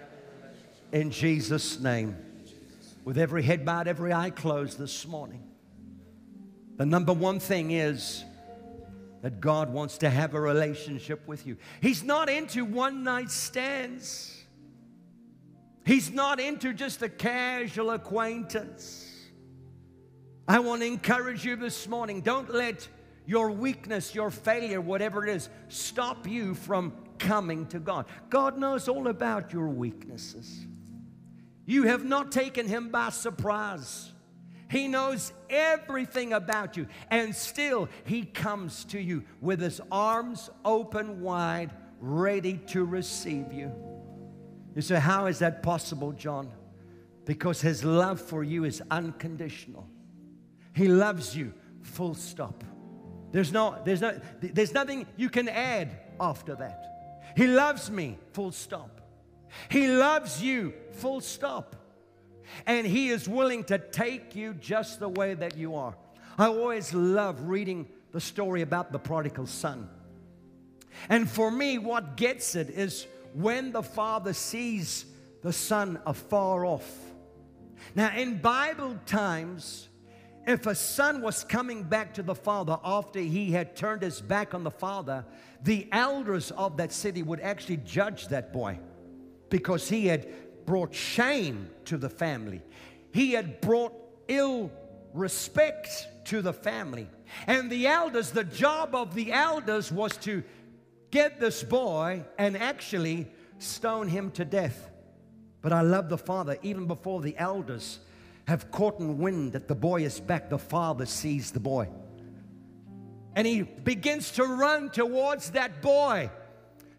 In 0.92 1.12
Jesus' 1.12 1.80
name. 1.80 2.18
With 3.06 3.18
every 3.18 3.44
head 3.44 3.66
bowed, 3.66 3.88
every 3.88 4.14
eye 4.14 4.30
closed 4.30 4.78
this 4.78 5.08
morning. 5.08 5.49
The 6.80 6.86
number 6.86 7.12
one 7.12 7.42
thing 7.42 7.72
is 7.72 8.24
that 9.22 9.42
God 9.42 9.70
wants 9.70 9.98
to 9.98 10.10
have 10.10 10.34
a 10.34 10.40
relationship 10.40 11.28
with 11.28 11.46
you. 11.46 11.58
He's 11.82 12.06
not 12.06 12.30
into 12.30 12.64
one 12.64 13.04
night 13.04 13.32
stands, 13.32 14.46
He's 15.86 16.10
not 16.10 16.40
into 16.40 16.74
just 16.74 17.02
a 17.02 17.10
casual 17.10 17.90
acquaintance. 17.92 19.14
I 20.48 20.60
want 20.60 20.82
to 20.82 20.88
encourage 20.88 21.44
you 21.44 21.58
this 21.58 21.86
morning 21.86 22.22
don't 22.22 22.50
let 22.50 22.88
your 23.26 23.52
weakness, 23.52 24.16
your 24.16 24.32
failure, 24.32 24.80
whatever 24.80 25.28
it 25.28 25.36
is, 25.36 25.50
stop 25.68 26.28
you 26.28 26.56
from 26.56 26.94
coming 27.18 27.66
to 27.68 27.80
God. 27.80 28.06
God 28.30 28.58
knows 28.58 28.88
all 28.88 29.10
about 29.10 29.52
your 29.52 29.68
weaknesses. 29.68 30.66
You 31.66 31.84
have 31.84 32.06
not 32.06 32.32
taken 32.32 32.70
Him 32.70 32.88
by 32.90 33.10
surprise. 33.10 34.14
He 34.70 34.88
knows 34.88 35.34
everything 35.50 36.34
about 36.34 36.78
you, 36.78 36.88
and 37.10 37.36
still 37.36 37.90
He 38.06 38.24
comes 38.24 38.86
to 38.86 39.02
you 39.02 39.24
with 39.42 39.60
His 39.62 39.82
arms 39.92 40.50
open 40.64 41.22
wide, 41.22 41.72
ready 42.00 42.58
to 42.68 42.86
receive 42.86 43.52
you. 43.52 43.72
You 44.76 44.82
say, 44.82 45.00
How 45.00 45.26
is 45.26 45.40
that 45.40 45.64
possible, 45.64 46.12
John? 46.12 46.52
because 47.30 47.62
his 47.62 47.86
love 47.86 48.20
for 48.20 48.44
you 48.44 48.64
is 48.64 48.82
unconditional. 48.90 49.88
He 50.74 50.88
loves 50.88 51.38
you, 51.38 51.54
full 51.84 52.16
stop. 52.16 52.64
There's, 53.32 53.54
no, 53.54 53.80
there's, 53.86 54.02
no, 54.02 54.20
there's 54.42 54.74
nothing 54.74 55.06
you 55.16 55.30
can 55.30 55.48
add 55.48 55.92
after 56.20 56.56
that. 56.56 57.22
He 57.38 57.46
loves 57.46 57.92
me, 57.92 58.18
full 58.34 58.52
stop. 58.52 59.02
He 59.70 59.88
loves 59.88 60.42
you, 60.42 60.74
full 60.94 61.22
stop. 61.22 61.76
And 62.66 62.86
He 62.86 63.10
is 63.10 63.28
willing 63.28 63.64
to 63.66 63.78
take 63.78 64.36
you 64.36 64.54
just 64.54 65.00
the 65.00 65.10
way 65.10 65.34
that 65.34 65.58
you 65.58 65.76
are. 65.76 65.96
I 66.38 66.48
always 66.48 66.94
love 66.94 67.50
reading 67.50 67.88
the 68.12 68.22
story 68.22 68.62
about 68.62 68.92
the 68.92 69.00
prodigal 69.00 69.48
son. 69.48 69.90
And 71.10 71.30
for 71.30 71.52
me, 71.52 71.78
what 71.78 72.18
gets 72.18 72.56
it 72.56 72.70
is 72.70 73.08
when 73.34 73.72
the 73.72 73.84
father 73.84 74.34
sees 74.34 75.06
the 75.42 75.54
son 75.54 76.00
afar 76.06 76.66
off. 76.66 76.90
Now, 77.96 78.16
in 78.16 78.40
Bible 78.40 78.98
times, 79.06 79.88
if 80.46 80.66
a 80.66 80.76
son 80.76 81.22
was 81.22 81.44
coming 81.44 81.84
back 81.84 82.14
to 82.16 82.24
the 82.24 82.36
father 82.36 82.78
after 82.84 83.20
he 83.20 83.52
had 83.52 83.76
turned 83.76 84.02
his 84.02 84.22
back 84.22 84.54
on 84.54 84.64
the 84.64 84.72
father, 84.72 85.26
the 85.64 85.88
elders 85.92 86.52
of 86.52 86.78
that 86.78 86.92
city 86.92 87.24
would 87.24 87.40
actually 87.40 87.78
judge 87.78 88.28
that 88.30 88.52
boy 88.52 88.80
because 89.50 89.90
he 89.90 90.08
had 90.08 90.28
brought 90.70 90.94
shame 90.94 91.68
to 91.84 91.98
the 91.98 92.08
family. 92.08 92.62
He 93.12 93.32
had 93.32 93.60
brought 93.60 93.92
ill 94.28 94.72
respect 95.16 96.08
to 96.26 96.44
the 96.44 96.54
family. 96.54 97.10
And 97.48 97.72
the 97.72 97.88
elders, 97.88 98.30
the 98.30 98.44
job 98.44 98.94
of 98.94 99.16
the 99.16 99.34
elders 99.34 99.92
was 99.92 100.16
to 100.18 100.44
get 101.10 101.40
this 101.40 101.64
boy 101.64 102.24
and 102.38 102.56
actually 102.56 103.32
stone 103.58 104.08
him 104.10 104.30
to 104.34 104.46
death. 104.46 104.92
But 105.64 105.74
I 105.74 105.82
love 105.82 106.08
the 106.08 106.20
father, 106.20 106.60
even 106.62 106.86
before 106.86 107.22
the 107.22 107.36
elders 107.36 107.98
have 108.48 108.70
caught 108.70 109.00
in 109.00 109.18
wind 109.18 109.54
that 109.54 109.68
the 109.68 109.74
boy 109.74 110.04
is 110.04 110.20
back, 110.20 110.52
the 110.52 110.60
father 110.60 111.08
sees 111.08 111.50
the 111.50 111.60
boy. 111.60 111.90
And 113.36 113.48
he 113.48 113.64
begins 113.64 114.30
to 114.34 114.44
run 114.44 114.92
towards 114.92 115.50
that 115.52 115.82
boy 115.82 116.30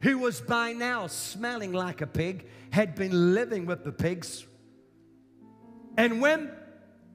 who 0.02 0.18
was 0.18 0.40
by 0.40 0.72
now 0.72 1.06
smelling 1.06 1.72
like 1.72 2.00
a 2.00 2.06
pig, 2.06 2.46
had 2.70 2.94
been 2.94 3.34
living 3.34 3.66
with 3.66 3.84
the 3.84 3.92
pigs. 3.92 4.46
And 5.96 6.20
when 6.20 6.50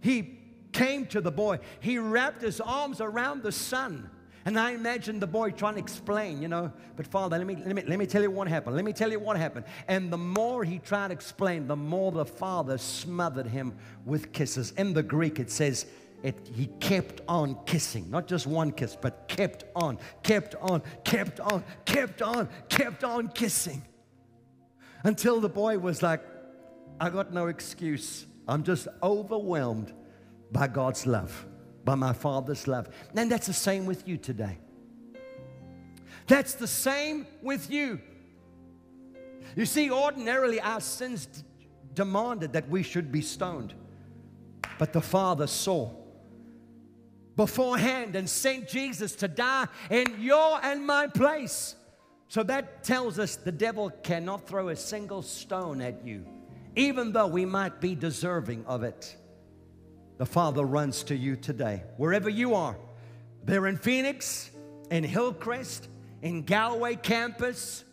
he 0.01 0.39
came 0.71 1.05
to 1.07 1.21
the 1.21 1.31
boy, 1.31 1.59
he 1.79 1.97
wrapped 1.97 2.41
his 2.41 2.61
arms 2.61 3.01
around 3.01 3.43
the 3.43 3.51
son 3.51 4.09
and 4.45 4.59
I 4.59 4.73
imagine 4.73 5.19
the 5.19 5.25
boy 5.25 5.49
trying 5.49 5.73
to 5.73 5.79
explain, 5.79 6.39
you 6.39 6.47
know, 6.47 6.71
but 6.95 7.07
Father, 7.07 7.35
let 7.35 7.47
me, 7.47 7.55
let 7.55 7.75
me, 7.75 7.81
let 7.81 7.97
me 7.97 8.05
tell 8.05 8.21
you 8.21 8.29
what 8.29 8.47
happened. 8.47 8.75
Let 8.75 8.85
me 8.85 8.93
tell 8.93 9.09
you 9.09 9.19
what 9.19 9.37
happened. 9.37 9.65
And 9.87 10.13
the 10.13 10.19
more 10.19 10.63
he 10.63 10.77
tried 10.77 11.07
to 11.07 11.13
explain, 11.15 11.65
the 11.65 11.75
more 11.75 12.11
the 12.11 12.25
father 12.25 12.77
smothered 12.77 13.47
him 13.47 13.73
with 14.05 14.31
kisses. 14.33 14.69
In 14.77 14.93
the 14.93 15.01
Greek, 15.01 15.39
it 15.39 15.49
says, 15.49 15.87
it, 16.25 16.49
he 16.55 16.65
kept 16.79 17.21
on 17.27 17.55
kissing, 17.65 18.09
not 18.09 18.27
just 18.27 18.47
one 18.47 18.71
kiss, 18.71 18.97
but 18.99 19.27
kept 19.27 19.63
on, 19.75 19.99
kept 20.23 20.55
on, 20.55 20.81
kept 21.03 21.39
on, 21.39 21.63
kept 21.85 22.23
on, 22.23 22.49
kept 22.67 23.03
on 23.03 23.27
kissing. 23.27 23.83
Until 25.03 25.39
the 25.39 25.49
boy 25.49 25.77
was 25.77 26.01
like, 26.01 26.23
I 26.99 27.11
got 27.11 27.31
no 27.31 27.45
excuse. 27.45 28.25
I'm 28.47 28.63
just 28.63 28.87
overwhelmed 29.03 29.93
by 30.51 30.67
God's 30.67 31.05
love 31.05 31.45
by 31.83 31.93
my 31.93 32.11
Father's 32.11 32.67
love. 32.67 32.89
And 33.15 33.31
that's 33.31 33.45
the 33.45 33.53
same 33.53 33.85
with 33.85 34.07
you 34.07 34.17
today. 34.17 34.57
That's 36.25 36.55
the 36.55 36.67
same 36.67 37.27
with 37.43 37.69
you. 37.69 38.01
You 39.55 39.67
see, 39.67 39.91
ordinarily 39.91 40.59
our 40.59 40.81
sins 40.81 41.27
demanded 41.93 42.53
that 42.53 42.67
we 42.67 42.81
should 42.81 43.11
be 43.11 43.21
stoned. 43.21 43.75
But 44.79 44.91
the 44.91 45.01
Father 45.01 45.45
saw 45.45 45.91
beforehand 47.35 48.15
and 48.15 48.29
sent 48.29 48.67
Jesus 48.67 49.15
to 49.17 49.27
die 49.27 49.67
in 49.89 50.15
your 50.19 50.59
and 50.63 50.85
my 50.85 51.07
place. 51.07 51.75
So 52.27 52.43
that 52.43 52.83
tells 52.83 53.19
us 53.19 53.35
the 53.35 53.51
devil 53.51 53.89
cannot 53.89 54.47
throw 54.47 54.69
a 54.69 54.75
single 54.75 55.21
stone 55.21 55.81
at 55.81 56.05
you, 56.05 56.25
even 56.75 57.11
though 57.11 57.27
we 57.27 57.45
might 57.45 57.79
be 57.79 57.95
deserving 57.95 58.65
of 58.65 58.83
it. 58.83 59.15
The 60.17 60.25
Father 60.25 60.63
runs 60.63 61.03
to 61.03 61.15
you 61.15 61.35
today, 61.35 61.83
wherever 61.97 62.29
you 62.29 62.55
are. 62.55 62.77
They're 63.43 63.67
in 63.67 63.77
Phoenix, 63.77 64.49
in 64.89 65.03
Hillcrest, 65.03 65.87
in 66.21 66.43
Galway 66.43 66.95
campus. 66.95 67.83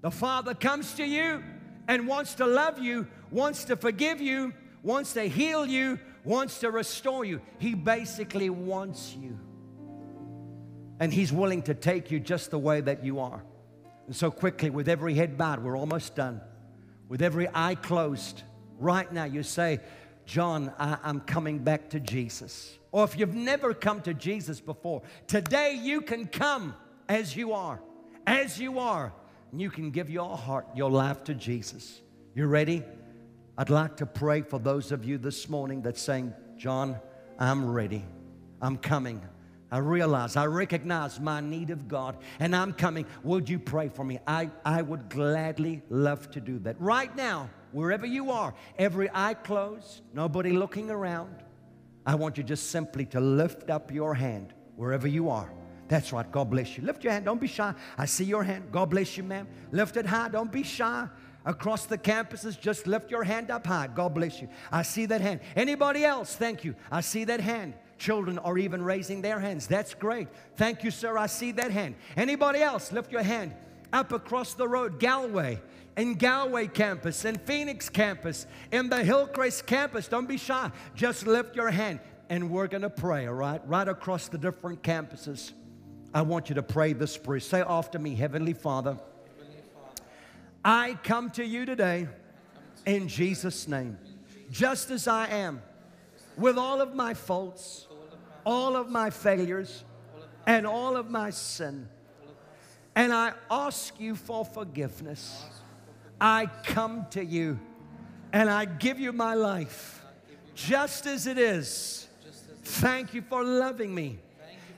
The 0.00 0.10
Father 0.10 0.54
comes 0.54 0.94
to 0.94 1.04
you 1.04 1.42
and 1.88 2.06
wants 2.06 2.34
to 2.34 2.46
love 2.46 2.78
you, 2.78 3.06
wants 3.30 3.64
to 3.64 3.76
forgive 3.76 4.20
you, 4.20 4.54
wants 4.82 5.12
to 5.14 5.28
heal 5.28 5.66
you, 5.66 5.98
wants 6.24 6.60
to 6.60 6.70
restore 6.70 7.24
you. 7.24 7.40
He 7.58 7.74
basically 7.74 8.50
wants 8.50 9.16
you. 9.18 9.38
And 11.00 11.12
He's 11.12 11.32
willing 11.32 11.62
to 11.62 11.74
take 11.74 12.10
you 12.10 12.20
just 12.20 12.50
the 12.50 12.58
way 12.58 12.80
that 12.80 13.04
you 13.04 13.20
are. 13.20 13.42
And 14.06 14.14
so, 14.14 14.30
quickly, 14.30 14.70
with 14.70 14.88
every 14.88 15.14
head 15.14 15.36
bowed, 15.38 15.62
we're 15.62 15.76
almost 15.76 16.14
done. 16.14 16.40
With 17.08 17.22
every 17.22 17.48
eye 17.52 17.74
closed, 17.74 18.42
right 18.78 19.10
now, 19.12 19.24
you 19.24 19.42
say, 19.42 19.80
John, 20.26 20.72
I, 20.78 20.98
am 21.04 21.20
coming 21.20 21.58
back 21.58 21.90
to 21.90 22.00
Jesus. 22.00 22.78
Or 22.90 23.04
if 23.04 23.18
you've 23.18 23.34
never 23.34 23.74
come 23.74 24.00
to 24.02 24.14
Jesus 24.14 24.60
before, 24.60 25.02
today 25.26 25.78
you 25.80 26.00
can 26.00 26.26
come 26.26 26.74
as 27.08 27.36
you 27.36 27.52
are, 27.52 27.80
as 28.26 28.58
you 28.58 28.78
are, 28.78 29.12
and 29.50 29.60
you 29.60 29.70
can 29.70 29.90
give 29.90 30.10
your 30.10 30.36
heart, 30.36 30.66
your 30.74 30.90
life 30.90 31.24
to 31.24 31.34
Jesus. 31.34 32.00
You 32.34 32.46
ready? 32.46 32.82
I'd 33.62 33.70
like 33.70 33.96
to 33.98 34.06
pray 34.06 34.42
for 34.42 34.58
those 34.58 34.90
of 34.90 35.04
you 35.04 35.18
this 35.18 35.48
morning 35.48 35.82
that's 35.82 36.02
saying, 36.02 36.34
John, 36.56 36.98
I'm 37.38 37.64
ready. 37.70 38.04
I'm 38.60 38.76
coming. 38.76 39.22
I 39.70 39.78
realize, 39.78 40.34
I 40.34 40.46
recognize 40.46 41.20
my 41.20 41.40
need 41.40 41.70
of 41.70 41.86
God, 41.86 42.16
and 42.40 42.56
I'm 42.56 42.72
coming. 42.72 43.06
Would 43.22 43.48
you 43.48 43.60
pray 43.60 43.88
for 43.88 44.02
me? 44.02 44.18
I, 44.26 44.50
I 44.64 44.82
would 44.82 45.08
gladly 45.08 45.80
love 45.90 46.28
to 46.32 46.40
do 46.40 46.58
that. 46.58 46.74
Right 46.80 47.14
now, 47.14 47.50
wherever 47.70 48.04
you 48.04 48.32
are, 48.32 48.52
every 48.80 49.08
eye 49.14 49.34
closed, 49.34 50.00
nobody 50.12 50.50
looking 50.50 50.90
around, 50.90 51.44
I 52.04 52.16
want 52.16 52.38
you 52.38 52.42
just 52.42 52.72
simply 52.72 53.04
to 53.06 53.20
lift 53.20 53.70
up 53.70 53.92
your 53.92 54.12
hand 54.12 54.54
wherever 54.74 55.06
you 55.06 55.30
are. 55.30 55.52
That's 55.86 56.12
right. 56.12 56.28
God 56.32 56.50
bless 56.50 56.76
you. 56.76 56.82
Lift 56.82 57.04
your 57.04 57.12
hand. 57.12 57.26
Don't 57.26 57.40
be 57.40 57.46
shy. 57.46 57.74
I 57.96 58.06
see 58.06 58.24
your 58.24 58.42
hand. 58.42 58.72
God 58.72 58.90
bless 58.90 59.16
you, 59.16 59.22
ma'am. 59.22 59.46
Lift 59.70 59.96
it 59.98 60.06
high. 60.06 60.30
Don't 60.30 60.50
be 60.50 60.64
shy. 60.64 61.06
Across 61.44 61.86
the 61.86 61.98
campuses, 61.98 62.58
just 62.58 62.86
lift 62.86 63.10
your 63.10 63.24
hand 63.24 63.50
up 63.50 63.66
high. 63.66 63.88
God 63.88 64.14
bless 64.14 64.40
you. 64.40 64.48
I 64.70 64.82
see 64.82 65.06
that 65.06 65.20
hand. 65.20 65.40
Anybody 65.56 66.04
else? 66.04 66.36
Thank 66.36 66.64
you. 66.64 66.74
I 66.90 67.00
see 67.00 67.24
that 67.24 67.40
hand. 67.40 67.74
Children 67.98 68.38
are 68.38 68.58
even 68.58 68.82
raising 68.82 69.22
their 69.22 69.40
hands. 69.40 69.66
That's 69.66 69.94
great. 69.94 70.28
Thank 70.56 70.84
you, 70.84 70.90
sir. 70.90 71.16
I 71.18 71.26
see 71.26 71.52
that 71.52 71.70
hand. 71.70 71.94
Anybody 72.16 72.60
else? 72.60 72.92
Lift 72.92 73.12
your 73.12 73.22
hand 73.22 73.54
up 73.92 74.12
across 74.12 74.54
the 74.54 74.66
road, 74.66 74.98
Galway 74.98 75.60
in 75.96 76.14
Galway 76.14 76.66
campus, 76.68 77.24
in 77.24 77.36
Phoenix 77.36 77.88
campus, 77.88 78.46
in 78.70 78.88
the 78.88 79.04
Hillcrest 79.04 79.66
campus. 79.66 80.08
Don't 80.08 80.26
be 80.26 80.38
shy. 80.38 80.70
Just 80.94 81.26
lift 81.26 81.54
your 81.54 81.70
hand 81.70 82.00
and 82.28 82.50
we're 82.50 82.66
going 82.66 82.82
to 82.82 82.90
pray, 82.90 83.26
all 83.26 83.34
right? 83.34 83.60
Right 83.66 83.86
across 83.86 84.28
the 84.28 84.38
different 84.38 84.82
campuses. 84.82 85.52
I 86.14 86.22
want 86.22 86.48
you 86.48 86.54
to 86.54 86.62
pray 86.62 86.92
this 86.94 87.16
prayer. 87.16 87.40
Say 87.40 87.60
after 87.60 87.98
me, 87.98 88.14
Heavenly 88.14 88.54
Father, 88.54 88.98
I 90.64 90.96
come 91.02 91.30
to 91.32 91.44
you 91.44 91.64
today 91.66 92.08
in 92.86 93.08
Jesus' 93.08 93.66
name, 93.66 93.98
just 94.50 94.90
as 94.90 95.08
I 95.08 95.26
am, 95.28 95.62
with 96.36 96.56
all 96.56 96.80
of 96.80 96.94
my 96.94 97.14
faults, 97.14 97.88
all 98.44 98.76
of 98.76 98.88
my 98.88 99.10
failures, 99.10 99.84
and 100.46 100.66
all 100.66 100.96
of 100.96 101.10
my 101.10 101.30
sin. 101.30 101.88
And 102.94 103.12
I 103.12 103.32
ask 103.50 103.98
you 103.98 104.14
for 104.14 104.44
forgiveness. 104.44 105.44
I 106.20 106.46
come 106.64 107.06
to 107.10 107.24
you 107.24 107.58
and 108.32 108.48
I 108.48 108.64
give 108.64 109.00
you 109.00 109.12
my 109.12 109.34
life 109.34 110.04
just 110.54 111.06
as 111.06 111.26
it 111.26 111.38
is. 111.38 112.06
Thank 112.62 113.14
you 113.14 113.22
for 113.22 113.42
loving 113.42 113.94
me 113.94 114.18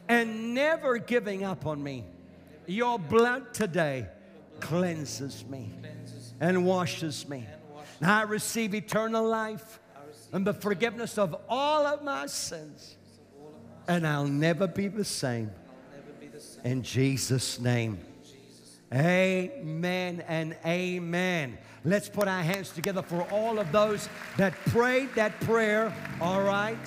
and 0.08 0.54
never 0.54 0.98
giving 0.98 1.44
up 1.44 1.66
on 1.66 1.82
me. 1.82 2.04
Your 2.66 2.98
blood 2.98 3.52
today 3.52 4.06
cleanses 4.60 5.44
me 5.48 5.72
and 6.40 6.64
washes 6.64 7.28
me. 7.28 7.46
And 8.00 8.10
I 8.10 8.22
receive 8.22 8.74
eternal 8.74 9.26
life 9.26 9.78
and 10.32 10.46
the 10.46 10.54
forgiveness 10.54 11.16
of 11.18 11.36
all 11.48 11.86
of 11.86 12.02
my 12.02 12.26
sins. 12.26 12.96
And 13.86 14.06
I'll 14.06 14.26
never 14.26 14.66
be 14.66 14.88
the 14.88 15.04
same. 15.04 15.50
In 16.64 16.82
Jesus' 16.82 17.60
name. 17.60 17.98
Amen 18.92 20.24
and 20.28 20.56
amen. 20.64 21.58
Let's 21.84 22.08
put 22.08 22.28
our 22.28 22.42
hands 22.42 22.70
together 22.70 23.02
for 23.02 23.22
all 23.30 23.58
of 23.58 23.70
those 23.72 24.08
that 24.36 24.54
prayed 24.66 25.14
that 25.16 25.38
prayer. 25.40 25.94
All 26.20 26.42
right. 26.42 26.78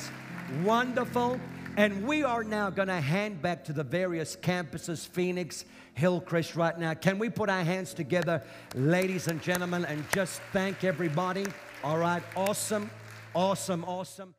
Wonderful. 0.63 1.39
And 1.75 2.07
we 2.07 2.23
are 2.23 2.43
now 2.43 2.71
going 2.71 2.87
to 2.87 2.99
hand 2.99 3.41
back 3.41 3.63
to 3.65 3.73
the 3.73 3.83
various 3.83 4.35
campuses, 4.35 5.07
Phoenix, 5.07 5.65
Hillcrest, 5.97 6.55
right 6.55 6.77
now. 6.77 6.93
Can 6.93 7.17
we 7.17 7.27
put 7.27 7.49
our 7.49 7.63
hands 7.63 7.91
together, 7.91 8.43
ladies 8.75 9.27
and 9.27 9.41
gentlemen, 9.41 9.83
and 9.83 10.05
just 10.11 10.41
thank 10.53 10.83
everybody? 10.83 11.43
All 11.83 11.97
right. 11.97 12.21
Awesome. 12.35 12.91
Awesome, 13.33 13.83
awesome. 13.83 14.36